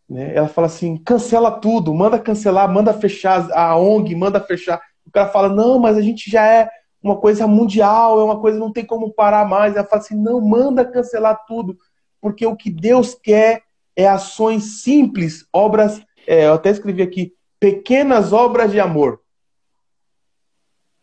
Né? 0.09 0.35
Ela 0.35 0.49
fala 0.49 0.67
assim: 0.67 0.97
cancela 0.97 1.51
tudo, 1.51 1.93
manda 1.93 2.19
cancelar, 2.19 2.73
manda 2.73 2.93
fechar 2.93 3.51
a 3.53 3.77
ONG, 3.77 4.15
manda 4.15 4.41
fechar. 4.41 4.81
O 5.07 5.11
cara 5.11 5.29
fala: 5.29 5.49
não, 5.49 5.79
mas 5.79 5.97
a 5.97 6.01
gente 6.01 6.31
já 6.31 6.47
é 6.47 6.69
uma 7.03 7.17
coisa 7.17 7.47
mundial, 7.47 8.21
é 8.21 8.25
uma 8.25 8.41
coisa 8.41 8.59
não 8.59 8.73
tem 8.73 8.85
como 8.85 9.13
parar 9.13 9.49
mais. 9.49 9.75
Ela 9.75 9.87
fala 9.87 10.03
assim: 10.03 10.17
não, 10.17 10.41
manda 10.41 10.85
cancelar 10.85 11.45
tudo, 11.47 11.77
porque 12.21 12.47
o 12.47 12.55
que 12.55 12.71
Deus 12.71 13.15
quer 13.15 13.63
é 13.97 14.07
ações 14.07 14.83
simples, 14.83 15.47
obras. 15.53 16.01
É, 16.27 16.47
eu 16.47 16.55
até 16.55 16.71
escrevi 16.71 17.03
aqui: 17.03 17.33
pequenas 17.59 18.33
obras 18.33 18.71
de 18.71 18.79
amor. 18.79 19.22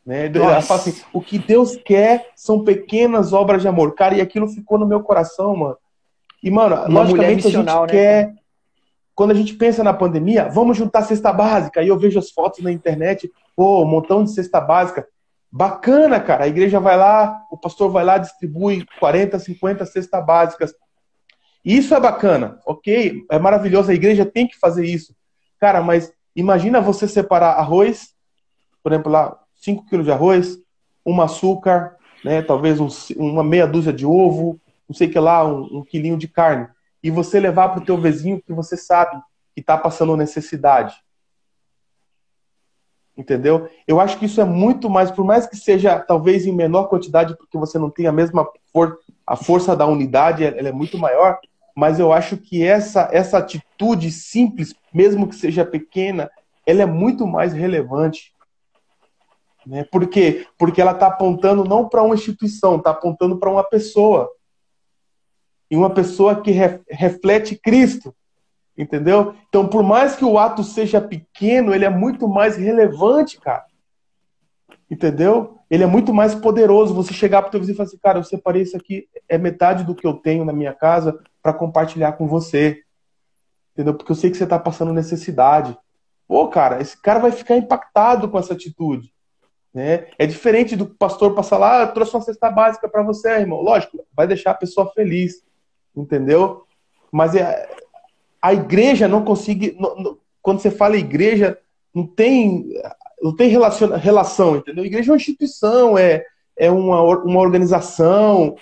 Né? 0.10 0.26
Ela 0.34 0.60
fala 0.64 0.80
assim: 0.80 0.96
o 1.14 1.22
que 1.22 1.38
Deus 1.38 1.76
quer 1.76 2.32
são 2.36 2.64
pequenas 2.64 3.32
obras 3.32 3.62
de 3.62 3.68
amor. 3.68 3.94
Cara, 3.94 4.16
e 4.16 4.22
aquilo 4.22 4.48
ficou 4.48 4.80
no 4.80 4.88
meu 4.88 5.04
coração, 5.04 5.56
mano. 5.56 5.78
E, 6.42 6.50
mano, 6.50 6.78
Uma 6.78 7.02
logicamente 7.02 7.46
a 7.46 7.52
gente 7.52 7.66
né, 7.66 7.88
quer. 7.88 8.34
Quando 9.14 9.32
a 9.32 9.36
gente 9.36 9.54
pensa 9.54 9.84
na 9.84 9.94
pandemia, 9.94 10.50
vamos 10.50 10.76
juntar 10.76 11.04
cesta 11.04 11.32
básica. 11.32 11.84
E 11.84 11.90
eu 11.90 12.00
vejo 12.00 12.18
as 12.18 12.32
fotos 12.32 12.64
na 12.64 12.72
internet, 12.72 13.32
pô, 13.56 13.84
um 13.84 13.86
montão 13.86 14.24
de 14.24 14.32
cesta 14.32 14.60
básica. 14.60 15.08
Bacana, 15.52 16.20
cara. 16.20 16.46
A 16.46 16.48
igreja 16.48 16.80
vai 16.80 16.98
lá, 16.98 17.44
o 17.52 17.58
pastor 17.58 17.92
vai 17.92 18.04
lá, 18.04 18.18
distribui 18.18 18.88
40, 19.00 19.38
50 19.38 19.86
cestas 19.86 20.26
básicas. 20.26 20.74
Isso 21.64 21.94
é 21.94 22.00
bacana, 22.00 22.60
ok? 22.66 23.26
É 23.30 23.38
maravilhoso. 23.38 23.92
A 23.92 23.94
igreja 23.94 24.26
tem 24.26 24.48
que 24.48 24.58
fazer 24.58 24.88
isso. 24.88 25.14
Cara, 25.60 25.84
mas 25.84 26.12
imagina 26.36 26.82
você 26.82 27.08
separar 27.08 27.52
arroz, 27.60 28.08
por 28.82 28.92
exemplo, 28.92 29.12
lá, 29.12 29.38
5 29.60 29.86
quilos 29.86 30.06
de 30.06 30.12
arroz, 30.12 30.58
um 31.06 31.22
açúcar, 31.22 31.96
né, 32.24 32.42
talvez 32.42 32.80
um, 32.80 32.88
uma 33.18 33.44
meia 33.44 33.68
dúzia 33.68 33.94
de 33.94 34.06
ovo, 34.06 34.60
não 34.88 34.96
sei 34.96 35.08
que 35.08 35.20
lá, 35.20 35.46
um, 35.46 35.80
um 35.80 35.84
quilinho 35.84 36.18
de 36.18 36.28
carne. 36.28 36.68
E 37.04 37.10
você 37.10 37.40
levar 37.40 37.70
para 37.70 37.82
o 37.82 37.86
teu 37.86 37.98
vizinho 37.98 38.42
que 38.42 38.54
você 38.54 38.76
sabe 38.76 39.22
que 39.54 39.62
está 39.62 39.78
passando 39.78 40.18
necessidade. 40.18 40.96
Entendeu? 43.16 43.70
Eu 43.86 44.00
acho 44.00 44.18
que 44.18 44.26
isso 44.26 44.40
é 44.40 44.46
muito 44.46 44.90
mais, 44.90 45.12
por 45.12 45.26
mais 45.26 45.46
que 45.46 45.58
seja 45.58 46.00
talvez 46.00 46.46
em 46.46 46.54
menor 46.54 46.86
quantidade, 46.88 47.38
porque 47.38 47.58
você 47.58 47.78
não 47.78 47.90
tem 47.90 48.08
a 48.08 48.12
mesma 48.12 48.48
for 48.72 48.98
a 49.28 49.36
força 49.36 49.76
da 49.76 49.86
unidade, 49.86 50.44
ela 50.44 50.70
é 50.70 50.72
muito 50.72 50.98
maior, 50.98 51.38
mas 51.76 52.00
eu 52.00 52.12
acho 52.12 52.38
que 52.38 52.64
essa, 52.64 53.10
essa 53.12 53.38
atitude 53.38 54.12
simples, 54.12 54.74
mesmo 54.94 55.28
que 55.28 55.36
seja 55.36 55.66
pequena, 55.66 56.32
ela 56.66 56.82
é 56.82 56.86
muito 56.86 57.28
mais 57.28 57.54
relevante 57.54 58.34
né? 59.70 59.84
Por 59.84 60.08
quê? 60.08 60.48
Porque 60.58 60.82
ela 60.82 60.94
está 60.94 61.06
apontando 61.06 61.64
não 61.64 61.88
para 61.88 62.02
uma 62.02 62.16
instituição, 62.16 62.78
está 62.78 62.90
apontando 62.90 63.38
para 63.38 63.52
uma 63.52 63.64
pessoa. 63.64 64.28
E 65.70 65.78
uma 65.78 65.92
pessoa 65.92 66.42
que 66.42 66.50
re 66.50 66.80
reflete 66.90 67.56
Cristo. 67.56 68.14
Entendeu? 68.76 69.36
Então, 69.48 69.68
por 69.68 69.84
mais 69.84 70.16
que 70.16 70.26
o 70.26 70.40
ato 70.40 70.64
seja 70.64 71.00
pequeno, 71.00 71.76
ele 71.76 71.86
é 71.86 71.90
muito 71.90 72.28
mais 72.28 72.58
relevante, 72.58 73.40
cara. 73.40 73.66
Entendeu? 74.90 75.60
Ele 75.70 75.84
é 75.84 75.88
muito 75.88 76.12
mais 76.12 76.34
poderoso. 76.34 76.96
Você 76.96 77.14
chegar 77.14 77.44
para 77.44 77.50
o 77.50 77.52
teu 77.52 77.60
vizinho 77.60 77.76
e 77.76 77.78
falar 77.78 77.88
assim, 77.90 78.00
cara, 78.00 78.18
eu 78.18 78.24
separei 78.24 78.64
isso 78.64 78.76
aqui, 78.76 79.08
é 79.28 79.38
metade 79.38 79.84
do 79.84 79.94
que 79.94 80.08
eu 80.08 80.14
tenho 80.14 80.44
na 80.44 80.54
minha 80.54 80.74
casa 80.74 81.20
para 81.44 81.54
compartilhar 81.54 82.14
com 82.14 82.28
você. 82.28 82.82
Entendeu? 83.74 83.94
Porque 83.94 84.12
eu 84.12 84.16
sei 84.16 84.32
que 84.32 84.38
você 84.38 84.46
está 84.46 84.58
passando 84.58 84.94
necessidade. 84.94 85.78
Pô, 86.28 86.48
cara, 86.48 86.82
esse 86.82 87.00
cara 87.00 87.20
vai 87.20 87.32
ficar 87.32 87.56
impactado 87.56 88.28
com 88.30 88.40
essa 88.40 88.54
atitude. 88.54 89.14
Né? 89.74 90.08
É 90.18 90.26
diferente 90.26 90.76
do 90.76 90.86
pastor 90.86 91.36
passar 91.36 91.58
lá, 91.58 91.84
ah, 91.84 91.88
trouxe 91.88 92.16
uma 92.16 92.22
cesta 92.22 92.50
básica 92.50 92.90
para 92.90 93.04
você, 93.04 93.30
irmão. 93.30 93.62
Lógico, 93.62 94.06
vai 94.16 94.28
deixar 94.28 94.52
a 94.52 94.56
pessoa 94.56 94.92
feliz, 94.92 95.44
entendeu? 95.96 96.64
Mas 97.12 97.36
é, 97.36 97.70
a 98.42 98.54
igreja 98.54 99.08
não 99.08 99.24
consegue. 99.24 99.76
Não, 99.80 99.96
não, 99.96 100.18
quando 100.42 100.60
você 100.60 100.72
fala 100.72 100.98
igreja, 100.98 101.60
não 101.94 102.06
tem, 102.06 102.68
não 103.22 103.36
tem 103.36 103.50
relaciona, 103.50 103.98
relação, 103.98 104.58
entendeu? 104.58 104.84
A 104.84 104.88
igreja 104.88 105.12
é 105.12 105.14
uma 105.14 105.18
instituição, 105.18 105.98
é, 105.98 106.26
é 106.58 106.72
uma, 106.72 107.02
uma 107.02 107.40
organização. 107.40 108.56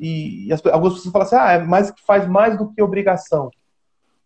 E, 0.00 0.46
e 0.48 0.52
as, 0.52 0.64
algumas 0.66 0.94
pessoas 0.94 1.12
falam 1.12 1.26
assim: 1.26 1.36
ah, 1.36 1.52
é 1.52 1.58
mais 1.58 1.92
faz 2.06 2.26
mais 2.26 2.56
do 2.56 2.72
que 2.72 2.82
obrigação. 2.82 3.50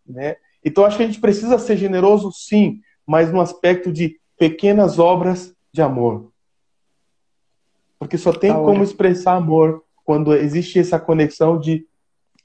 Né? 0.07 0.37
Então 0.63 0.85
acho 0.85 0.97
que 0.97 1.03
a 1.03 1.05
gente 1.05 1.19
precisa 1.19 1.59
ser 1.59 1.77
generoso, 1.77 2.31
sim, 2.31 2.79
mas 3.05 3.31
no 3.31 3.41
aspecto 3.41 3.91
de 3.91 4.19
pequenas 4.37 4.99
obras 4.99 5.53
de 5.71 5.81
amor. 5.81 6.31
Porque 7.97 8.17
só 8.17 8.31
tem 8.31 8.51
tá 8.51 8.57
como 8.57 8.83
expressar 8.83 9.35
amor 9.35 9.83
quando 10.03 10.33
existe 10.33 10.79
essa 10.79 10.99
conexão 10.99 11.59
de 11.59 11.85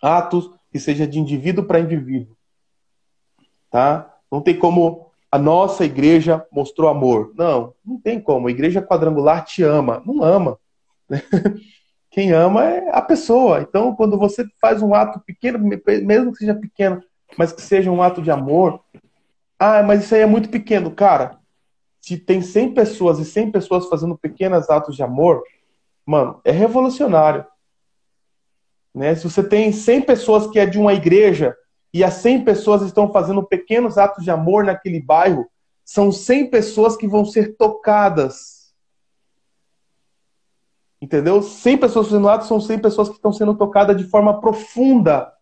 atos 0.02 0.50
que 0.70 0.78
seja 0.78 1.06
de 1.06 1.18
indivíduo 1.18 1.64
para 1.64 1.80
indivíduo. 1.80 2.36
Tá? 3.70 4.12
Não 4.30 4.40
tem 4.40 4.58
como 4.58 5.10
a 5.30 5.38
nossa 5.38 5.84
igreja 5.84 6.46
mostrou 6.50 6.88
amor. 6.88 7.32
Não, 7.36 7.74
não 7.84 8.00
tem 8.00 8.20
como. 8.20 8.48
A 8.48 8.50
igreja 8.50 8.82
quadrangular 8.82 9.44
te 9.44 9.62
ama. 9.62 10.02
Não 10.04 10.22
ama. 10.22 10.58
Quem 12.10 12.32
ama 12.32 12.64
é 12.64 12.90
a 12.92 13.02
pessoa. 13.02 13.60
Então, 13.60 13.96
quando 13.96 14.16
você 14.16 14.46
faz 14.60 14.80
um 14.80 14.94
ato 14.94 15.18
pequeno, 15.18 15.58
mesmo 15.58 16.30
que 16.30 16.38
seja 16.38 16.54
pequeno, 16.54 17.02
mas 17.36 17.52
que 17.52 17.60
seja 17.60 17.90
um 17.90 18.00
ato 18.00 18.22
de 18.22 18.30
amor, 18.30 18.80
ah, 19.58 19.82
mas 19.82 20.04
isso 20.04 20.14
aí 20.14 20.20
é 20.20 20.26
muito 20.26 20.48
pequeno. 20.48 20.92
Cara, 20.92 21.40
se 22.04 22.18
tem 22.18 22.42
100 22.42 22.74
pessoas 22.74 23.18
e 23.18 23.24
100 23.24 23.50
pessoas 23.50 23.88
fazendo 23.88 24.14
pequenos 24.14 24.68
atos 24.68 24.94
de 24.94 25.02
amor, 25.02 25.42
mano, 26.04 26.38
é 26.44 26.50
revolucionário. 26.50 27.46
Né? 28.94 29.14
Se 29.14 29.24
você 29.24 29.42
tem 29.42 29.72
100 29.72 30.02
pessoas 30.02 30.46
que 30.46 30.58
é 30.58 30.66
de 30.66 30.78
uma 30.78 30.92
igreja 30.92 31.56
e 31.94 32.04
as 32.04 32.12
100 32.16 32.44
pessoas 32.44 32.82
estão 32.82 33.10
fazendo 33.10 33.42
pequenos 33.42 33.96
atos 33.96 34.22
de 34.22 34.30
amor 34.30 34.64
naquele 34.64 35.00
bairro, 35.00 35.48
são 35.82 36.12
100 36.12 36.50
pessoas 36.50 36.94
que 36.94 37.08
vão 37.08 37.24
ser 37.24 37.56
tocadas. 37.56 38.74
Entendeu? 41.00 41.40
100 41.40 41.78
pessoas 41.78 42.08
fazendo 42.08 42.28
atos 42.28 42.48
são 42.48 42.60
100 42.60 42.80
pessoas 42.80 43.08
que 43.08 43.14
estão 43.14 43.32
sendo 43.32 43.56
tocadas 43.56 43.96
de 43.96 44.04
forma 44.04 44.42
profunda, 44.42 45.32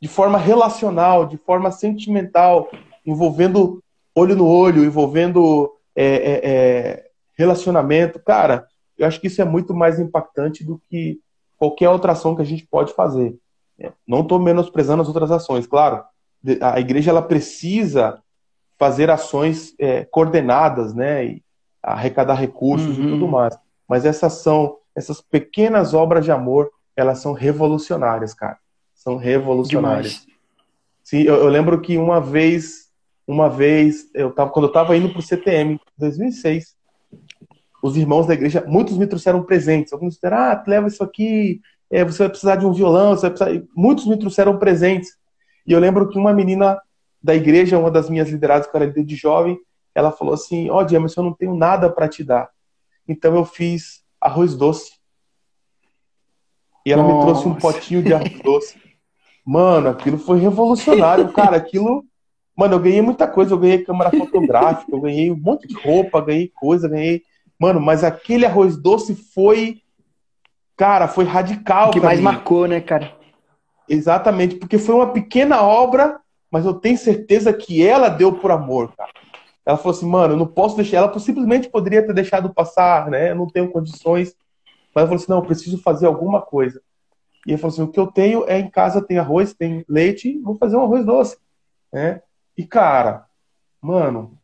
de 0.00 0.08
forma 0.08 0.38
relacional, 0.38 1.26
de 1.26 1.36
forma 1.36 1.70
sentimental, 1.70 2.70
envolvendo 3.04 3.83
olho 4.14 4.36
no 4.36 4.46
olho, 4.46 4.84
envolvendo 4.84 5.72
é, 5.94 6.04
é, 6.04 6.40
é, 6.44 7.06
relacionamento, 7.36 8.18
cara, 8.20 8.66
eu 8.96 9.06
acho 9.06 9.20
que 9.20 9.26
isso 9.26 9.42
é 9.42 9.44
muito 9.44 9.74
mais 9.74 9.98
impactante 9.98 10.64
do 10.64 10.80
que 10.88 11.20
qualquer 11.56 11.88
outra 11.88 12.12
ação 12.12 12.34
que 12.34 12.42
a 12.42 12.46
gente 12.46 12.66
pode 12.66 12.92
fazer. 12.92 13.36
É, 13.78 13.92
não 14.06 14.20
estou 14.20 14.38
menosprezando 14.38 15.02
as 15.02 15.08
outras 15.08 15.30
ações, 15.30 15.66
claro. 15.66 16.04
A 16.60 16.78
igreja 16.78 17.10
ela 17.10 17.22
precisa 17.22 18.22
fazer 18.78 19.10
ações 19.10 19.74
é, 19.78 20.04
coordenadas, 20.04 20.94
né, 20.94 21.24
e 21.24 21.44
arrecadar 21.82 22.34
recursos 22.34 22.98
uhum. 22.98 23.04
e 23.04 23.10
tudo 23.10 23.28
mais. 23.28 23.56
Mas 23.88 24.04
essas 24.04 24.34
são 24.34 24.78
essas 24.94 25.20
pequenas 25.20 25.92
obras 25.92 26.24
de 26.24 26.30
amor, 26.30 26.70
elas 26.96 27.18
são 27.18 27.32
revolucionárias, 27.32 28.32
cara. 28.32 28.58
São 28.94 29.16
revolucionárias. 29.16 30.20
Demais. 30.20 30.34
Sim, 31.02 31.22
eu, 31.22 31.34
eu 31.34 31.48
lembro 31.48 31.80
que 31.80 31.98
uma 31.98 32.20
vez 32.20 32.90
uma 33.26 33.48
vez, 33.48 34.10
eu 34.14 34.30
tava, 34.32 34.50
quando 34.50 34.66
eu 34.66 34.68
estava 34.68 34.96
indo 34.96 35.10
para 35.10 35.18
o 35.18 35.22
CTM, 35.22 35.74
em 35.74 35.80
2006, 35.98 36.76
os 37.82 37.96
irmãos 37.96 38.26
da 38.26 38.34
igreja, 38.34 38.64
muitos 38.66 38.96
me 38.96 39.06
trouxeram 39.06 39.42
presentes. 39.42 39.92
Alguns 39.92 40.14
disseram, 40.14 40.38
ah, 40.38 40.64
leva 40.66 40.88
isso 40.88 41.02
aqui, 41.02 41.60
é, 41.90 42.04
você 42.04 42.18
vai 42.18 42.28
precisar 42.28 42.56
de 42.56 42.66
um 42.66 42.72
violão, 42.72 43.16
precisar... 43.16 43.62
muitos 43.76 44.06
me 44.06 44.18
trouxeram 44.18 44.58
presentes. 44.58 45.16
E 45.66 45.72
eu 45.72 45.80
lembro 45.80 46.08
que 46.08 46.18
uma 46.18 46.32
menina 46.32 46.80
da 47.22 47.34
igreja, 47.34 47.78
uma 47.78 47.90
das 47.90 48.10
minhas 48.10 48.28
lideradas, 48.28 48.66
que 48.66 48.76
era 48.76 48.86
líder 48.86 49.04
de 49.04 49.16
jovem, 49.16 49.58
ela 49.94 50.10
falou 50.10 50.34
assim, 50.34 50.68
ó, 50.68 50.82
oh, 50.82 50.88
Jamerson, 50.88 51.20
eu 51.20 51.24
não 51.24 51.32
tenho 51.32 51.54
nada 51.54 51.88
para 51.88 52.08
te 52.08 52.24
dar. 52.24 52.50
Então 53.08 53.34
eu 53.34 53.44
fiz 53.44 54.02
arroz 54.20 54.54
doce. 54.54 54.92
E 56.84 56.92
ela 56.92 57.02
Nossa. 57.02 57.14
me 57.14 57.22
trouxe 57.22 57.48
um 57.48 57.54
potinho 57.54 58.02
de 58.02 58.12
arroz 58.12 58.40
doce. 58.42 58.84
Mano, 59.44 59.88
aquilo 59.88 60.18
foi 60.18 60.38
revolucionário, 60.38 61.32
cara. 61.32 61.56
Aquilo. 61.56 62.04
Mano, 62.56 62.74
eu 62.74 62.80
ganhei 62.80 63.02
muita 63.02 63.26
coisa. 63.26 63.52
Eu 63.52 63.58
ganhei 63.58 63.84
câmera 63.84 64.10
fotográfica, 64.10 64.92
eu 64.94 65.00
ganhei 65.00 65.30
um 65.30 65.36
monte 65.36 65.66
de 65.66 65.74
roupa, 65.74 66.20
ganhei 66.20 66.48
coisa, 66.48 66.88
ganhei. 66.88 67.22
Mano, 67.58 67.80
mas 67.80 68.04
aquele 68.04 68.46
arroz 68.46 68.76
doce 68.76 69.14
foi. 69.14 69.82
Cara, 70.76 71.08
foi 71.08 71.24
radical. 71.24 71.88
O 71.88 71.92
que 71.92 72.00
mais 72.00 72.18
mim. 72.18 72.24
marcou, 72.24 72.66
né, 72.66 72.80
cara? 72.80 73.12
Exatamente, 73.88 74.56
porque 74.56 74.78
foi 74.78 74.94
uma 74.94 75.12
pequena 75.12 75.62
obra, 75.62 76.18
mas 76.50 76.64
eu 76.64 76.74
tenho 76.74 76.96
certeza 76.96 77.52
que 77.52 77.86
ela 77.86 78.08
deu 78.08 78.32
por 78.32 78.50
amor, 78.50 78.92
cara. 78.96 79.10
Ela 79.66 79.76
falou 79.76 79.96
assim, 79.96 80.06
mano, 80.06 80.34
eu 80.34 80.38
não 80.38 80.46
posso 80.46 80.76
deixar. 80.76 80.98
Ela 80.98 81.18
simplesmente 81.18 81.68
poderia 81.68 82.06
ter 82.06 82.12
deixado 82.12 82.52
passar, 82.52 83.10
né? 83.10 83.30
Eu 83.30 83.34
não 83.34 83.46
tenho 83.46 83.70
condições. 83.70 84.34
Mas 84.94 85.02
ela 85.02 85.06
falou 85.06 85.16
assim, 85.16 85.30
não, 85.30 85.38
eu 85.38 85.44
preciso 85.44 85.78
fazer 85.78 86.06
alguma 86.06 86.40
coisa. 86.40 86.80
E 87.46 87.52
ele 87.52 87.58
falou 87.58 87.72
assim: 87.72 87.82
o 87.82 87.88
que 87.88 88.00
eu 88.00 88.06
tenho 88.06 88.44
é 88.46 88.58
em 88.58 88.70
casa 88.70 89.02
tem 89.02 89.18
arroz, 89.18 89.54
tem 89.54 89.84
leite, 89.88 90.38
vou 90.40 90.56
fazer 90.56 90.76
um 90.76 90.82
arroz 90.82 91.04
doce. 91.04 91.36
Né? 91.92 92.20
E, 92.56 92.66
cara, 92.66 93.26
mano, 93.80 94.38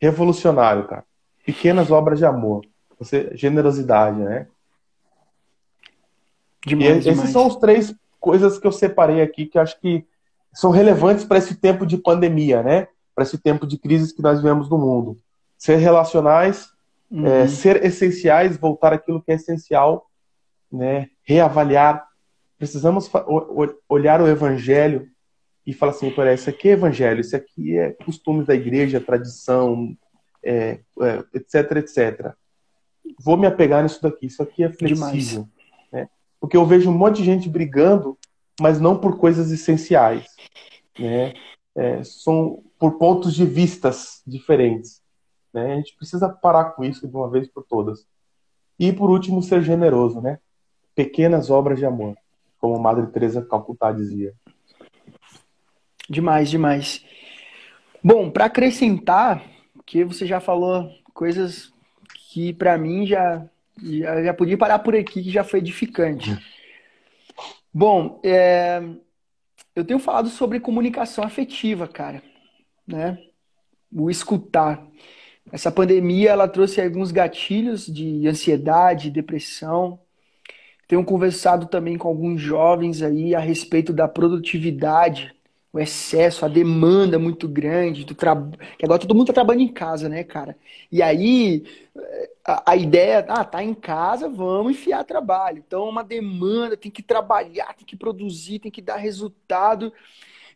revolucionário, 0.00 0.86
cara. 0.86 1.04
Pequenas 1.44 1.90
obras 1.90 2.18
de 2.18 2.24
amor. 2.24 2.66
Você, 2.98 3.30
generosidade, 3.34 4.18
né? 4.18 4.46
Demais, 6.66 6.98
esses 6.98 7.04
demais. 7.04 7.30
são 7.30 7.46
os 7.46 7.56
três 7.56 7.94
coisas 8.18 8.58
que 8.58 8.66
eu 8.66 8.72
separei 8.72 9.22
aqui 9.22 9.46
que 9.46 9.58
acho 9.58 9.80
que 9.80 10.06
são 10.52 10.70
relevantes 10.70 11.24
para 11.24 11.38
esse 11.38 11.54
tempo 11.54 11.86
de 11.86 11.96
pandemia, 11.96 12.62
né? 12.62 12.88
Para 13.14 13.24
esse 13.24 13.38
tempo 13.38 13.66
de 13.66 13.78
crises 13.78 14.12
que 14.12 14.20
nós 14.20 14.38
vivemos 14.38 14.68
no 14.68 14.76
mundo. 14.76 15.16
Ser 15.56 15.76
relacionais, 15.76 16.70
uhum. 17.10 17.26
é, 17.26 17.48
ser 17.48 17.84
essenciais, 17.84 18.58
voltar 18.58 18.92
aquilo 18.92 19.22
que 19.22 19.32
é 19.32 19.36
essencial, 19.36 20.10
né? 20.70 21.08
Reavaliar 21.22 22.10
precisamos 22.60 23.10
olhar 23.88 24.20
o 24.20 24.28
evangelho 24.28 25.08
e 25.70 25.72
falar 25.72 25.92
assim, 25.92 26.10
para 26.10 26.34
isso 26.34 26.50
aqui 26.50 26.68
é 26.68 26.72
evangelho, 26.72 27.20
isso 27.20 27.36
aqui 27.36 27.78
é 27.78 27.92
costumes 27.92 28.44
da 28.44 28.54
igreja, 28.56 29.00
tradição, 29.00 29.96
é, 30.42 30.80
é, 31.00 31.24
etc, 31.32 31.76
etc. 31.76 32.34
Vou 33.22 33.36
me 33.36 33.46
apegar 33.46 33.80
nisso 33.82 34.02
daqui, 34.02 34.26
isso 34.26 34.42
aqui 34.42 34.64
é 34.64 34.72
flexível. 34.72 35.48
Né? 35.92 36.08
Porque 36.40 36.56
eu 36.56 36.66
vejo 36.66 36.90
um 36.90 36.98
monte 36.98 37.18
de 37.18 37.24
gente 37.24 37.48
brigando, 37.48 38.18
mas 38.60 38.80
não 38.80 38.98
por 38.98 39.16
coisas 39.16 39.52
essenciais. 39.52 40.26
Né? 40.98 41.34
É, 41.76 42.02
são 42.02 42.64
por 42.76 42.98
pontos 42.98 43.32
de 43.32 43.44
vistas 43.44 44.22
diferentes. 44.26 45.00
Né? 45.54 45.74
A 45.74 45.76
gente 45.76 45.94
precisa 45.96 46.28
parar 46.28 46.72
com 46.72 46.82
isso 46.82 47.06
de 47.06 47.14
uma 47.14 47.30
vez 47.30 47.46
por 47.46 47.64
todas. 47.64 48.04
E 48.76 48.92
por 48.92 49.08
último, 49.08 49.40
ser 49.40 49.62
generoso, 49.62 50.20
né? 50.20 50.40
Pequenas 50.96 51.48
obras 51.48 51.78
de 51.78 51.84
amor 51.84 52.16
como 52.58 52.78
Madre 52.78 53.06
Teresa 53.06 53.42
Calcutá 53.42 53.92
dizia. 53.92 54.34
Demais, 56.10 56.50
demais. 56.50 57.04
Bom, 58.02 58.32
para 58.32 58.46
acrescentar, 58.46 59.44
que 59.86 60.02
você 60.02 60.26
já 60.26 60.40
falou 60.40 60.90
coisas 61.14 61.72
que 62.32 62.52
para 62.52 62.76
mim 62.76 63.06
já, 63.06 63.48
já, 63.80 64.24
já 64.24 64.34
podia 64.34 64.58
parar 64.58 64.80
por 64.80 64.96
aqui, 64.96 65.22
que 65.22 65.30
já 65.30 65.44
foi 65.44 65.60
edificante. 65.60 66.36
Bom, 67.72 68.20
é, 68.24 68.82
eu 69.76 69.84
tenho 69.84 70.00
falado 70.00 70.28
sobre 70.28 70.58
comunicação 70.58 71.22
afetiva, 71.22 71.86
cara, 71.86 72.20
né? 72.84 73.16
O 73.92 74.10
escutar. 74.10 74.84
Essa 75.52 75.70
pandemia 75.70 76.30
ela 76.30 76.48
trouxe 76.48 76.80
alguns 76.80 77.12
gatilhos 77.12 77.86
de 77.86 78.26
ansiedade, 78.26 79.10
depressão, 79.10 80.00
tenho 80.88 81.04
conversado 81.04 81.66
também 81.66 81.96
com 81.96 82.08
alguns 82.08 82.40
jovens 82.40 83.00
aí 83.00 83.32
a 83.32 83.38
respeito 83.38 83.92
da 83.92 84.08
produtividade, 84.08 85.32
o 85.72 85.78
excesso, 85.78 86.44
a 86.44 86.48
demanda 86.48 87.18
muito 87.18 87.48
grande, 87.48 88.04
do 88.04 88.14
tra... 88.14 88.34
que 88.76 88.84
agora 88.84 89.00
todo 89.00 89.14
mundo 89.14 89.28
tá 89.28 89.32
trabalhando 89.32 89.62
em 89.62 89.72
casa, 89.72 90.08
né, 90.08 90.24
cara? 90.24 90.56
E 90.90 91.00
aí 91.00 91.64
a, 92.44 92.72
a 92.72 92.76
ideia, 92.76 93.24
ah, 93.28 93.44
tá 93.44 93.62
em 93.62 93.74
casa, 93.74 94.28
vamos 94.28 94.72
enfiar 94.72 95.04
trabalho. 95.04 95.62
Então, 95.66 95.86
é 95.86 95.90
uma 95.90 96.02
demanda, 96.02 96.76
tem 96.76 96.90
que 96.90 97.02
trabalhar, 97.02 97.74
tem 97.74 97.86
que 97.86 97.96
produzir, 97.96 98.58
tem 98.58 98.70
que 98.70 98.82
dar 98.82 98.96
resultado. 98.96 99.92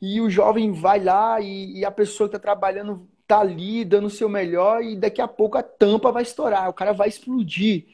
E 0.01 0.21
o 0.21 0.29
jovem 0.29 0.73
vai 0.73 1.03
lá 1.03 1.41
e, 1.41 1.79
e 1.79 1.85
a 1.85 1.91
pessoa 1.91 2.29
que 2.29 2.37
está 2.37 2.43
trabalhando 2.43 3.09
tá 3.27 3.41
ali 3.41 3.85
dando 3.85 4.07
o 4.07 4.11
seu 4.11 4.29
melhor 4.29 4.83
e 4.83 4.97
daqui 4.97 5.21
a 5.23 5.29
pouco 5.29 5.57
a 5.57 5.63
tampa 5.63 6.13
vai 6.13 6.23
estourar, 6.23 6.69
o 6.69 6.75
cara 6.75 6.93
vai 6.93 7.09
explodir. 7.09 7.87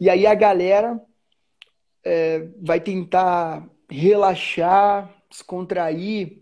E 0.00 0.08
aí 0.08 0.26
a 0.26 0.34
galera 0.34 1.00
é, 2.02 2.48
vai 2.62 2.80
tentar 2.80 3.68
relaxar, 3.90 5.10
descontrair 5.34 6.38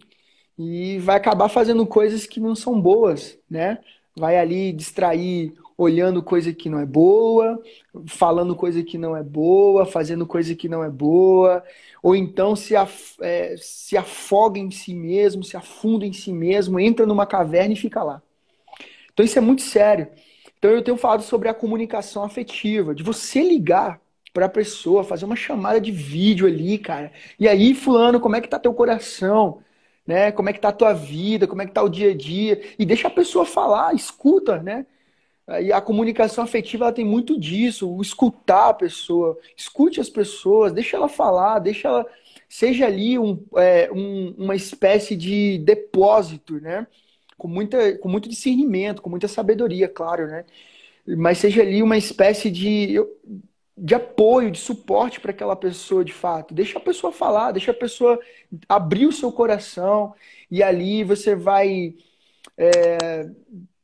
e 0.59 0.99
vai 0.99 1.17
acabar 1.17 1.49
fazendo 1.49 1.87
coisas 1.87 2.27
que 2.27 2.39
não 2.39 2.55
são 2.55 2.81
boas, 2.81 3.39
né? 3.51 3.79
Vai 4.15 4.37
ali 4.37 4.73
distrair 4.73 5.55
olhando 5.77 6.23
coisa 6.23 6.53
que 6.53 6.69
não 6.69 6.79
é 6.79 6.85
boa, 6.85 7.61
falando 8.07 8.55
coisa 8.55 8.83
que 8.83 8.99
não 8.99 9.17
é 9.17 9.23
boa, 9.23 9.87
fazendo 9.87 10.27
coisa 10.27 10.55
que 10.55 10.69
não 10.69 10.85
é 10.85 10.91
boa, 10.91 11.65
ou 12.03 12.15
então 12.15 12.55
se, 12.55 12.77
af 12.77 13.17
é, 13.21 13.57
se 13.57 13.97
afoga 13.97 14.61
em 14.61 14.71
si 14.71 14.95
mesmo, 14.95 15.43
se 15.43 15.57
afunda 15.57 16.07
em 16.07 16.13
si 16.13 16.33
mesmo, 16.33 16.79
entra 16.79 17.07
numa 17.07 17.27
caverna 17.27 17.73
e 17.73 17.77
fica 17.77 18.03
lá. 18.03 18.23
Então 19.13 19.25
isso 19.25 19.39
é 19.39 19.43
muito 19.43 19.63
sério. 19.63 20.09
Então 20.59 20.71
eu 20.71 20.83
tenho 20.83 20.97
falado 20.99 21.23
sobre 21.23 21.49
a 21.49 21.55
comunicação 21.55 22.23
afetiva, 22.23 22.95
de 22.95 23.03
você 23.03 23.43
ligar 23.43 24.02
para 24.33 24.47
a 24.47 24.49
pessoa, 24.49 25.05
fazer 25.05 25.25
uma 25.25 25.37
chamada 25.37 25.81
de 25.81 25.91
vídeo 25.93 26.47
ali, 26.47 26.79
cara. 26.79 27.13
E 27.39 27.49
aí, 27.49 27.75
fulano, 27.75 28.21
como 28.21 28.37
é 28.37 28.41
que 28.41 28.49
tá 28.49 28.59
teu 28.59 28.73
coração? 28.75 29.63
Né? 30.07 30.33
Como 30.33 30.49
é 30.49 30.53
que 30.53 30.61
tá 30.61 30.69
a 30.69 30.73
tua 30.73 30.93
vida? 30.93 31.47
Como 31.47 31.63
é 31.63 31.67
que 31.67 31.73
tá 31.73 31.83
o 31.83 31.89
dia 31.89 32.11
a 32.11 32.17
dia? 32.17 32.61
E 32.79 32.85
deixa 32.85 33.09
a 33.09 33.11
pessoa 33.11 33.45
falar, 33.45 33.95
escuta, 33.95 34.63
né? 34.63 34.87
E 35.61 35.73
a 35.73 35.81
comunicação 35.81 36.45
afetiva 36.45 36.85
ela 36.85 36.93
tem 36.93 37.05
muito 37.05 37.39
disso, 37.39 38.01
escutar 38.01 38.71
a 38.71 38.75
pessoa, 38.75 39.37
escute 39.57 40.01
as 40.01 40.09
pessoas, 40.09 40.73
deixa 40.73 40.97
ela 40.97 41.09
falar, 41.09 41.59
deixa 41.59 41.89
ela 41.89 42.07
seja 42.49 42.87
ali 42.87 43.19
um, 43.19 43.43
é, 43.57 43.91
um, 43.93 44.35
uma 44.39 44.55
espécie 44.55 45.17
de 45.17 45.59
depósito, 45.59 46.61
né? 46.61 46.87
Com, 47.39 47.49
muita, 47.49 47.97
com 47.99 48.09
muito 48.09 48.29
discernimento, 48.29 49.03
com 49.03 49.11
muita 49.11 49.27
sabedoria, 49.27 49.89
claro, 49.89 50.27
né? 50.27 50.45
Mas 51.07 51.39
seja 51.39 51.63
ali 51.63 51.83
uma 51.83 51.97
espécie 51.97 52.51
de 52.51 52.97
de 53.77 53.95
apoio, 53.95 54.51
de 54.51 54.59
suporte 54.59 55.21
para 55.21 55.31
aquela 55.31 55.57
pessoa 55.57 56.05
de 56.05 56.13
fato. 56.13 56.55
Deixa 56.55 56.79
a 56.79 56.83
pessoa 56.83 57.13
falar, 57.13 57.53
deixa 57.53 57.71
a 57.71 57.75
pessoa 57.75 58.19
abrir 58.69 59.07
o 59.07 59.13
seu 59.13 59.33
coração 59.33 60.15
e 60.51 60.63
ali 60.63 61.03
você 61.05 61.35
vai 61.35 61.95
é, 62.57 63.29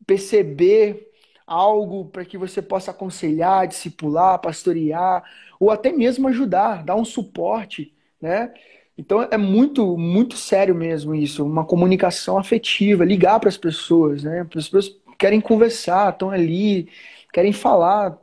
perceber 0.06 1.08
algo 1.46 2.04
para 2.06 2.24
que 2.24 2.36
você 2.36 2.60
possa 2.60 2.90
aconselhar, 2.90 3.66
discipular, 3.66 4.38
pastorear 4.38 5.24
ou 5.58 5.70
até 5.70 5.90
mesmo 5.90 6.28
ajudar, 6.28 6.84
dar 6.84 6.94
um 6.94 7.04
suporte, 7.04 7.94
né? 8.20 8.52
Então 8.96 9.22
é 9.30 9.36
muito, 9.38 9.96
muito 9.96 10.36
sério 10.36 10.74
mesmo 10.74 11.14
isso, 11.14 11.44
uma 11.46 11.64
comunicação 11.64 12.36
afetiva, 12.36 13.04
ligar 13.04 13.38
para 13.40 13.48
as 13.48 13.56
pessoas, 13.56 14.24
né? 14.24 14.40
As 14.40 14.68
pessoas 14.68 14.96
querem 15.16 15.40
conversar, 15.40 16.12
estão 16.12 16.30
ali, 16.30 16.88
querem 17.32 17.52
falar. 17.52 18.18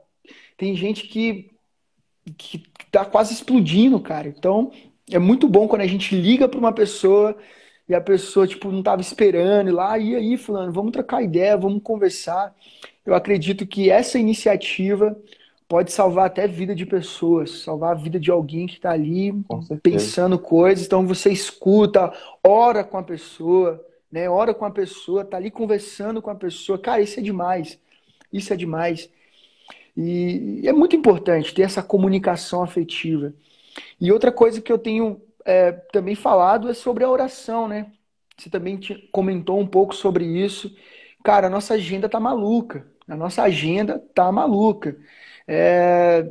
Tem 0.57 0.75
gente 0.75 1.07
que 1.07 1.54
que 2.31 2.63
tá 2.91 3.05
quase 3.05 3.33
explodindo, 3.33 3.99
cara. 3.99 4.27
Então, 4.27 4.71
é 5.11 5.19
muito 5.19 5.47
bom 5.47 5.67
quando 5.67 5.81
a 5.81 5.87
gente 5.87 6.15
liga 6.15 6.47
para 6.47 6.59
uma 6.59 6.73
pessoa 6.73 7.35
e 7.87 7.93
a 7.93 8.01
pessoa, 8.01 8.47
tipo, 8.47 8.71
não 8.71 8.81
tava 8.81 9.01
esperando, 9.01 9.69
e 9.69 9.71
lá, 9.71 9.97
e 9.97 10.15
aí, 10.15 10.37
fulano, 10.37 10.71
vamos 10.71 10.91
trocar 10.91 11.21
ideia, 11.21 11.55
vamos 11.55 11.83
conversar. 11.83 12.53
Eu 13.05 13.13
acredito 13.13 13.67
que 13.67 13.91
essa 13.91 14.17
iniciativa 14.17 15.15
pode 15.67 15.91
salvar 15.91 16.27
até 16.27 16.47
vida 16.47 16.75
de 16.75 16.85
pessoas, 16.85 17.63
salvar 17.63 17.91
a 17.91 17.99
vida 17.99 18.19
de 18.19 18.31
alguém 18.31 18.67
que 18.67 18.75
está 18.75 18.91
ali 18.91 19.33
pensando 19.81 20.37
coisas. 20.39 20.85
Então 20.85 21.05
você 21.05 21.31
escuta, 21.31 22.11
ora 22.43 22.83
com 22.83 22.97
a 22.97 23.03
pessoa, 23.03 23.83
né? 24.11 24.29
Ora 24.29 24.53
com 24.53 24.65
a 24.65 24.71
pessoa, 24.71 25.25
tá 25.25 25.37
ali 25.37 25.51
conversando 25.51 26.21
com 26.21 26.29
a 26.29 26.35
pessoa. 26.35 26.77
Cara, 26.79 27.01
isso 27.01 27.19
é 27.19 27.23
demais. 27.23 27.79
Isso 28.31 28.53
é 28.53 28.55
demais. 28.55 29.09
E, 29.95 30.61
é 30.65 30.73
muito 30.73 30.95
importante 30.95 31.53
ter 31.53 31.61
essa 31.61 31.81
comunicação 31.81 32.63
afetiva. 32.63 33.33
E 33.99 34.11
outra 34.11 34.31
coisa 34.31 34.61
que 34.61 34.71
eu 34.71 34.77
tenho 34.77 35.21
é, 35.45 35.71
também 35.71 36.15
falado 36.15 36.69
é 36.69 36.73
sobre 36.73 37.03
a 37.03 37.09
oração, 37.09 37.67
né? 37.67 37.87
Você 38.37 38.49
também 38.49 38.79
comentou 39.11 39.59
um 39.59 39.67
pouco 39.67 39.95
sobre 39.95 40.25
isso. 40.25 40.75
Cara, 41.23 41.47
a 41.47 41.49
nossa 41.49 41.75
agenda 41.75 42.09
tá 42.09 42.19
maluca. 42.19 42.85
A 43.07 43.15
nossa 43.15 43.43
agenda 43.43 44.03
tá 44.13 44.31
maluca. 44.31 44.97
É... 45.47 46.27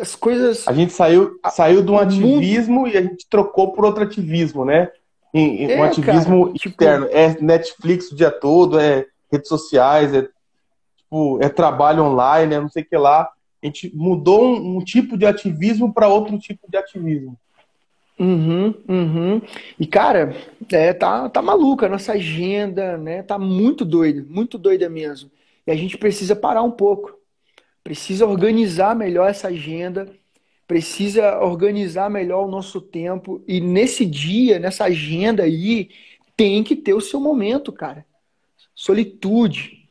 As 0.00 0.14
coisas. 0.14 0.68
A 0.68 0.72
gente 0.72 0.92
saiu, 0.92 1.38
saiu 1.50 1.82
de 1.82 1.90
um 1.90 1.98
ativismo 1.98 2.80
mundo... 2.80 2.88
e 2.88 2.96
a 2.96 3.02
gente 3.02 3.26
trocou 3.28 3.72
por 3.72 3.84
outro 3.84 4.04
ativismo, 4.04 4.64
né? 4.64 4.90
Em, 5.32 5.70
é, 5.70 5.80
um 5.80 5.82
ativismo 5.82 6.46
cara, 6.46 6.68
interno. 6.68 7.06
Tipo... 7.06 7.16
É 7.16 7.36
Netflix 7.40 8.12
o 8.12 8.14
dia 8.14 8.30
todo, 8.30 8.78
é 8.78 9.06
redes 9.32 9.48
sociais, 9.48 10.14
é, 10.14 10.28
tipo, 11.14 11.38
é 11.40 11.48
trabalho 11.48 12.02
online, 12.02 12.54
é 12.54 12.60
não 12.60 12.68
sei 12.68 12.82
o 12.82 12.86
que 12.86 12.96
lá. 12.96 13.30
A 13.62 13.66
gente 13.66 13.90
mudou 13.94 14.44
um, 14.44 14.76
um 14.76 14.84
tipo 14.84 15.16
de 15.16 15.24
ativismo 15.24 15.92
para 15.94 16.08
outro 16.08 16.36
tipo 16.38 16.68
de 16.68 16.76
ativismo. 16.76 17.38
Uhum, 18.18 18.74
uhum. 18.88 19.42
E, 19.78 19.86
cara, 19.86 20.36
é, 20.70 20.92
tá, 20.92 21.28
tá 21.28 21.40
maluca 21.40 21.86
a 21.86 21.88
nossa 21.88 22.12
agenda, 22.12 22.98
né? 22.98 23.22
Tá 23.22 23.38
muito 23.38 23.84
doida, 23.84 24.24
muito 24.28 24.58
doida 24.58 24.88
mesmo. 24.88 25.30
E 25.66 25.70
a 25.70 25.76
gente 25.76 25.96
precisa 25.96 26.36
parar 26.36 26.62
um 26.62 26.70
pouco. 26.70 27.16
Precisa 27.82 28.26
organizar 28.26 28.94
melhor 28.94 29.28
essa 29.28 29.48
agenda, 29.48 30.08
precisa 30.66 31.40
organizar 31.40 32.08
melhor 32.08 32.46
o 32.46 32.50
nosso 32.50 32.80
tempo. 32.80 33.42
E 33.46 33.60
nesse 33.60 34.04
dia, 34.04 34.58
nessa 34.58 34.84
agenda 34.84 35.42
aí, 35.42 35.90
tem 36.36 36.62
que 36.62 36.76
ter 36.76 36.94
o 36.94 37.00
seu 37.00 37.20
momento, 37.20 37.72
cara. 37.72 38.06
Solitude, 38.74 39.83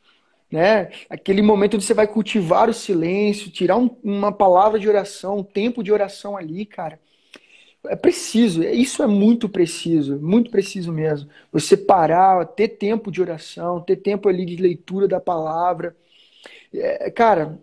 né? 0.54 0.90
Aquele 1.10 1.42
momento 1.42 1.74
onde 1.74 1.84
você 1.84 1.94
vai 1.94 2.06
cultivar 2.06 2.70
o 2.70 2.74
silêncio, 2.74 3.50
tirar 3.50 3.76
um, 3.76 3.90
uma 4.02 4.30
palavra 4.32 4.78
de 4.78 4.88
oração, 4.88 5.38
um 5.38 5.42
tempo 5.42 5.82
de 5.82 5.92
oração 5.92 6.36
ali, 6.36 6.64
cara 6.64 6.98
é 7.86 7.96
preciso, 7.96 8.62
isso 8.62 9.02
é 9.02 9.06
muito 9.06 9.48
preciso, 9.48 10.18
muito 10.18 10.50
preciso 10.50 10.92
mesmo. 10.92 11.28
Você 11.52 11.76
parar, 11.76 12.44
ter 12.46 12.68
tempo 12.68 13.10
de 13.10 13.20
oração, 13.20 13.80
ter 13.80 13.96
tempo 13.96 14.28
ali 14.28 14.44
de 14.44 14.56
leitura 14.56 15.06
da 15.06 15.20
palavra. 15.20 15.94
É, 16.72 17.10
cara, 17.10 17.58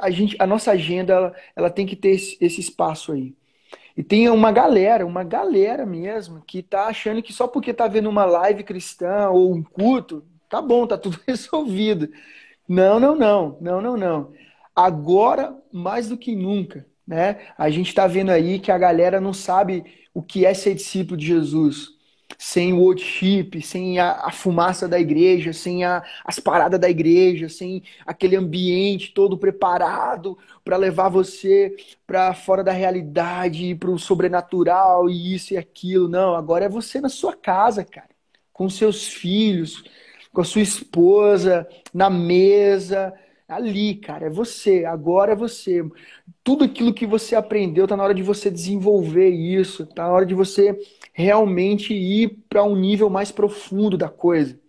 a, 0.00 0.10
gente, 0.10 0.36
a 0.38 0.46
nossa 0.46 0.72
agenda 0.72 1.12
ela, 1.14 1.34
ela 1.54 1.70
tem 1.70 1.86
que 1.86 1.96
ter 1.96 2.10
esse, 2.10 2.36
esse, 2.40 2.60
espaço 2.60 3.12
aí. 3.12 3.34
E 3.96 4.02
tem 4.02 4.28
uma 4.28 4.52
galera, 4.52 5.06
uma 5.06 5.24
galera 5.24 5.86
mesmo, 5.86 6.42
que 6.46 6.62
tá 6.62 6.86
achando 6.86 7.22
que 7.22 7.32
só 7.32 7.48
porque 7.48 7.72
tá 7.72 7.88
vendo 7.88 8.10
uma 8.10 8.24
live 8.26 8.64
cristã 8.64 9.30
ou 9.30 9.54
um 9.54 9.62
culto, 9.62 10.24
tá 10.48 10.62
bom, 10.62 10.86
tá 10.86 10.98
tudo 10.98 11.18
resolvido. 11.26 12.08
Não, 12.68 12.98
não, 13.00 13.14
não, 13.16 13.58
não, 13.60 13.80
não, 13.80 13.96
não. 13.96 14.32
Agora, 14.74 15.56
mais 15.72 16.08
do 16.08 16.18
que 16.18 16.34
nunca, 16.34 16.86
né? 17.06 17.52
A 17.56 17.70
gente 17.70 17.88
está 17.88 18.06
vendo 18.06 18.30
aí 18.30 18.58
que 18.58 18.70
a 18.72 18.78
galera 18.78 19.20
não 19.20 19.32
sabe 19.32 19.84
o 20.12 20.22
que 20.22 20.44
é 20.44 20.54
ser 20.54 20.74
discípulo 20.74 21.16
de 21.16 21.26
Jesus 21.26 21.96
sem 22.38 22.72
o 22.72 22.80
worship, 22.80 23.62
sem 23.62 23.98
a, 23.98 24.12
a 24.26 24.30
fumaça 24.30 24.88
da 24.88 24.98
igreja, 24.98 25.52
sem 25.52 25.84
a, 25.84 26.02
as 26.24 26.38
paradas 26.38 26.78
da 26.78 26.88
igreja, 26.88 27.48
sem 27.48 27.82
aquele 28.04 28.36
ambiente 28.36 29.12
todo 29.12 29.38
preparado 29.38 30.36
para 30.64 30.76
levar 30.76 31.08
você 31.08 31.74
para 32.06 32.34
fora 32.34 32.62
da 32.62 32.72
realidade, 32.72 33.74
para 33.76 33.90
o 33.90 33.98
sobrenatural 33.98 35.08
e 35.08 35.34
isso 35.34 35.54
e 35.54 35.56
aquilo. 35.56 36.08
Não, 36.08 36.34
agora 36.34 36.64
é 36.66 36.68
você 36.68 37.00
na 37.00 37.08
sua 37.08 37.34
casa, 37.34 37.84
cara, 37.84 38.10
com 38.52 38.68
seus 38.68 39.06
filhos, 39.08 39.84
com 40.36 40.42
a 40.42 40.44
sua 40.44 40.60
esposa, 40.60 41.66
na 41.94 42.10
mesa, 42.10 43.10
ali, 43.48 43.94
cara, 43.94 44.26
é 44.26 44.28
você, 44.28 44.84
agora 44.84 45.32
é 45.32 45.34
você. 45.34 45.82
Tudo 46.44 46.62
aquilo 46.62 46.92
que 46.92 47.06
você 47.06 47.34
aprendeu, 47.34 47.88
tá 47.88 47.96
na 47.96 48.04
hora 48.04 48.12
de 48.12 48.22
você 48.22 48.50
desenvolver 48.50 49.30
isso, 49.30 49.86
tá 49.86 50.02
na 50.02 50.12
hora 50.12 50.26
de 50.26 50.34
você 50.34 50.78
realmente 51.14 51.94
ir 51.94 52.44
para 52.50 52.62
um 52.62 52.76
nível 52.76 53.08
mais 53.08 53.32
profundo 53.32 53.96
da 53.96 54.10
coisa, 54.10 54.60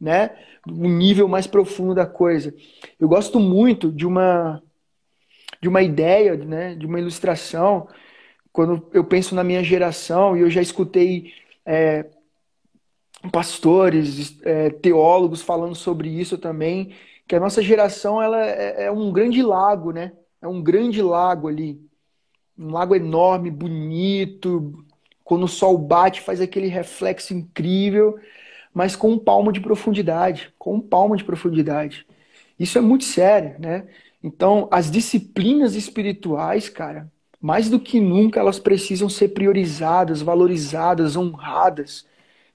né? 0.00 0.30
Um 0.68 0.88
nível 0.88 1.28
mais 1.28 1.46
profundo 1.46 1.94
da 1.94 2.06
coisa. 2.06 2.52
Eu 2.98 3.08
gosto 3.08 3.38
muito 3.38 3.92
de 3.92 4.04
uma 4.04 4.60
de 5.62 5.68
uma 5.68 5.80
ideia, 5.80 6.36
né, 6.36 6.74
de 6.74 6.84
uma 6.84 6.98
ilustração, 6.98 7.88
quando 8.52 8.86
eu 8.92 9.04
penso 9.04 9.34
na 9.34 9.44
minha 9.44 9.62
geração, 9.62 10.36
e 10.36 10.40
eu 10.40 10.50
já 10.50 10.60
escutei 10.60 11.32
é, 11.64 12.04
pastores, 13.30 14.40
é, 14.42 14.70
teólogos 14.70 15.42
falando 15.42 15.74
sobre 15.74 16.08
isso 16.08 16.38
também, 16.38 16.94
que 17.26 17.34
a 17.34 17.40
nossa 17.40 17.62
geração 17.62 18.22
ela 18.22 18.44
é, 18.44 18.84
é 18.84 18.90
um 18.90 19.12
grande 19.12 19.42
lago, 19.42 19.92
né? 19.92 20.12
É 20.40 20.48
um 20.48 20.62
grande 20.62 21.00
lago 21.02 21.48
ali. 21.48 21.80
Um 22.58 22.70
lago 22.70 22.94
enorme, 22.94 23.50
bonito. 23.50 24.84
Quando 25.24 25.44
o 25.44 25.48
sol 25.48 25.78
bate, 25.78 26.20
faz 26.20 26.40
aquele 26.40 26.68
reflexo 26.68 27.32
incrível, 27.32 28.18
mas 28.72 28.94
com 28.94 29.10
um 29.12 29.18
palmo 29.18 29.52
de 29.52 29.60
profundidade. 29.60 30.52
Com 30.58 30.74
um 30.76 30.80
palmo 30.80 31.16
de 31.16 31.24
profundidade. 31.24 32.06
Isso 32.58 32.78
é 32.78 32.80
muito 32.80 33.04
sério, 33.04 33.56
né? 33.58 33.88
Então, 34.22 34.68
as 34.70 34.90
disciplinas 34.90 35.74
espirituais, 35.74 36.68
cara, 36.68 37.10
mais 37.40 37.68
do 37.68 37.80
que 37.80 38.00
nunca, 38.00 38.40
elas 38.40 38.58
precisam 38.58 39.08
ser 39.08 39.28
priorizadas, 39.28 40.22
valorizadas, 40.22 41.16
honradas 41.16 42.06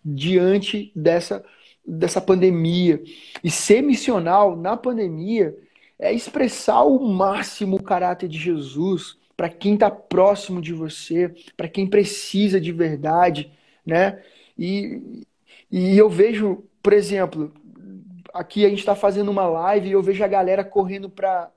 diante 0.04 0.92
dessa 0.96 1.44
dessa 1.86 2.22
pandemia. 2.22 3.02
E 3.44 3.50
ser 3.50 3.82
missional 3.82 4.56
na 4.56 4.78
pandemia 4.78 5.56
é 5.98 6.14
expressar 6.14 6.84
o 6.84 7.00
máximo 7.08 7.78
o 7.78 7.84
caráter 7.84 8.30
de 8.30 8.38
Jesus 8.38 9.18
para 9.36 9.50
quem 9.50 9.74
está 9.74 9.90
próximo 9.90 10.62
de 10.62 10.74
você, 10.74 11.34
para 11.56 11.68
quem 11.68 11.88
precisa 11.88 12.60
de 12.60 12.72
verdade, 12.72 13.52
né? 13.86 14.22
E, 14.58 15.26
e 15.72 15.98
eu 15.98 16.10
vejo, 16.10 16.66
por 16.84 16.92
exemplo, 16.94 17.54
aqui 18.34 18.66
a 18.66 18.70
gente 18.70 18.80
está 18.80 18.96
fazendo 18.96 19.32
uma 19.32 19.48
live 19.48 19.88
e 19.88 19.92
eu 19.94 20.04
vejo 20.04 20.24
a 20.24 20.28
galera 20.28 20.64
correndo 20.64 21.10
para 21.10 21.50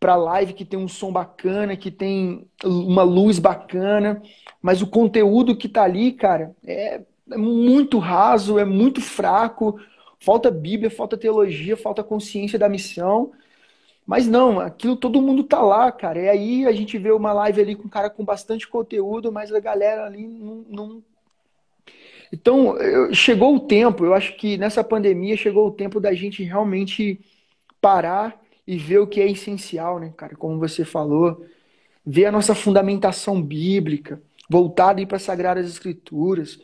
para 0.00 0.14
live 0.14 0.52
que 0.52 0.64
tem 0.64 0.78
um 0.78 0.86
som 0.86 1.10
bacana, 1.10 1.76
que 1.76 1.90
tem 1.90 2.48
uma 2.64 3.02
luz 3.02 3.40
bacana, 3.40 4.22
mas 4.60 4.82
o 4.82 4.86
conteúdo 4.86 5.56
que 5.56 5.68
tá 5.68 5.82
ali, 5.82 6.12
cara, 6.12 6.54
é 6.66 7.02
é 7.30 7.36
muito 7.36 7.98
raso, 7.98 8.58
é 8.58 8.64
muito 8.64 9.00
fraco, 9.00 9.78
falta 10.18 10.50
Bíblia, 10.50 10.90
falta 10.90 11.16
teologia, 11.16 11.76
falta 11.76 12.02
consciência 12.02 12.58
da 12.58 12.68
missão. 12.68 13.32
Mas 14.06 14.26
não, 14.26 14.58
aquilo 14.58 14.96
todo 14.96 15.20
mundo 15.20 15.44
tá 15.44 15.60
lá, 15.60 15.92
cara. 15.92 16.20
E 16.20 16.28
aí 16.28 16.66
a 16.66 16.72
gente 16.72 16.96
vê 16.96 17.10
uma 17.10 17.32
live 17.32 17.60
ali 17.60 17.76
com 17.76 17.84
um 17.84 17.90
cara 17.90 18.08
com 18.08 18.24
bastante 18.24 18.66
conteúdo, 18.66 19.30
mas 19.30 19.52
a 19.52 19.60
galera 19.60 20.06
ali 20.06 20.26
não. 20.26 20.64
não... 20.68 21.02
Então, 22.32 22.76
chegou 23.12 23.56
o 23.56 23.60
tempo, 23.60 24.04
eu 24.04 24.12
acho 24.12 24.36
que 24.36 24.58
nessa 24.58 24.84
pandemia 24.84 25.36
chegou 25.36 25.66
o 25.66 25.72
tempo 25.72 25.98
da 25.98 26.12
gente 26.12 26.42
realmente 26.42 27.20
parar 27.80 28.38
e 28.66 28.76
ver 28.76 28.98
o 28.98 29.06
que 29.06 29.20
é 29.20 29.30
essencial, 29.30 29.98
né, 29.98 30.12
cara? 30.14 30.36
Como 30.36 30.58
você 30.58 30.84
falou, 30.84 31.46
ver 32.04 32.26
a 32.26 32.32
nossa 32.32 32.54
fundamentação 32.54 33.40
bíblica, 33.40 34.20
voltada 34.48 35.04
para 35.06 35.16
as 35.16 35.22
Sagradas 35.22 35.68
Escrituras, 35.68 36.58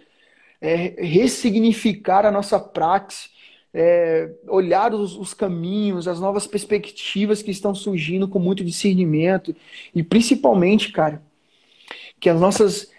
é, 0.61 0.95
ressignificar 0.99 2.24
a 2.24 2.30
nossa 2.30 2.59
praxe, 2.59 3.28
é, 3.72 4.30
olhar 4.49 4.95
os, 4.95 5.16
os, 5.16 5.35
caminhos, 5.35 6.09
as 6.09 6.20
novas 6.20 6.47
perspectivas 6.47 7.43
que 7.43 7.51
estão 7.51 7.74
surgindo 7.74 8.28
com 8.28 8.39
muito 8.39 8.64
discernimento 8.64 9.55
e 9.95 10.03
principalmente, 10.03 10.93
cara, 10.93 11.22
que 12.20 12.30
as 12.30 12.41
nossas 12.41 12.93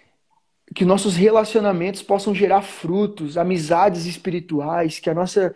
que 0.74 0.84
nossos 0.84 1.14
relacionamentos 1.16 2.02
possam 2.02 2.34
gerar 2.34 2.60
frutos, 2.60 3.38
amizades 3.38 4.04
espirituais, 4.04 4.98
que 4.98 5.08
a 5.08 5.14
nossa 5.14 5.54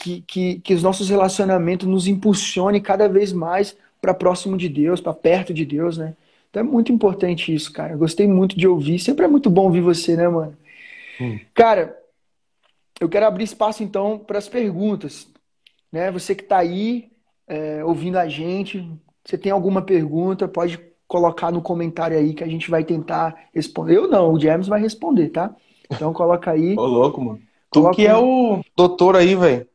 que, 0.00 0.22
que, 0.22 0.60
que 0.60 0.74
os 0.74 0.82
nossos 0.82 1.08
relacionamentos 1.08 1.86
nos 1.86 2.06
impulsione 2.08 2.80
cada 2.80 3.08
vez 3.08 3.32
mais 3.32 3.76
para 4.00 4.14
próximo 4.14 4.56
de 4.56 4.68
Deus, 4.68 5.00
para 5.00 5.12
perto 5.12 5.54
de 5.54 5.64
Deus, 5.64 5.96
né? 5.96 6.16
Então 6.50 6.60
é 6.60 6.64
muito 6.64 6.92
importante 6.92 7.54
isso, 7.54 7.72
cara. 7.72 7.92
Eu 7.92 7.98
gostei 7.98 8.26
muito 8.26 8.56
de 8.56 8.66
ouvir. 8.66 8.98
Sempre 8.98 9.24
é 9.24 9.28
muito 9.28 9.50
bom 9.50 9.64
ouvir 9.64 9.80
você, 9.80 10.16
né, 10.16 10.28
mano? 10.28 10.56
Hum. 11.20 11.38
Cara, 11.54 11.96
eu 13.00 13.08
quero 13.08 13.26
abrir 13.26 13.44
espaço 13.44 13.82
então 13.82 14.18
para 14.18 14.38
as 14.38 14.48
perguntas. 14.48 15.28
Né? 15.92 16.10
Você 16.10 16.34
que 16.34 16.42
está 16.42 16.58
aí 16.58 17.10
é, 17.46 17.84
ouvindo 17.84 18.16
a 18.16 18.28
gente, 18.28 18.88
você 19.24 19.36
tem 19.36 19.52
alguma 19.52 19.82
pergunta, 19.82 20.48
pode 20.48 20.78
colocar 21.06 21.52
no 21.52 21.62
comentário 21.62 22.16
aí 22.16 22.34
que 22.34 22.42
a 22.42 22.48
gente 22.48 22.70
vai 22.70 22.84
tentar 22.84 23.48
responder. 23.54 23.96
Eu 23.96 24.08
não, 24.08 24.32
o 24.32 24.40
James 24.40 24.66
vai 24.66 24.80
responder, 24.80 25.28
tá? 25.30 25.54
Então 25.90 26.12
coloca 26.12 26.50
aí. 26.50 26.76
Ô, 26.76 26.84
louco, 26.84 27.20
mano. 27.20 27.40
Tu 27.70 27.90
que 27.90 28.06
é 28.06 28.16
o 28.16 28.62
doutor 28.76 29.16
aí, 29.16 29.34
velho. 29.34 29.66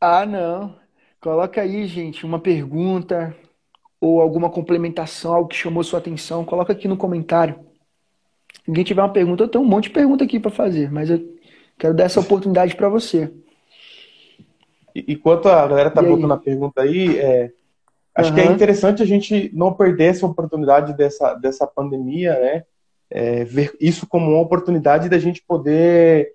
Ah, 0.00 0.24
não. 0.24 0.76
Coloca 1.20 1.60
aí, 1.60 1.86
gente, 1.86 2.24
uma 2.24 2.38
pergunta 2.38 3.36
ou 4.00 4.20
alguma 4.20 4.50
complementação, 4.50 5.34
algo 5.34 5.48
que 5.48 5.56
chamou 5.56 5.82
sua 5.82 5.98
atenção, 5.98 6.44
coloca 6.44 6.72
aqui 6.72 6.86
no 6.86 6.96
comentário 6.96 7.68
ninguém 8.68 8.84
tiver 8.84 9.00
uma 9.00 9.12
pergunta, 9.12 9.42
eu 9.42 9.48
tenho 9.48 9.64
um 9.64 9.66
monte 9.66 9.84
de 9.84 9.90
pergunta 9.90 10.24
aqui 10.24 10.38
para 10.38 10.50
fazer, 10.50 10.92
mas 10.92 11.08
eu 11.08 11.26
quero 11.78 11.94
dar 11.94 12.04
essa 12.04 12.20
oportunidade 12.20 12.76
para 12.76 12.90
você. 12.90 13.32
Enquanto 14.94 15.48
a 15.48 15.66
galera 15.66 15.90
tá 15.90 16.02
botando 16.02 16.32
a 16.32 16.36
pergunta 16.36 16.82
aí, 16.82 17.18
é, 17.18 17.50
acho 18.14 18.30
uhum. 18.30 18.34
que 18.34 18.40
é 18.42 18.52
interessante 18.52 19.02
a 19.02 19.06
gente 19.06 19.50
não 19.54 19.72
perder 19.72 20.10
essa 20.10 20.26
oportunidade 20.26 20.94
dessa, 20.94 21.34
dessa 21.34 21.66
pandemia, 21.66 22.38
né? 22.38 22.64
É, 23.10 23.42
ver 23.44 23.74
isso 23.80 24.06
como 24.06 24.32
uma 24.32 24.40
oportunidade 24.40 25.08
da 25.08 25.18
gente 25.18 25.42
poder 25.42 26.34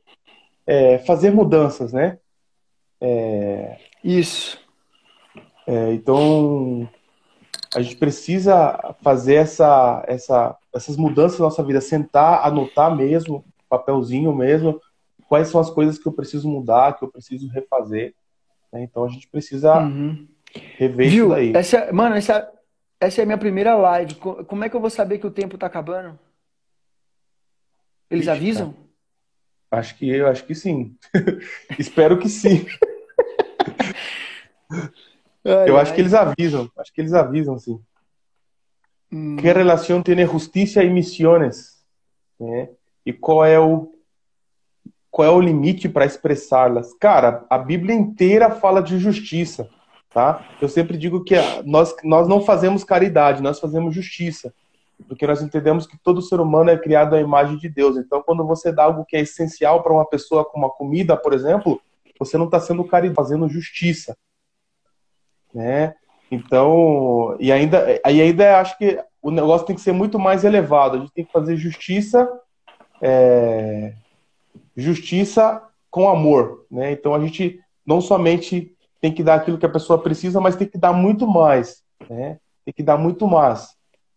é, 0.65 0.97
fazer 0.99 1.29
mudanças, 1.29 1.93
né? 1.93 2.17
É, 2.99 3.77
Isso. 4.03 4.57
é, 5.67 5.93
então, 5.93 6.89
a 7.75 7.81
gente 7.81 7.95
precisa 7.97 8.95
fazer 9.01 9.35
essa, 9.35 10.03
essa, 10.07 10.55
essas 10.73 10.95
mudanças 10.97 11.39
na 11.39 11.45
nossa 11.45 11.63
vida, 11.63 11.81
sentar, 11.81 12.45
anotar 12.45 12.95
mesmo, 12.95 13.43
papelzinho 13.69 14.35
mesmo, 14.35 14.79
quais 15.27 15.47
são 15.47 15.59
as 15.59 15.69
coisas 15.69 15.97
que 15.97 16.07
eu 16.07 16.11
preciso 16.13 16.47
mudar, 16.47 16.93
que 16.97 17.03
eu 17.03 17.11
preciso 17.11 17.47
refazer. 17.49 18.13
né? 18.71 18.83
Então, 18.83 19.03
a 19.03 19.09
gente 19.09 19.27
precisa 19.27 19.79
Uhum. 19.79 20.27
rever 20.77 21.09
Viu? 21.09 21.25
isso 21.25 21.33
daí. 21.35 21.53
Essa, 21.55 21.91
mano, 21.91 22.15
essa, 22.15 22.51
essa 22.99 23.21
é 23.21 23.23
a 23.23 23.25
minha 23.25 23.37
primeira 23.37 23.75
live. 23.75 24.15
Co- 24.15 24.45
Como 24.45 24.63
é 24.63 24.69
que 24.69 24.75
eu 24.75 24.81
vou 24.81 24.89
saber 24.89 25.17
que 25.17 25.27
o 25.27 25.31
tempo 25.31 25.57
tá 25.57 25.65
acabando? 25.67 26.19
Eles 28.09 28.25
Ixi, 28.27 28.29
avisam? 28.31 28.75
Acho 29.71 29.95
que 29.97 30.07
eu 30.07 30.27
acho 30.27 30.45
que 30.45 30.53
sim. 30.53 30.95
Espero 31.79 32.19
que 32.19 32.29
sim. 32.29 32.65
Ai, 35.45 35.69
Eu 35.69 35.77
acho 35.77 35.93
que 35.93 36.01
eles 36.01 36.13
avisam. 36.13 36.69
Acho 36.77 36.93
que 36.93 37.01
eles 37.01 37.13
avisam, 37.13 37.57
sim. 37.59 37.79
Hum. 39.11 39.35
Que 39.37 39.51
relação 39.51 40.01
tem 40.01 40.25
justiça 40.25 40.83
e 40.83 40.89
missões? 40.89 41.83
Né? 42.39 42.69
E 43.05 43.13
qual 43.13 43.45
é 43.45 43.59
o 43.59 43.91
qual 45.11 45.27
é 45.27 45.31
o 45.31 45.39
limite 45.39 45.87
para 45.87 46.05
expressá-las? 46.07 46.91
Cara, 46.95 47.45
a 47.47 47.55
Bíblia 47.55 47.93
inteira 47.93 48.49
fala 48.49 48.81
de 48.81 48.97
justiça, 48.97 49.69
tá? 50.11 50.43
Eu 50.59 50.67
sempre 50.67 50.97
digo 50.97 51.23
que 51.23 51.35
nós 51.63 51.95
nós 52.03 52.27
não 52.27 52.41
fazemos 52.41 52.83
caridade, 52.83 53.43
nós 53.43 53.59
fazemos 53.59 53.93
justiça, 53.93 54.51
porque 55.07 55.27
nós 55.27 55.43
entendemos 55.43 55.85
que 55.85 55.97
todo 55.99 56.21
ser 56.21 56.39
humano 56.39 56.71
é 56.71 56.77
criado 56.77 57.15
à 57.15 57.21
imagem 57.21 57.57
de 57.57 57.69
Deus. 57.69 57.95
Então, 57.97 58.23
quando 58.23 58.43
você 58.43 58.71
dá 58.71 58.85
algo 58.85 59.05
que 59.05 59.15
é 59.15 59.21
essencial 59.21 59.83
para 59.83 59.93
uma 59.93 60.05
pessoa, 60.05 60.43
como 60.43 60.65
a 60.65 60.71
comida, 60.71 61.15
por 61.15 61.33
exemplo, 61.33 61.79
você 62.17 62.35
não 62.35 62.45
está 62.45 62.59
sendo 62.59 62.83
caridade, 62.83 63.15
fazendo 63.15 63.47
justiça, 63.47 64.17
né? 65.53 65.93
Então, 66.31 67.35
e 67.39 67.51
ainda, 67.51 67.99
aí 68.03 68.21
ainda 68.21 68.59
acho 68.59 68.77
que 68.77 68.99
o 69.21 69.29
negócio 69.29 69.67
tem 69.67 69.75
que 69.75 69.81
ser 69.81 69.91
muito 69.91 70.17
mais 70.17 70.43
elevado. 70.43 70.97
A 70.97 70.99
gente 70.99 71.13
tem 71.13 71.23
que 71.23 71.31
fazer 71.31 71.55
justiça, 71.55 72.27
é, 73.01 73.93
justiça 74.75 75.61
com 75.91 76.09
amor, 76.09 76.65
né? 76.71 76.91
Então 76.91 77.13
a 77.13 77.19
gente 77.19 77.59
não 77.85 78.01
somente 78.01 78.75
tem 78.99 79.13
que 79.13 79.23
dar 79.23 79.35
aquilo 79.35 79.57
que 79.57 79.65
a 79.65 79.69
pessoa 79.69 80.01
precisa, 80.01 80.41
mas 80.41 80.55
tem 80.55 80.67
que 80.67 80.77
dar 80.77 80.91
muito 80.93 81.27
mais, 81.27 81.83
né? 82.09 82.39
Tem 82.65 82.73
que 82.73 82.81
dar 82.83 82.97
muito 82.97 83.27
mais, 83.27 83.69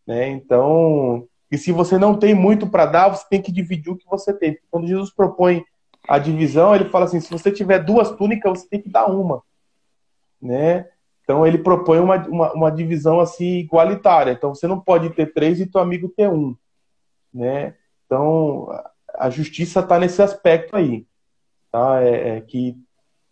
né? 0.07 0.28
Então, 0.28 1.26
e 1.51 1.59
se 1.59 1.70
você 1.70 1.99
não 1.99 2.18
tem 2.18 2.34
muito 2.34 2.66
para 2.66 2.87
dar, 2.87 3.09
você 3.09 3.24
tem 3.28 3.43
que 3.43 3.53
dividir 3.53 3.93
o 3.93 3.97
que 3.97 4.07
você 4.07 4.32
tem. 4.32 4.59
Quando 4.70 4.87
Jesus 4.87 5.12
propõe 5.12 5.64
a 6.09 6.18
divisão, 6.18 6.74
ele 6.74 6.89
fala 6.89 7.05
assim: 7.05 7.20
se 7.20 7.30
você 7.30 7.53
tiver 7.53 7.80
duas 7.80 8.11
túnicas, 8.12 8.61
você 8.61 8.68
tem 8.68 8.80
que 8.80 8.89
dar 8.89 9.07
uma, 9.07 9.43
né? 10.41 10.89
Então 11.27 11.45
ele 11.45 11.59
propõe 11.59 11.99
uma, 11.99 12.16
uma, 12.29 12.53
uma 12.53 12.70
divisão 12.70 13.18
assim 13.18 13.57
igualitária. 13.59 14.31
Então 14.31 14.55
você 14.55 14.68
não 14.68 14.79
pode 14.79 15.11
ter 15.11 15.35
três 15.35 15.61
e 15.61 15.66
teu 15.66 15.81
amigo 15.81 16.09
ter 16.09 16.29
um, 16.31 16.55
né? 17.35 17.74
Então 18.07 18.68
a 19.12 19.29
justiça 19.29 19.81
está 19.81 19.99
nesse 19.99 20.22
aspecto 20.22 20.77
aí, 20.77 21.05
tá? 21.72 22.01
É, 22.01 22.37
é 22.37 22.41
que 22.41 22.77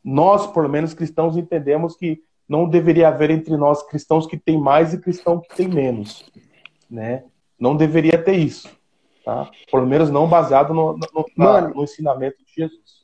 nós, 0.02 0.44
por 0.48 0.68
menos 0.68 0.92
cristãos, 0.92 1.36
entendemos 1.36 1.96
que 1.96 2.20
não 2.48 2.68
deveria 2.68 3.08
haver 3.08 3.30
entre 3.30 3.56
nós 3.56 3.82
cristãos 3.84 4.26
que 4.26 4.36
têm 4.36 4.58
mais 4.60 4.92
e 4.92 5.00
cristãos 5.00 5.46
que 5.46 5.54
têm 5.54 5.68
menos, 5.68 6.28
né? 6.90 7.24
Não 7.58 7.76
deveria 7.76 8.18
ter 8.22 8.34
isso, 8.34 8.68
tá? 9.24 9.48
Por 9.70 9.86
menos 9.86 10.10
não 10.10 10.28
baseado 10.28 10.74
no, 10.74 10.94
no, 10.94 11.24
na- 11.36 11.44
Mano. 11.44 11.74
no 11.76 11.84
ensinamento 11.84 12.38
de 12.44 12.52
Jesus. 12.54 13.03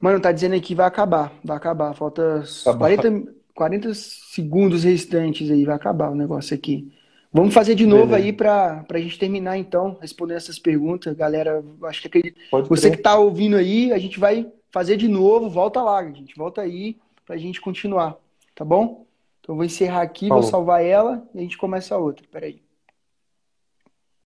Mano, 0.00 0.20
tá 0.20 0.30
dizendo 0.32 0.54
aqui 0.54 0.68
que 0.68 0.74
vai 0.74 0.86
acabar. 0.86 1.32
Vai 1.44 1.56
acabar. 1.56 1.94
Falta 1.94 2.44
Tá 2.64 2.72
bom. 2.72 2.78
40, 2.80 3.32
40 3.54 3.94
segundos 3.94 4.84
restantes 4.84 5.50
aí. 5.50 5.64
Vai 5.64 5.74
acabar 5.74 6.10
o 6.10 6.14
negócio 6.14 6.54
aqui. 6.54 6.92
Vamos 7.32 7.52
fazer 7.52 7.74
de 7.74 7.86
novo 7.86 8.06
Beleza. 8.06 8.24
aí 8.24 8.32
pra, 8.32 8.84
pra 8.88 8.98
gente 8.98 9.18
terminar, 9.18 9.58
então, 9.58 9.98
respondendo 10.00 10.36
essas 10.38 10.58
perguntas. 10.58 11.14
Galera, 11.14 11.62
acho 11.84 12.00
que 12.02 12.08
aquele, 12.08 12.34
Pode 12.50 12.68
você 12.68 12.88
crer. 12.88 12.96
que 12.96 13.02
tá 13.02 13.16
ouvindo 13.18 13.56
aí, 13.56 13.92
a 13.92 13.98
gente 13.98 14.18
vai 14.18 14.50
fazer 14.70 14.96
de 14.96 15.06
novo. 15.08 15.48
Volta 15.50 15.82
lá, 15.82 16.02
gente. 16.04 16.34
Volta 16.36 16.62
aí 16.62 16.96
pra 17.26 17.36
gente 17.36 17.60
continuar. 17.60 18.16
Tá 18.54 18.64
bom? 18.64 19.04
Então 19.40 19.52
eu 19.52 19.56
vou 19.56 19.64
encerrar 19.64 20.02
aqui, 20.02 20.28
vou 20.28 20.38
Falou. 20.38 20.50
salvar 20.50 20.82
ela 20.84 21.22
e 21.34 21.38
a 21.38 21.42
gente 21.42 21.58
começa 21.58 21.94
a 21.94 21.98
outra. 21.98 22.24
Peraí. 22.30 22.60